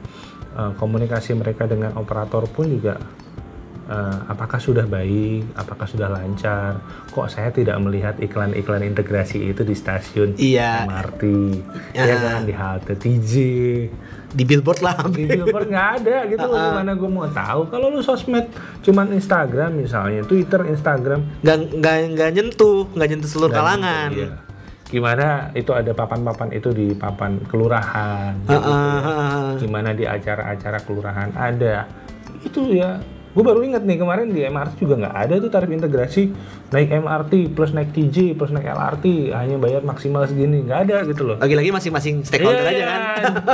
Eh, 0.53 0.73
komunikasi 0.77 1.33
mereka 1.33 1.65
dengan 1.65 1.97
operator 1.97 2.45
pun 2.45 2.69
juga 2.69 3.01
eh, 3.85 4.19
apakah 4.27 4.57
sudah 4.57 4.85
baik, 4.85 5.55
apakah 5.55 5.85
sudah 5.85 6.07
lancar? 6.07 6.79
Kok 7.09 7.27
saya 7.27 7.49
tidak 7.49 7.77
melihat 7.79 8.15
iklan-iklan 8.17 8.83
integrasi 8.85 9.43
itu 9.47 9.61
di 9.61 9.73
stasiun 9.73 10.35
Iya. 10.35 10.85
MRT, 10.85 11.23
Ya. 11.93 12.05
ya 12.05 12.17
kan 12.17 12.41
di 12.43 12.53
halte 12.53 12.95
TJ, 12.95 13.33
Di 14.29 14.43
billboard 14.43 14.81
lah. 14.81 14.97
di 15.09 15.25
billboard 15.25 15.69
nggak 15.69 15.89
ada 15.99 16.17
gitu 16.27 16.47
loh. 16.47 16.57
Gimana 16.73 16.93
gue 16.93 17.11
mau 17.11 17.27
tahu? 17.27 17.61
Kalau 17.69 17.87
lu 17.89 18.01
sosmed 18.01 18.49
cuman 18.81 19.13
Instagram 19.13 19.71
misalnya, 19.75 20.23
Twitter, 20.23 20.65
Instagram, 20.65 21.21
Nggak 21.41 21.57
nggak 21.75 21.97
nggak 22.13 22.31
nyentuh, 22.33 22.89
nggak 22.91 23.09
nyentuh 23.09 23.29
seluruh 23.29 23.51
Dan 23.51 23.59
kalangan. 23.59 24.09
itu, 24.11 24.21
iya. 24.23 24.31
Gimana 24.85 25.27
itu 25.53 25.73
ada 25.73 25.89
papan-papan 25.91 26.53
itu 26.53 26.69
di 26.71 26.93
papan 26.93 27.41
kelurahan. 27.47 28.37
Heeh, 28.43 28.53
gitu 28.53 28.69
ya. 28.69 29.01
heeh. 29.01 29.49
Gimana 29.59 29.91
di 29.91 30.05
acara-acara 30.05 30.79
kelurahan 30.81 31.33
ada. 31.33 31.89
Itu 32.41 32.69
ya. 32.69 33.01
Gue 33.33 33.41
baru 33.41 33.61
ingat 33.61 33.81
nih 33.81 33.97
kemarin 33.97 34.29
di 34.29 34.45
MRT 34.45 34.77
juga 34.77 34.95
nggak 34.99 35.17
ada 35.19 35.35
tuh 35.39 35.49
tarif 35.49 35.69
integrasi 35.69 36.37
naik 36.69 36.89
MRT 36.95 37.33
plus 37.51 37.73
naik 37.73 37.89
TJ 37.91 38.37
plus 38.37 38.49
naik 38.49 38.69
LRT 38.69 39.05
hanya 39.31 39.57
bayar 39.57 39.81
maksimal 39.81 40.25
segini 40.25 40.61
nggak 40.63 40.81
ada 40.85 40.97
gitu 41.03 41.23
loh. 41.25 41.37
Lagi-lagi 41.37 41.71
masing-masing 41.71 42.23
stakeholder 42.23 42.61
Iya, 42.61 42.69
aja 42.71 42.85
kan. 42.85 43.01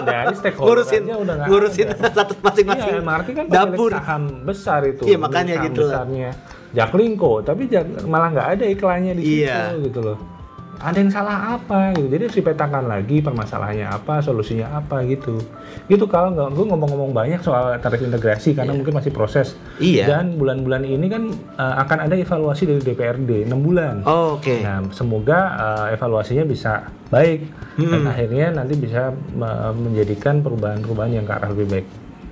Dari 0.02 0.34
stakeholder 0.40 0.66
ngurusin 0.82 1.02
aja 1.04 1.14
udah 1.16 1.34
nggak 1.36 1.48
ngurusin 1.48 1.86
satu 2.18 2.34
masing-masing 2.40 2.92
Iya, 2.92 3.00
MRT 3.00 3.28
kan 3.32 3.44
dapur. 3.46 3.90
saham 3.92 4.22
besar 4.42 4.80
itu. 4.82 5.02
Iya, 5.04 5.16
makanya 5.16 5.54
gitu. 5.62 5.82
Besarnya 5.84 6.30
Jaklingko, 6.68 7.40
tapi 7.40 7.62
Jak- 7.64 8.04
malah 8.04 8.28
nggak 8.28 8.48
ada 8.54 8.64
iklannya 8.66 9.14
di 9.14 9.22
situ 9.22 9.46
Iya. 9.46 9.78
gitu 9.80 10.00
loh. 10.02 10.37
Ada 10.78 10.98
yang 11.02 11.10
salah 11.10 11.58
apa 11.58 11.90
gitu. 11.98 12.06
Jadi 12.06 12.22
harus 12.30 12.38
dipetakan 12.38 12.86
lagi 12.86 13.18
permasalahannya 13.18 13.90
apa, 13.90 14.22
solusinya 14.22 14.78
apa 14.78 15.02
gitu. 15.10 15.42
Gitu 15.90 16.06
kalau 16.06 16.30
nggak 16.30 16.54
gue 16.54 16.66
ngomong-ngomong 16.70 17.10
banyak 17.10 17.42
soal 17.42 17.74
tarif 17.82 17.98
integrasi 17.98 18.54
karena 18.54 18.70
mungkin 18.70 18.94
masih 18.94 19.10
proses. 19.10 19.58
Iya. 19.82 20.06
Dan 20.06 20.38
bulan-bulan 20.38 20.86
ini 20.86 21.06
kan 21.10 21.34
eh, 21.34 21.74
akan 21.82 21.98
ada 22.06 22.14
evaluasi 22.14 22.70
dari 22.70 22.80
DPRD 22.82 23.50
6 23.50 23.58
bulan. 23.58 24.06
Oh, 24.06 24.38
Oke. 24.38 24.62
Nah, 24.62 24.86
semoga 24.94 25.40
eh, 25.58 25.98
evaluasinya 25.98 26.46
bisa 26.46 26.86
baik 27.10 27.48
dan 27.78 28.04
akhirnya 28.06 28.46
nanti 28.54 28.78
bisa 28.78 29.10
eh, 29.16 29.72
menjadikan 29.74 30.46
perubahan-perubahan 30.46 31.10
yang 31.10 31.26
ke 31.26 31.32
arah 31.34 31.50
lebih 31.50 31.66
baik. 31.66 31.86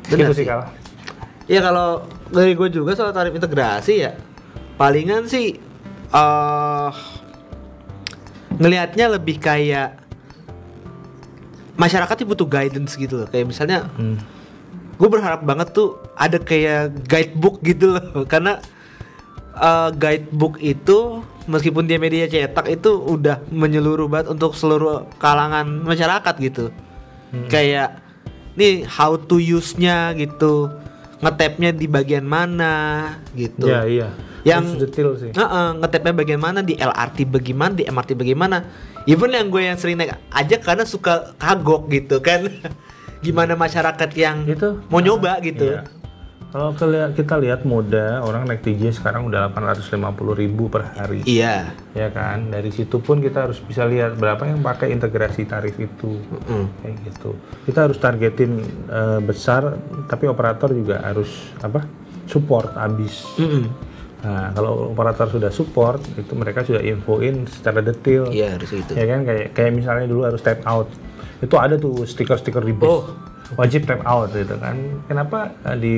Benar 0.07 0.31
gitu 0.31 0.33
sih. 0.39 0.39
sih 0.43 0.47
Kal. 0.47 0.71
Ya 1.51 1.63
kalau 1.63 2.07
dari 2.31 2.55
gue 2.55 2.69
juga 2.71 2.95
soal 2.95 3.11
tarif 3.11 3.35
integrasi 3.35 3.95
ya 4.03 4.15
palingan 4.77 5.25
sih 5.27 5.57
eh 6.07 6.91
ngelihatnya 8.57 9.07
lebih 9.17 9.37
kayak 9.41 10.01
masyarakat 11.77 12.15
tuh 12.25 12.29
butuh 12.29 12.49
guidance 12.49 12.97
gitu 12.97 13.25
loh. 13.25 13.29
Kayak 13.29 13.53
misalnya 13.53 13.89
Hmm. 13.97 14.19
gue 14.97 15.09
berharap 15.13 15.45
banget 15.45 15.77
tuh 15.77 16.01
ada 16.17 16.41
kayak 16.41 17.05
guidebook 17.05 17.61
gitu 17.61 18.01
loh 18.01 18.25
karena 18.33 18.65
uh, 19.57 19.93
guidebook 19.93 20.57
itu 20.61 21.21
meskipun 21.47 21.87
dia 21.87 22.01
media 22.01 22.27
cetak 22.27 22.67
itu 22.69 22.97
udah 22.97 23.45
menyeluruh 23.49 24.09
banget 24.11 24.33
untuk 24.33 24.53
seluruh 24.57 25.07
kalangan 25.21 25.85
masyarakat 25.85 26.35
gitu 26.43 26.73
hmm. 27.33 27.49
kayak 27.49 28.01
nih 28.57 28.89
how 28.89 29.15
to 29.21 29.37
use-nya 29.37 30.17
gitu 30.17 30.73
ngetapnya 31.21 31.73
di 31.73 31.87
bagian 31.89 32.27
mana 32.29 33.17
gitu 33.33 33.69
ya 33.69 33.85
iya 33.89 34.09
yang 34.47 34.65
detail 34.79 35.19
sih 35.19 35.35
uh 35.35 35.43
-uh, 35.43 35.69
ngetapnya 35.83 36.13
bagian 36.15 36.41
mana 36.41 36.63
di 36.63 36.79
LRT 36.79 37.27
bagaimana 37.27 37.73
di 37.75 37.85
MRT 37.85 38.11
bagaimana 38.15 38.57
even 39.11 39.35
yang 39.35 39.51
gue 39.51 39.63
yang 39.67 39.77
sering 39.77 39.99
naik 39.99 40.15
aja 40.31 40.57
karena 40.63 40.87
suka 40.87 41.35
kagok 41.35 41.91
gitu 41.91 42.23
kan 42.23 42.47
gimana 43.27 43.59
masyarakat 43.59 44.11
yang 44.15 44.47
itu 44.47 44.79
mau 44.87 45.03
nyoba 45.03 45.43
gitu 45.43 45.75
iya. 45.75 45.83
Kalau 46.57 46.73
kita 47.13 47.37
lihat 47.37 47.69
moda 47.69 48.25
orang 48.25 48.49
naik 48.49 48.65
TJ 48.65 48.97
sekarang 48.97 49.29
udah 49.29 49.53
850 49.53 50.41
ribu 50.41 50.73
per 50.73 50.89
hari. 50.95 51.21
Iya. 51.29 51.75
Ya 51.93 52.09
kan. 52.09 52.49
Dari 52.49 52.73
situ 52.73 52.97
pun 52.97 53.21
kita 53.21 53.45
harus 53.45 53.61
bisa 53.61 53.85
lihat 53.85 54.17
berapa 54.17 54.41
yang 54.49 54.65
pakai 54.65 54.89
integrasi 54.95 55.45
tarif 55.45 55.77
itu. 55.77 56.17
Mm 56.49 56.67
Kayak 56.81 56.95
gitu. 57.13 57.37
Kita 57.69 57.91
harus 57.91 58.01
targetin 58.01 58.65
uh, 58.89 59.21
besar, 59.21 59.77
tapi 60.09 60.31
operator 60.33 60.73
juga 60.73 61.05
harus 61.05 61.29
apa? 61.61 61.85
Support 62.25 62.73
abis. 62.79 63.27
Mm 63.37 63.49
-mm. 63.53 63.65
Nah, 64.27 64.51
kalau 64.51 64.91
operator 64.91 65.31
sudah 65.31 65.55
support, 65.55 66.03
itu 66.19 66.35
mereka 66.35 66.67
sudah 66.67 66.83
infoin 66.83 67.47
secara 67.47 67.79
detail. 67.79 68.27
Iya, 68.35 68.59
harus 68.59 68.75
itu. 68.75 68.91
Ya 68.91 69.07
kan, 69.07 69.23
kayak 69.23 69.55
kayak 69.55 69.73
misalnya 69.79 70.07
dulu 70.11 70.27
harus 70.27 70.43
tap 70.43 70.67
out. 70.67 70.91
Itu 71.39 71.55
ada 71.63 71.79
tuh 71.79 72.03
stiker-stiker 72.03 72.67
di 72.67 72.75
bus. 72.75 72.91
Oh. 72.91 73.03
Wajib 73.55 73.87
tap 73.87 74.03
out 74.03 74.35
gitu 74.35 74.59
kan. 74.59 74.75
Kenapa 75.07 75.55
eh, 75.63 75.79
di 75.79 75.97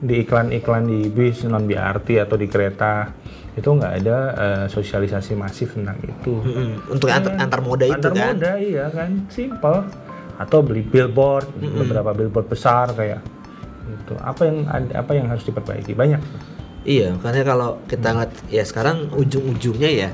di 0.00 0.14
iklan-iklan 0.20 0.84
di 0.84 1.00
bis 1.08 1.44
non 1.48 1.64
BRT 1.64 2.20
atau 2.20 2.36
di 2.36 2.48
kereta 2.48 3.08
itu 3.56 3.68
nggak 3.68 3.94
ada 4.00 4.18
uh, 4.32 4.64
sosialisasi 4.68 5.36
masif 5.36 5.76
tentang 5.76 5.96
itu. 6.04 6.40
Hmm, 6.40 6.80
untuk 6.88 7.08
antar, 7.12 7.34
kan 7.36 7.44
antar 7.44 7.60
moda 7.60 7.84
itu 7.84 7.96
antar 7.98 8.12
kan? 8.12 8.26
moda 8.36 8.52
iya 8.60 8.86
kan, 8.92 9.10
simple. 9.28 9.80
Atau 10.40 10.64
beli 10.64 10.80
billboard, 10.80 11.48
hmm. 11.56 11.84
beberapa 11.84 12.10
billboard 12.16 12.48
besar 12.48 12.92
kayak 12.96 13.20
itu. 13.90 14.14
Apa 14.20 14.48
yang 14.48 14.58
apa 14.92 15.12
yang 15.12 15.26
harus 15.28 15.44
diperbaiki 15.44 15.92
banyak. 15.92 16.22
Iya, 16.80 17.16
karena 17.20 17.44
kalau 17.44 17.70
kita 17.84 18.08
ngeliat 18.16 18.32
ya 18.48 18.64
sekarang 18.64 19.12
ujung-ujungnya 19.12 19.90
ya 19.92 20.10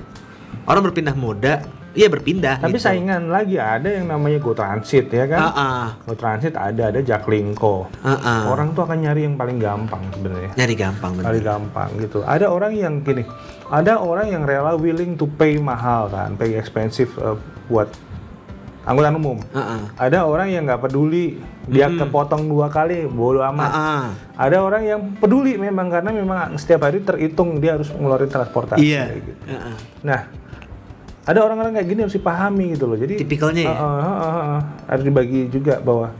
orang 0.66 0.82
berpindah 0.90 1.14
moda 1.14 1.62
Iya 1.96 2.12
berpindah. 2.12 2.60
Tapi 2.60 2.76
gitu. 2.76 2.84
saingan 2.84 3.32
lagi 3.32 3.56
ada 3.56 3.88
yang 3.88 4.12
namanya 4.12 4.36
Go 4.36 4.52
Transit 4.52 5.08
ya 5.08 5.24
kan? 5.24 5.40
Uh 5.40 5.48
-uh. 5.48 5.86
Go 6.04 6.12
Transit 6.12 6.52
ada 6.52 6.92
ada 6.92 7.00
Jaklingko. 7.00 7.88
Uh 8.04 8.12
-uh. 8.12 8.40
Orang 8.52 8.76
tuh 8.76 8.84
akan 8.84 9.00
nyari 9.00 9.24
yang 9.24 9.40
paling 9.40 9.56
gampang 9.56 10.04
sebenarnya. 10.12 10.52
Nyari 10.60 10.74
gampang 10.76 11.10
bener. 11.16 11.26
Paling 11.32 11.44
gampang 11.48 11.90
gitu. 12.04 12.20
Ada 12.20 12.52
orang 12.52 12.76
yang 12.76 13.00
gini, 13.00 13.24
ada 13.72 13.96
orang 13.96 14.28
yang 14.28 14.44
rela 14.44 14.76
willing 14.76 15.16
to 15.16 15.24
pay 15.24 15.56
mahal 15.56 16.12
kan, 16.12 16.36
pay 16.36 16.52
expensive 16.60 17.08
uh, 17.16 17.40
buat 17.72 17.88
angkutan 18.86 19.18
umum. 19.18 19.38
Uh 19.50 19.58
-uh. 19.58 19.80
Ada 19.98 20.22
orang 20.22 20.48
yang 20.54 20.62
nggak 20.64 20.86
peduli, 20.86 21.42
dia 21.66 21.90
mm 21.90 21.98
-hmm. 21.98 22.00
kepotong 22.06 22.46
dua 22.46 22.70
kali, 22.70 23.10
bodo 23.10 23.42
amat. 23.42 23.70
Uh 23.70 23.76
-uh. 23.76 24.04
Ada 24.38 24.56
orang 24.62 24.82
yang 24.86 25.00
peduli 25.18 25.58
memang 25.58 25.90
karena 25.90 26.14
memang 26.14 26.54
setiap 26.54 26.86
hari 26.86 27.02
terhitung 27.02 27.58
dia 27.58 27.74
harus 27.74 27.90
ngeluarin 27.90 28.30
transportasi. 28.30 28.80
Iya. 28.80 29.04
Gitu. 29.18 29.30
Uh 29.44 29.52
-uh. 29.52 29.74
Nah 30.06 30.20
ada 31.26 31.42
orang-orang 31.42 31.74
kayak 31.74 31.88
gini 31.90 32.00
harus 32.06 32.14
dipahami 32.14 32.78
gitu 32.78 32.86
loh 32.86 32.94
jadi 32.94 33.14
tipikalnya 33.18 33.62
ya 33.66 33.74
uh, 33.74 33.82
uh, 33.82 34.06
uh, 34.06 34.38
uh, 34.38 34.60
harus 34.86 35.02
dibagi 35.02 35.50
juga 35.50 35.82
bahwa 35.82 36.14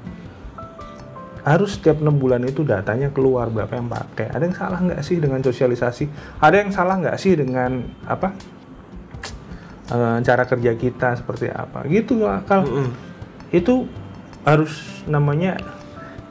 harus 1.46 1.78
setiap 1.78 2.02
enam 2.02 2.18
bulan 2.18 2.42
itu 2.42 2.66
datanya 2.66 3.14
keluar 3.14 3.46
berapa 3.46 3.70
yang 3.70 3.86
pakai 3.86 4.34
ada 4.34 4.42
yang 4.42 4.56
salah 4.58 4.82
nggak 4.82 5.00
sih 5.06 5.22
dengan 5.22 5.38
sosialisasi 5.46 6.04
ada 6.42 6.56
yang 6.58 6.74
salah 6.74 6.98
nggak 6.98 7.16
sih 7.22 7.38
dengan 7.38 7.86
apa 8.02 8.34
uh, 9.90 10.18
cara 10.22 10.42
kerja 10.46 10.72
kita 10.74 11.18
seperti 11.18 11.50
apa. 11.50 11.84
Gitu 11.86 12.26
kalau 12.46 12.66
mm 12.66 12.74
-hmm. 12.82 12.92
itu 13.54 13.74
harus 14.46 15.02
namanya 15.10 15.58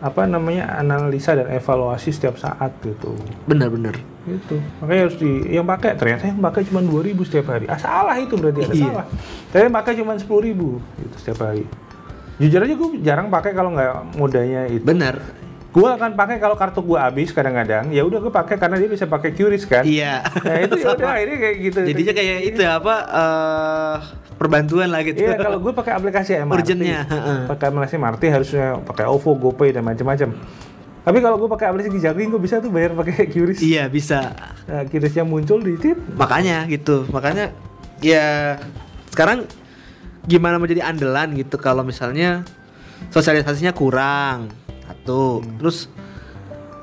apa 0.03 0.27
namanya 0.27 0.75
analisa 0.75 1.33
dan 1.33 1.47
evaluasi 1.51 2.11
setiap 2.11 2.35
saat 2.35 2.75
gitu. 2.83 3.15
Benar-benar. 3.47 3.95
Itu 4.25 4.59
makanya 4.81 5.01
harus 5.09 5.17
di 5.17 5.31
yang 5.49 5.65
pakai 5.65 5.95
ternyata 5.95 6.27
yang 6.27 6.41
pakai 6.41 6.61
cuma 6.67 6.83
dua 6.83 7.01
ribu 7.05 7.23
setiap 7.23 7.55
hari. 7.55 7.65
Ah 7.71 7.79
salah 7.79 8.17
itu 8.19 8.35
berarti 8.35 8.59
ada 8.65 8.75
iya. 8.75 8.85
salah. 8.91 9.05
Saya 9.49 9.61
yang 9.67 9.75
pakai 9.75 9.93
cuma 9.97 10.13
sepuluh 10.19 10.43
ribu 10.45 10.69
itu 10.99 11.15
setiap 11.21 11.47
hari. 11.47 11.63
Jujur 12.35 12.59
aja 12.59 12.75
gue 12.75 12.89
jarang 12.99 13.31
pakai 13.31 13.55
kalau 13.55 13.71
nggak 13.71 14.19
modanya 14.19 14.67
itu. 14.67 14.83
Benar 14.83 15.44
gue 15.75 15.89
akan 15.91 16.15
pakai 16.15 16.39
kalau 16.39 16.55
kartu 16.55 16.79
gue 16.79 16.95
habis 16.95 17.35
kadang-kadang 17.35 17.91
ya 17.91 18.07
udah 18.07 18.23
gue 18.23 18.31
pakai 18.31 18.55
karena 18.55 18.79
dia 18.79 18.87
bisa 18.87 19.11
pakai 19.11 19.35
QRIS 19.35 19.67
kan. 19.67 19.83
Iya. 19.83 20.23
Nah 20.23 20.57
itu 20.63 20.75
ya 20.79 20.87
udah 20.95 21.19
ini 21.19 21.33
kayak 21.35 21.55
gitu. 21.59 21.79
Jadinya 21.83 22.13
kayak 22.15 22.37
itu 22.47 22.61
apa 22.63 22.95
uh, 23.11 23.95
perbantuan 24.39 24.87
lah 24.87 25.03
gitu. 25.03 25.19
Iya 25.19 25.35
kalau 25.35 25.59
gue 25.59 25.75
pakai 25.75 25.99
aplikasi 25.99 26.31
MRT 26.47 26.55
urgentnya 26.63 26.99
pakai 27.51 27.65
aplikasi 27.75 27.95
MRT 27.99 28.23
harusnya 28.31 28.65
pakai 28.87 29.03
OVO 29.03 29.35
GoPay 29.35 29.75
dan 29.75 29.83
macam-macam. 29.83 30.31
Tapi 31.05 31.17
kalau 31.21 31.37
gue 31.37 31.49
pakai 31.51 31.67
aplikasi 31.69 32.01
Jaklin, 32.01 32.33
gue 32.33 32.41
bisa 32.41 32.57
tuh 32.63 32.71
bayar 32.71 32.95
pakai 32.95 33.27
QRIS. 33.35 33.59
Iya 33.59 33.91
bisa. 33.91 34.31
Nah, 34.65 34.87
QRISnya 34.87 35.27
muncul 35.27 35.59
di 35.59 35.75
tip. 35.75 35.99
Makanya 36.15 36.65
gitu, 36.71 37.03
makanya 37.11 37.51
ya 37.99 38.57
sekarang 39.11 39.43
gimana 40.23 40.55
menjadi 40.55 40.87
andalan 40.87 41.35
gitu? 41.35 41.59
Kalau 41.59 41.83
misalnya 41.83 42.47
sosialisasinya 43.13 43.75
kurang 43.75 44.64
satu, 45.05 45.45
hmm. 45.45 45.61
terus 45.61 45.85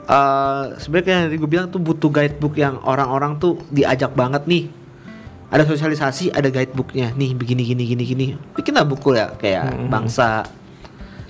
uh, 0.06 0.78
sebenarnya 0.78 1.26
yang 1.26 1.42
gue 1.42 1.50
bilang 1.50 1.66
tuh 1.66 1.82
butuh 1.82 2.06
guidebook 2.06 2.54
yang 2.54 2.78
orang-orang 2.86 3.42
tuh 3.42 3.58
diajak 3.74 4.14
banget 4.14 4.46
nih. 4.46 4.70
Ada 5.50 5.66
sosialisasi 5.66 6.30
ada 6.30 6.46
guidebooknya. 6.48 7.10
Nih 7.18 7.34
begini 7.34 7.66
gini 7.66 7.82
gini 7.82 8.04
gini. 8.06 8.26
Bikinlah 8.54 8.86
buku 8.86 9.18
ya 9.18 9.34
kayak 9.34 9.74
hmm. 9.74 9.90
bangsa 9.90 10.46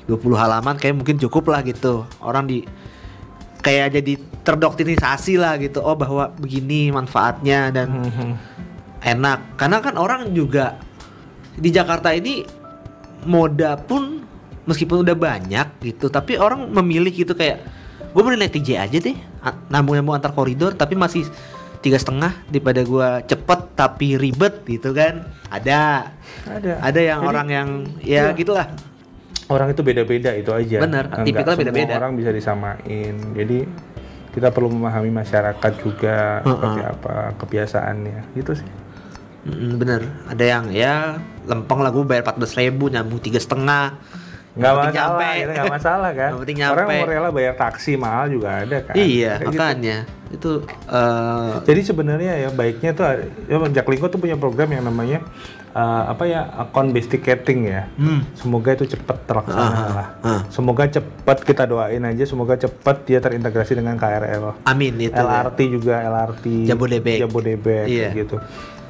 20 0.04 0.20
halaman 0.36 0.76
kayak 0.76 1.00
mungkin 1.00 1.16
cukup 1.16 1.48
lah 1.48 1.64
gitu. 1.64 2.04
Orang 2.20 2.46
di 2.46 2.62
kayak 3.64 3.96
jadi 3.96 4.20
terdoktrinisasi 4.44 5.40
lah 5.40 5.56
gitu. 5.56 5.80
Oh 5.80 5.96
bahwa 5.96 6.28
begini 6.36 6.92
manfaatnya 6.92 7.72
dan 7.72 7.88
hmm. 8.04 8.32
enak. 9.00 9.56
Karena 9.56 9.80
kan 9.80 9.96
orang 9.96 10.30
juga 10.36 10.76
di 11.56 11.72
Jakarta 11.72 12.14
ini 12.14 12.46
moda 13.26 13.74
pun 13.74 14.21
meskipun 14.68 15.02
udah 15.02 15.16
banyak 15.16 15.66
gitu 15.82 16.06
tapi 16.08 16.38
orang 16.38 16.70
memilih 16.70 17.10
gitu 17.10 17.34
kayak 17.34 17.62
gue 18.12 18.20
mau 18.22 18.30
naik 18.30 18.52
TJ 18.52 18.68
aja 18.78 18.98
deh 19.00 19.16
nambung 19.72 19.96
nambung 19.98 20.14
antar 20.14 20.36
koridor 20.36 20.76
tapi 20.76 20.94
masih 20.94 21.26
tiga 21.82 21.98
setengah 21.98 22.30
daripada 22.46 22.86
gue 22.86 23.08
cepet 23.26 23.60
tapi 23.74 24.14
ribet 24.14 24.62
gitu 24.68 24.94
kan 24.94 25.26
ada 25.50 26.12
ada 26.46 26.78
ada 26.78 27.00
yang 27.00 27.20
Jadi, 27.26 27.30
orang 27.30 27.48
yang 27.50 27.68
ya 27.98 28.30
iya. 28.30 28.38
gitulah 28.38 28.70
orang 29.52 29.68
itu 29.76 29.82
beda-beda 29.84 30.30
itu 30.32 30.50
aja. 30.50 30.80
Benar, 30.80 31.04
tipikalnya 31.28 31.58
beda-beda. 31.60 31.94
Orang 32.00 32.16
bisa 32.16 32.32
disamain. 32.32 33.14
Jadi 33.36 33.68
kita 34.32 34.48
perlu 34.48 34.72
memahami 34.72 35.12
masyarakat 35.12 35.72
juga 35.84 36.40
uh 36.40 36.48
-uh. 36.48 36.52
seperti 36.56 36.80
apa 36.88 37.14
kebiasaannya, 37.36 38.18
gitu 38.40 38.52
sih. 38.56 38.68
Mm, 39.42 39.76
bener, 39.76 40.00
ada 40.30 40.44
yang 40.46 40.70
ya 40.72 41.18
lempeng 41.44 41.82
lah 41.82 41.90
gue 41.90 42.06
bayar 42.06 42.24
14 42.24 42.62
ribu 42.62 42.88
nyambung 42.88 43.18
tiga 43.18 43.42
setengah 43.42 43.98
nggak 44.52 44.74
masalah 44.76 45.32
nyampe. 45.32 45.52
nggak 45.52 45.72
masalah 45.72 46.10
kan 46.12 46.30
orang 46.76 46.86
mau 46.92 47.06
rela 47.08 47.28
bayar 47.32 47.54
taksi 47.56 47.96
mahal 47.96 48.28
juga 48.28 48.48
ada 48.60 48.78
kan 48.84 48.94
iya 49.00 49.40
Kayak 49.40 49.48
gitu. 49.48 49.48
makanya 49.56 49.96
gitu. 50.04 50.32
itu 50.32 50.50
uh... 50.92 51.52
jadi 51.64 51.80
sebenarnya 51.80 52.32
ya 52.36 52.48
baiknya 52.52 52.90
tuh 52.92 53.04
ya 53.48 53.56
Jaklingko 53.80 54.12
tuh 54.12 54.20
punya 54.20 54.36
program 54.36 54.68
yang 54.76 54.84
namanya 54.84 55.24
uh, 55.72 56.02
apa 56.12 56.24
ya 56.28 56.40
account 56.60 56.92
based 56.92 57.10
ticketing 57.12 57.68
ya. 57.68 57.88
Hmm. 57.96 58.24
Semoga 58.36 58.76
itu 58.76 58.84
cepat 58.92 59.24
terlaksana 59.24 59.64
uh, 59.72 59.92
lah. 59.92 60.08
Uh. 60.20 60.40
Semoga 60.52 60.88
cepat 60.88 61.38
kita 61.42 61.64
doain 61.64 62.02
aja. 62.04 62.24
Semoga 62.28 62.54
cepat 62.56 63.08
dia 63.08 63.18
terintegrasi 63.18 63.76
dengan 63.76 63.96
KRL. 63.96 64.64
Amin 64.68 64.94
itu. 65.00 65.16
LRT 65.16 65.58
ya. 65.58 65.68
juga 65.72 65.94
LRT. 66.04 66.44
Jabodebek. 66.68 67.18
Jabodebek 67.24 67.86
iya. 67.88 68.10
gitu. 68.12 68.36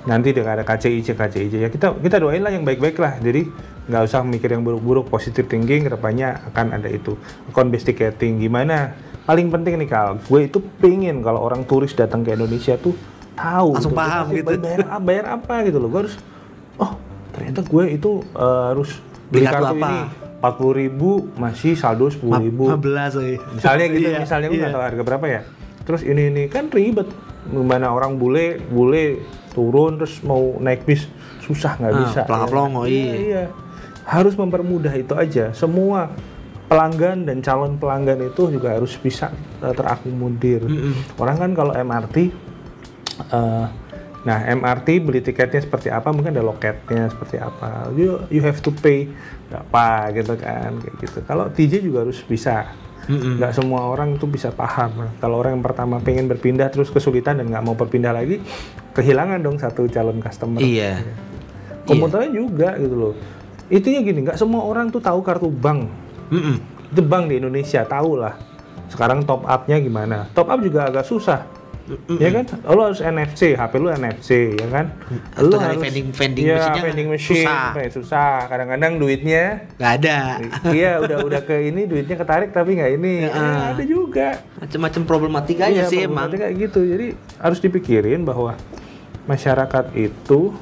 Nanti 0.03 0.35
dengan 0.35 0.59
ada 0.59 0.65
KCIC 0.67 1.15
KCIC 1.15 1.55
ya 1.63 1.69
kita 1.71 1.95
kita 1.99 2.19
doain 2.19 2.43
lah 2.43 2.51
yang 2.51 2.67
baik-baik 2.67 2.99
lah. 2.99 3.19
Jadi 3.23 3.47
nggak 3.87 4.03
usah 4.03 4.27
mikir 4.27 4.51
yang 4.51 4.67
buruk-buruk, 4.67 5.07
positive 5.11 5.47
thinking. 5.47 5.87
Ke 5.87 5.91
depannya 5.95 6.43
akan 6.51 6.79
ada 6.79 6.91
itu 6.91 7.15
account 7.51 7.71
based 7.71 7.87
ticketing. 7.87 8.43
Gimana? 8.43 8.95
Paling 9.23 9.55
penting 9.55 9.79
nih 9.79 9.87
kal, 9.87 10.19
gue 10.19 10.51
itu 10.51 10.59
pingin 10.83 11.23
kalau 11.23 11.47
orang 11.47 11.63
turis 11.63 11.95
datang 11.95 12.27
ke 12.27 12.35
Indonesia 12.35 12.75
tuh 12.75 12.91
tahu 13.37 13.69
langsung 13.77 13.93
gitu. 13.95 14.01
paham 14.01 14.25
gitu 14.33 14.53
bayar, 14.61 14.81
bayar 15.01 15.25
apa 15.41 15.55
gitu 15.67 15.79
loh 15.81 15.89
gue 15.89 16.01
harus 16.07 16.15
oh 16.77 16.93
ternyata 17.33 17.61
gue 17.65 17.85
itu 17.97 18.11
uh, 18.37 18.73
harus 18.73 18.91
beli 19.33 19.49
kartu 19.49 19.65
apa? 19.65 19.77
ini 19.77 19.97
empat 20.43 20.55
puluh 20.59 20.75
ribu 20.75 21.11
masih 21.39 21.73
saldo 21.79 22.11
sepuluh 22.13 22.43
ribu 22.43 22.69
belas 22.77 23.17
misalnya 23.57 23.87
gitu 23.89 24.09
iya, 24.13 24.21
misalnya 24.21 24.47
gue 24.51 24.59
nggak 24.59 24.73
iya. 24.73 24.77
tahu 24.77 24.85
harga 24.85 25.03
berapa 25.03 25.27
ya 25.27 25.41
terus 25.83 26.03
ini 26.05 26.23
ini 26.31 26.43
kan 26.47 26.69
ribet 26.69 27.09
gimana 27.49 27.91
orang 27.91 28.21
bule 28.21 28.61
bule 28.71 29.23
turun 29.53 30.01
terus 30.01 30.19
mau 30.25 30.59
naik 30.59 30.89
bis 30.89 31.07
susah 31.45 31.77
nggak 31.79 31.93
ah, 31.93 32.01
bisa 32.03 32.21
pelongo 32.25 32.49
pelongo 32.51 32.83
ya. 32.85 32.91
iya, 32.91 33.15
iya 33.15 33.45
harus 34.03 34.35
mempermudah 34.35 34.93
itu 34.99 35.15
aja 35.15 35.55
semua 35.55 36.11
pelanggan 36.73 37.29
dan 37.29 37.45
calon 37.45 37.77
pelanggan 37.77 38.33
itu 38.33 38.49
juga 38.49 38.73
harus 38.73 38.97
bisa 38.97 39.29
uh, 39.61 39.77
terakomodir. 39.77 40.65
Orang 41.21 41.37
kan 41.37 41.51
kalau 41.53 41.77
MRT, 41.77 42.33
uh, 43.29 43.69
nah 44.25 44.39
MRT 44.49 44.89
beli 45.05 45.21
tiketnya 45.21 45.61
seperti 45.61 45.93
apa, 45.93 46.09
mungkin 46.17 46.33
ada 46.33 46.41
loketnya 46.41 47.13
seperti 47.13 47.37
apa. 47.37 47.93
You 47.93 48.25
you 48.33 48.41
have 48.41 48.65
to 48.65 48.73
pay 48.73 49.13
berapa 49.53 50.17
gitu 50.17 50.35
kan, 50.41 50.81
kayak 50.81 50.97
gitu. 51.05 51.19
Kalau 51.29 51.53
TJ 51.53 51.85
juga 51.85 52.09
harus 52.09 52.25
bisa. 52.25 52.73
Nggak 53.11 53.53
semua 53.59 53.91
orang 53.91 54.15
itu 54.15 54.27
bisa 54.31 54.55
paham. 54.55 55.11
Kalau 55.19 55.43
orang 55.43 55.59
yang 55.59 55.65
pertama 55.65 55.99
pengen 55.99 56.31
berpindah 56.31 56.71
terus 56.71 56.91
kesulitan 56.91 57.43
dan 57.43 57.51
nggak 57.51 57.65
mau 57.67 57.75
berpindah 57.75 58.15
lagi, 58.15 58.39
kehilangan 58.95 59.43
dong 59.43 59.59
satu 59.59 59.91
calon 59.91 60.23
customer. 60.23 60.63
Iya. 60.63 61.03
Komuternya 61.83 62.31
juga 62.31 62.79
gitu 62.79 62.95
loh. 62.95 63.15
Itunya 63.67 64.07
gini, 64.07 64.23
nggak 64.23 64.39
semua 64.39 64.63
orang 64.63 64.93
tuh 64.95 65.03
tahu 65.03 65.19
kartu 65.25 65.51
bank. 65.51 65.91
Mm-mm. 66.31 66.57
Itu 66.95 67.03
bank 67.03 67.33
di 67.33 67.43
Indonesia, 67.43 67.83
tahu 67.83 68.21
lah. 68.21 68.39
Sekarang 68.87 69.25
top 69.25 69.49
up-nya 69.49 69.81
gimana? 69.81 70.29
Top 70.37 70.53
up 70.53 70.61
juga 70.61 70.87
agak 70.87 71.09
susah. 71.09 71.49
Ya 72.15 72.31
kan? 72.31 72.45
Lo 72.65 72.83
harus 72.85 72.99
NFC, 72.99 73.53
HP 73.53 73.73
lu 73.77 73.91
NFC, 73.91 74.55
ya 74.55 74.69
kan? 74.71 74.87
Atau 75.35 75.51
dari 75.53 75.77
vending- 75.77 76.11
vending 76.11 76.45
ya, 76.47 76.55
machine-nya 76.57 76.83
vending 76.85 77.09
machine, 77.11 77.45
susah. 77.45 77.65
susah. 77.91 78.33
Kadang-kadang 78.47 78.93
duitnya 78.97 79.67
Gak 79.77 79.93
ada. 80.01 80.19
Iya, 80.71 80.99
udah 80.99 81.19
udah 81.21 81.41
ke 81.43 81.59
ini 81.65 81.85
duitnya 81.85 82.15
ketarik 82.15 82.51
tapi 82.51 82.79
nggak 82.79 82.93
ini. 82.95 83.15
Ya, 83.23 83.31
Eh, 83.31 83.63
ada 83.75 83.85
juga. 83.85 84.29
Macam-macam 84.57 85.03
problematikanya 85.05 85.83
Iya, 85.83 85.91
sih 85.91 85.99
emang. 86.01 86.27
problematika 86.27 86.45
kayak 86.45 86.57
gitu. 86.63 86.81
Jadi 86.83 87.07
harus 87.37 87.59
dipikirin 87.59 88.23
bahwa 88.23 88.55
masyarakat 89.25 89.85
itu 89.95 90.55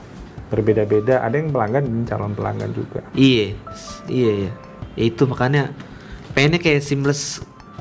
berbeda-beda. 0.48 1.20
Ada 1.20 1.36
yang 1.36 1.50
pelanggan 1.50 1.84
dan 1.84 2.00
calon 2.06 2.32
pelanggan 2.32 2.70
juga. 2.72 3.00
Iya, 3.12 3.54
iya, 4.08 4.32
iya. 4.40 4.52
Ya 4.96 5.04
itu 5.06 5.22
makanya 5.24 5.70
pengennya 6.32 6.58
kayak 6.58 6.82
seamless 6.82 7.38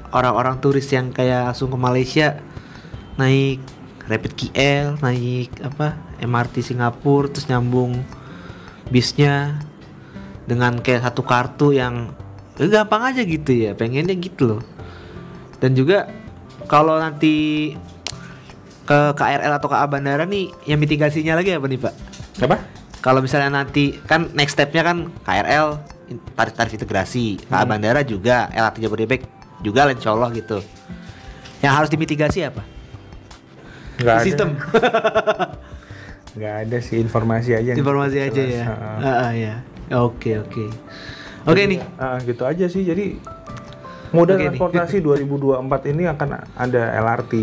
orang-orang 0.09 0.57
turis 0.57 0.85
yang 0.87 1.09
kayak 1.09 1.47
langsung 1.47 1.69
ke 1.69 1.77
Malaysia 1.77 2.27
naik 3.19 3.59
Rapid 4.09 4.33
KL, 4.33 4.97
naik 5.03 5.53
apa 5.61 5.93
MRT 6.23 6.65
Singapura, 6.65 7.29
terus 7.29 7.45
nyambung 7.45 8.01
bisnya 8.89 9.61
dengan 10.49 10.81
kayak 10.81 11.05
satu 11.05 11.21
kartu 11.21 11.77
yang 11.77 12.09
eh, 12.57 12.65
gampang 12.65 13.13
aja 13.13 13.21
gitu 13.21 13.53
ya, 13.53 13.77
pengennya 13.77 14.17
gitu 14.17 14.57
loh. 14.57 14.61
Dan 15.61 15.77
juga 15.77 16.09
kalau 16.65 16.97
nanti 16.97 17.75
ke 18.89 18.99
KRL 19.13 19.61
atau 19.61 19.69
ke 19.69 19.77
bandara 19.85 20.25
nih, 20.25 20.49
yang 20.65 20.81
mitigasinya 20.81 21.37
lagi 21.37 21.53
apa 21.53 21.67
nih 21.69 21.77
Pak? 21.77 21.93
Apa? 22.41 22.57
kalau 22.99 23.23
misalnya 23.23 23.63
nanti 23.63 23.95
kan 23.95 24.27
next 24.35 24.59
stepnya 24.59 24.83
kan 24.83 25.07
KRL 25.23 25.79
tarif-tarif 26.35 26.73
integrasi, 26.75 27.39
KA 27.47 27.63
Bandara 27.63 28.01
juga, 28.03 28.49
LRT 28.51 28.77
Jabodebek 28.83 29.21
juga 29.61 29.87
lah 29.87 29.93
insya 29.93 30.11
Allah 30.11 30.29
gitu. 30.35 30.59
Yang 31.63 31.73
harus 31.75 31.89
dimitigasi 31.91 32.43
apa? 32.43 32.63
Nggak 33.99 34.15
ada. 34.15 34.25
Sistem. 34.25 34.49
Nggak 36.39 36.55
ada 36.65 36.77
sih 36.79 36.97
informasi 37.01 37.51
aja. 37.57 37.71
nih. 37.73 37.79
Informasi 37.81 38.17
aja 38.21 38.31
Jelas. 38.31 38.53
ya. 38.53 38.63
Heeh. 38.69 38.97
Ah, 39.03 39.17
ah, 39.27 39.31
ya. 39.33 39.53
Oke 39.99 40.39
oke. 40.39 40.65
Oke 41.43 41.61
nih. 41.65 41.79
Ah, 41.97 42.17
gitu 42.21 42.43
aja 42.45 42.65
sih. 42.69 42.85
Jadi 42.85 43.17
moda 44.13 44.37
nih. 44.37 44.53
transportasi 44.53 45.01
2024 45.05 45.91
ini 45.91 46.03
akan 46.07 46.29
ada 46.53 46.83
LRT, 47.01 47.33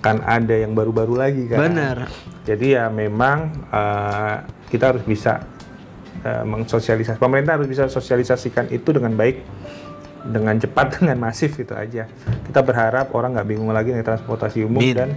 akan 0.00 0.16
ada 0.24 0.54
yang 0.56 0.72
baru-baru 0.72 1.14
lagi 1.20 1.44
kan. 1.46 1.58
Benar. 1.60 2.08
Jadi 2.48 2.66
ya 2.74 2.88
memang 2.88 3.52
eh, 3.70 4.36
kita 4.72 4.94
harus 4.94 5.04
bisa 5.06 5.44
mengsosialisasi. 6.24 7.20
Pemerintah 7.20 7.60
harus 7.60 7.68
bisa 7.68 7.84
sosialisasikan 7.84 8.72
itu 8.72 8.96
dengan 8.96 9.12
baik, 9.12 9.44
dengan 10.24 10.56
cepat, 10.56 10.86
dengan 10.96 11.20
masif 11.20 11.52
gitu 11.52 11.76
aja. 11.76 12.08
Kita 12.48 12.64
berharap 12.64 13.12
orang 13.12 13.36
nggak 13.36 13.44
bingung 13.44 13.68
lagi 13.68 13.92
naik 13.92 14.08
transportasi 14.08 14.64
umum 14.64 14.80
Min. 14.80 14.96
dan 14.96 15.10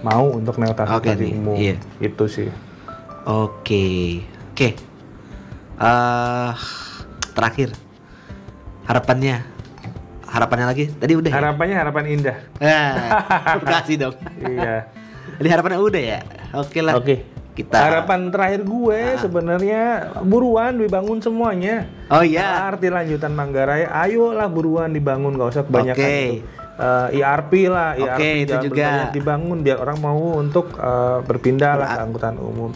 mau 0.00 0.32
untuk 0.32 0.56
naik 0.56 0.76
transportasi 0.76 1.20
nih, 1.20 1.32
umum. 1.36 1.56
iya. 1.56 1.76
Itu 2.00 2.24
sih. 2.26 2.48
Oke. 3.24 4.24
Oke. 4.52 4.68
Eh 5.80 6.52
terakhir 7.32 7.72
harapannya 8.84 9.44
harapannya 10.26 10.66
lagi 10.68 10.84
tadi 10.92 11.12
udah 11.16 11.30
ya? 11.30 11.36
Harapannya 11.36 11.76
harapan 11.76 12.04
indah. 12.10 12.36
Ah, 12.60 13.58
kasih 13.76 13.96
dong. 14.08 14.16
iya. 14.40 14.88
Jadi 15.40 15.48
harapannya 15.48 15.80
udah 15.80 16.02
ya. 16.02 16.20
Oke 16.56 16.80
lah. 16.84 16.96
Oke. 16.96 17.24
Kita 17.50 17.76
Harapan 17.76 18.30
terakhir 18.30 18.62
gue 18.62 19.00
sebenarnya 19.18 19.82
buruan 20.22 20.78
dibangun 20.78 21.18
semuanya. 21.18 21.90
Oh 22.08 22.22
iya. 22.22 22.70
Arti 22.70 22.88
lanjutan 22.88 23.34
Manggarai, 23.34 23.84
ayolah 23.90 24.46
buruan 24.46 24.94
dibangun, 24.94 25.34
nggak 25.34 25.50
usah 25.58 25.64
kebanyakan 25.66 25.98
Oke. 25.98 26.14
itu. 26.14 26.34
Eh, 26.80 27.20
IRP 27.20 27.52
lah, 27.68 27.92
Oke, 27.92 28.08
IRP 28.08 28.22
itu 28.42 28.56
juga. 28.66 29.12
dibangun 29.12 29.60
biar 29.60 29.76
orang 29.78 30.00
mau 30.00 30.40
untuk 30.40 30.72
eh, 30.72 31.18
berpindah 31.20 31.76
lah 31.76 31.88
ke 31.92 32.00
angkutan 32.00 32.40
umum. 32.40 32.72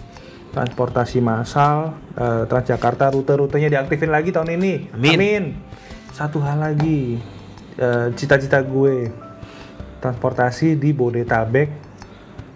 Transportasi 0.53 1.19
massal, 1.19 1.97
eh, 2.13 2.45
Transjakarta 2.45 3.09
rute-rutenya 3.09 3.73
diaktifin 3.73 4.13
lagi 4.13 4.29
tahun 4.29 4.55
ini. 4.55 4.93
Amin. 4.93 5.57
Satu 6.13 6.39
hal 6.39 6.61
lagi, 6.61 7.17
eh, 7.75 8.07
cita-cita 8.13 8.61
gue 8.61 9.09
transportasi 9.99 10.77
di 10.77 10.93
Bodetabek 10.93 11.69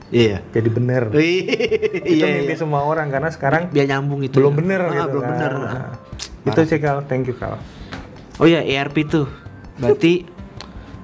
Iya. 0.08 0.40
jadi 0.48 0.68
bener. 0.68 1.02
iya, 1.12 2.00
itu 2.02 2.24
mimpi 2.24 2.52
iya. 2.52 2.56
semua 2.56 2.80
orang 2.80 3.08
karena 3.08 3.28
sekarang 3.28 3.68
biar 3.68 3.88
nyambung 3.88 4.20
itu. 4.22 4.36
belum 4.36 4.52
ya. 4.52 4.58
bener 4.58 4.80
Ah, 4.80 4.92
gitu 4.94 5.08
belum 5.10 5.22
kan. 5.22 5.30
bener. 5.30 5.52
Nah, 5.54 5.92
itu 6.46 6.60
sih 6.64 6.78
Kal, 6.78 7.04
thank 7.04 7.24
you 7.24 7.32
Kal. 7.34 7.56
Oh 8.36 8.44
iya, 8.44 8.60
ERP 8.60 9.04
tuh. 9.04 9.28
Berarti 9.76 10.24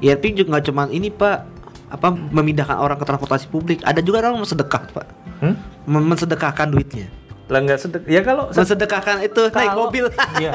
ERP 0.04 0.36
juga 0.36 0.48
nggak 0.52 0.66
cuman 0.66 0.88
ini, 0.90 1.08
Pak. 1.08 1.38
Apa 1.86 2.10
memindahkan 2.10 2.76
orang 2.76 2.94
ke 2.94 3.04
transportasi 3.04 3.46
publik. 3.46 3.80
Ada 3.80 3.98
juga 3.98 4.20
orang 4.20 4.42
sedekah, 4.42 4.84
Pak. 4.90 5.06
Hmm? 5.40 5.54
Mem- 5.86 6.06
Mensedekahkan 6.06 6.68
duitnya. 6.68 7.08
Lah 7.44 7.60
nggak 7.60 7.76
sedek 7.78 8.02
ya 8.06 8.20
kalau 8.20 8.48
Mensedekahkan 8.48 9.20
itu 9.20 9.42
naik 9.46 9.68
kalau- 9.68 9.80
mobil. 9.82 10.04
Iya. 10.40 10.52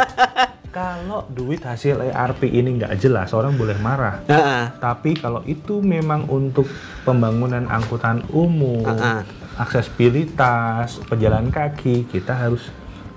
kalau 0.69 1.25
duit 1.27 1.57
hasil 1.59 1.97
ERP 2.03 2.45
ini 2.47 2.77
nggak 2.77 2.97
jelas 2.97 3.29
orang 3.31 3.53
boleh 3.53 3.77
marah. 3.77 4.21
Heeh. 4.23 4.73
Tapi 4.75 5.13
kalau 5.15 5.41
itu 5.43 5.79
memang 5.79 6.25
untuk 6.27 6.65
pembangunan 7.03 7.65
angkutan 7.67 8.25
umum, 8.27 8.81
Ah, 8.83 9.21
ah. 9.21 9.21
aksesibilitas, 9.59 11.01
pejalan 11.05 11.49
kaki, 11.49 12.05
kita 12.05 12.33
harus 12.33 12.69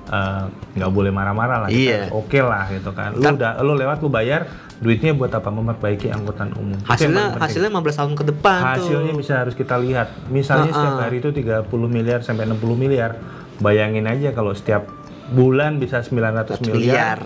eh, 0.05 0.45
nggak 0.75 0.91
boleh 0.91 1.09
marah-marah 1.09 1.65
lah. 1.65 1.69
Iya. 1.69 2.09
Oke 2.11 2.39
lah 2.39 2.69
gitu 2.69 2.91
kan. 2.91 3.15
Lu 3.15 3.25
udah 3.31 3.57
lu 3.59 3.73
lewat 3.75 4.01
lu 4.01 4.09
bayar, 4.09 4.45
duitnya 4.83 5.15
buat 5.15 5.31
apa? 5.31 5.49
Memperbaiki 5.49 6.11
angkutan 6.11 6.51
umum. 6.53 6.75
Hasilnya 6.83 7.39
hasilnya 7.39 7.71
15 7.71 7.97
tahun 7.97 8.13
ke 8.13 8.25
depan 8.29 8.61
hasilnya 8.75 9.13
tuh. 9.13 9.17
bisa 9.17 9.33
harus 9.39 9.55
kita 9.55 9.79
lihat. 9.79 10.09
Misalnya 10.29 10.69
Ah, 10.69 10.77
setiap 10.77 10.95
ah. 10.95 11.03
hari 11.03 11.17
itu 11.19 11.31
30 11.31 11.63
miliar 11.89 12.21
sampai 12.21 12.45
60 12.45 12.59
miliar. 12.75 13.15
Bayangin 13.57 14.05
aja 14.05 14.31
kalau 14.31 14.51
setiap 14.53 14.91
bulan 15.31 15.79
bisa 15.79 16.03
900 16.03 16.59
miliar. 16.61 16.75
miliar. 16.75 17.19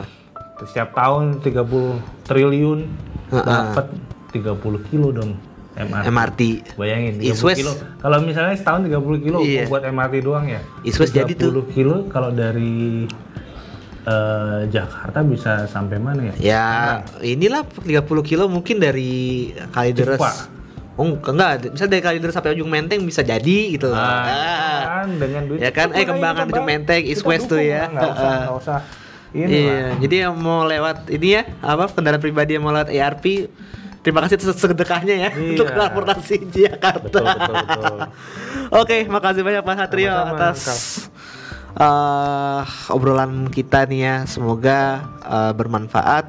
Setiap 0.62 0.92
tahun 0.92 1.40
30 1.40 1.96
triliun 2.22 2.80
Ah, 3.26 3.36
ah. 3.36 3.42
dapat 3.72 3.86
30 4.30 4.52
kilo 4.86 5.10
dong 5.10 5.32
MRT. 5.74 6.04
MRT. 6.06 6.40
Bayangin 6.74 7.12
30 7.18 7.24
East 7.26 7.42
West. 7.42 7.58
kilo. 7.58 7.72
Kalau 7.98 8.18
misalnya 8.20 8.54
setahun 8.54 8.84
30 8.84 8.96
kilo 9.18 9.38
Iya. 9.40 9.64
buat 9.66 9.82
MRT 9.82 10.14
doang 10.20 10.46
ya. 10.46 10.60
East 10.82 10.96
West 10.96 11.12
jadi 11.12 11.32
tuh. 11.32 11.52
30 11.52 11.74
kilo 11.74 11.96
kalau 12.06 12.30
dari 12.30 13.04
eh, 14.06 14.60
Jakarta 14.68 15.18
bisa 15.20 15.52
sampai 15.66 15.98
mana 15.98 16.22
ya? 16.24 16.34
Ya, 16.38 16.66
inilah 17.20 17.66
30 17.66 18.00
kilo 18.22 18.46
mungkin 18.46 18.78
dari 18.78 19.50
Kalideres. 19.68 20.22
Oh, 20.94 21.04
enggak, 21.04 21.68
bisa 21.68 21.84
dari 21.84 22.00
Kalideres 22.00 22.32
sampai 22.32 22.54
ujung 22.54 22.66
Menteng 22.66 23.02
bisa 23.02 23.20
jadi 23.20 23.58
gitu 23.68 23.86
loh. 23.86 23.98
Ah, 23.98 24.24
Ah. 24.24 24.80
kan 25.02 25.08
dengan 25.12 25.42
duit 25.44 25.58
Ya 25.58 25.68
kan, 25.68 25.92
eh, 25.92 26.02
kembangan 26.02 26.46
Ujung 26.46 26.56
bang- 26.56 26.80
Menteng, 26.80 27.02
East 27.04 27.20
West 27.20 27.46
tuh 27.46 27.58
ya. 27.58 27.84
lah, 27.84 27.88
nggak 27.92 28.08
usah 28.08 28.24
Heeh. 28.24 28.40
nggak 28.40 28.56
usah 28.56 28.78
ini 29.36 29.52
Iya, 29.52 29.68
lah. 29.68 29.92
jadi 30.00 30.16
yang 30.22 30.34
mau 30.34 30.64
lewat 30.64 30.96
ini 31.10 31.28
ya, 31.28 31.42
apa 31.60 31.90
kendaraan 31.90 32.16
pribadi 32.18 32.56
yang 32.56 32.64
mau 32.64 32.72
lewat 32.72 32.88
ERP, 32.88 33.52
terima 34.00 34.22
kasih 34.22 34.40
atas 34.40 34.56
sedekahnya 34.56 35.14
ya 35.18 35.30
Iya. 35.30 35.50
untuk 35.52 35.68
transportasi 35.68 36.34
Jakarta. 36.48 37.04
Betul, 37.04 37.24
betul, 37.26 37.54
betul. 37.60 37.96
Oke, 38.80 38.96
makasih 39.04 39.42
banyak 39.42 39.60
Pak 39.60 39.74
Satrio 39.76 40.14
atas 40.14 40.58
eh, 41.76 42.62
obrolan 42.90 43.52
kita 43.52 43.84
nih 43.86 44.00
ya. 44.00 44.16
Semoga 44.24 45.04
eh, 45.22 45.52
bermanfaat. 45.52 46.24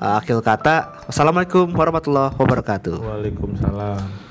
Eh, 0.00 0.14
akhir 0.20 0.40
kata, 0.40 1.04
wassalamualaikum 1.08 1.68
warahmatullahi 1.76 2.32
wabarakatuh. 2.36 2.96
Waalaikumsalam. 3.00 4.29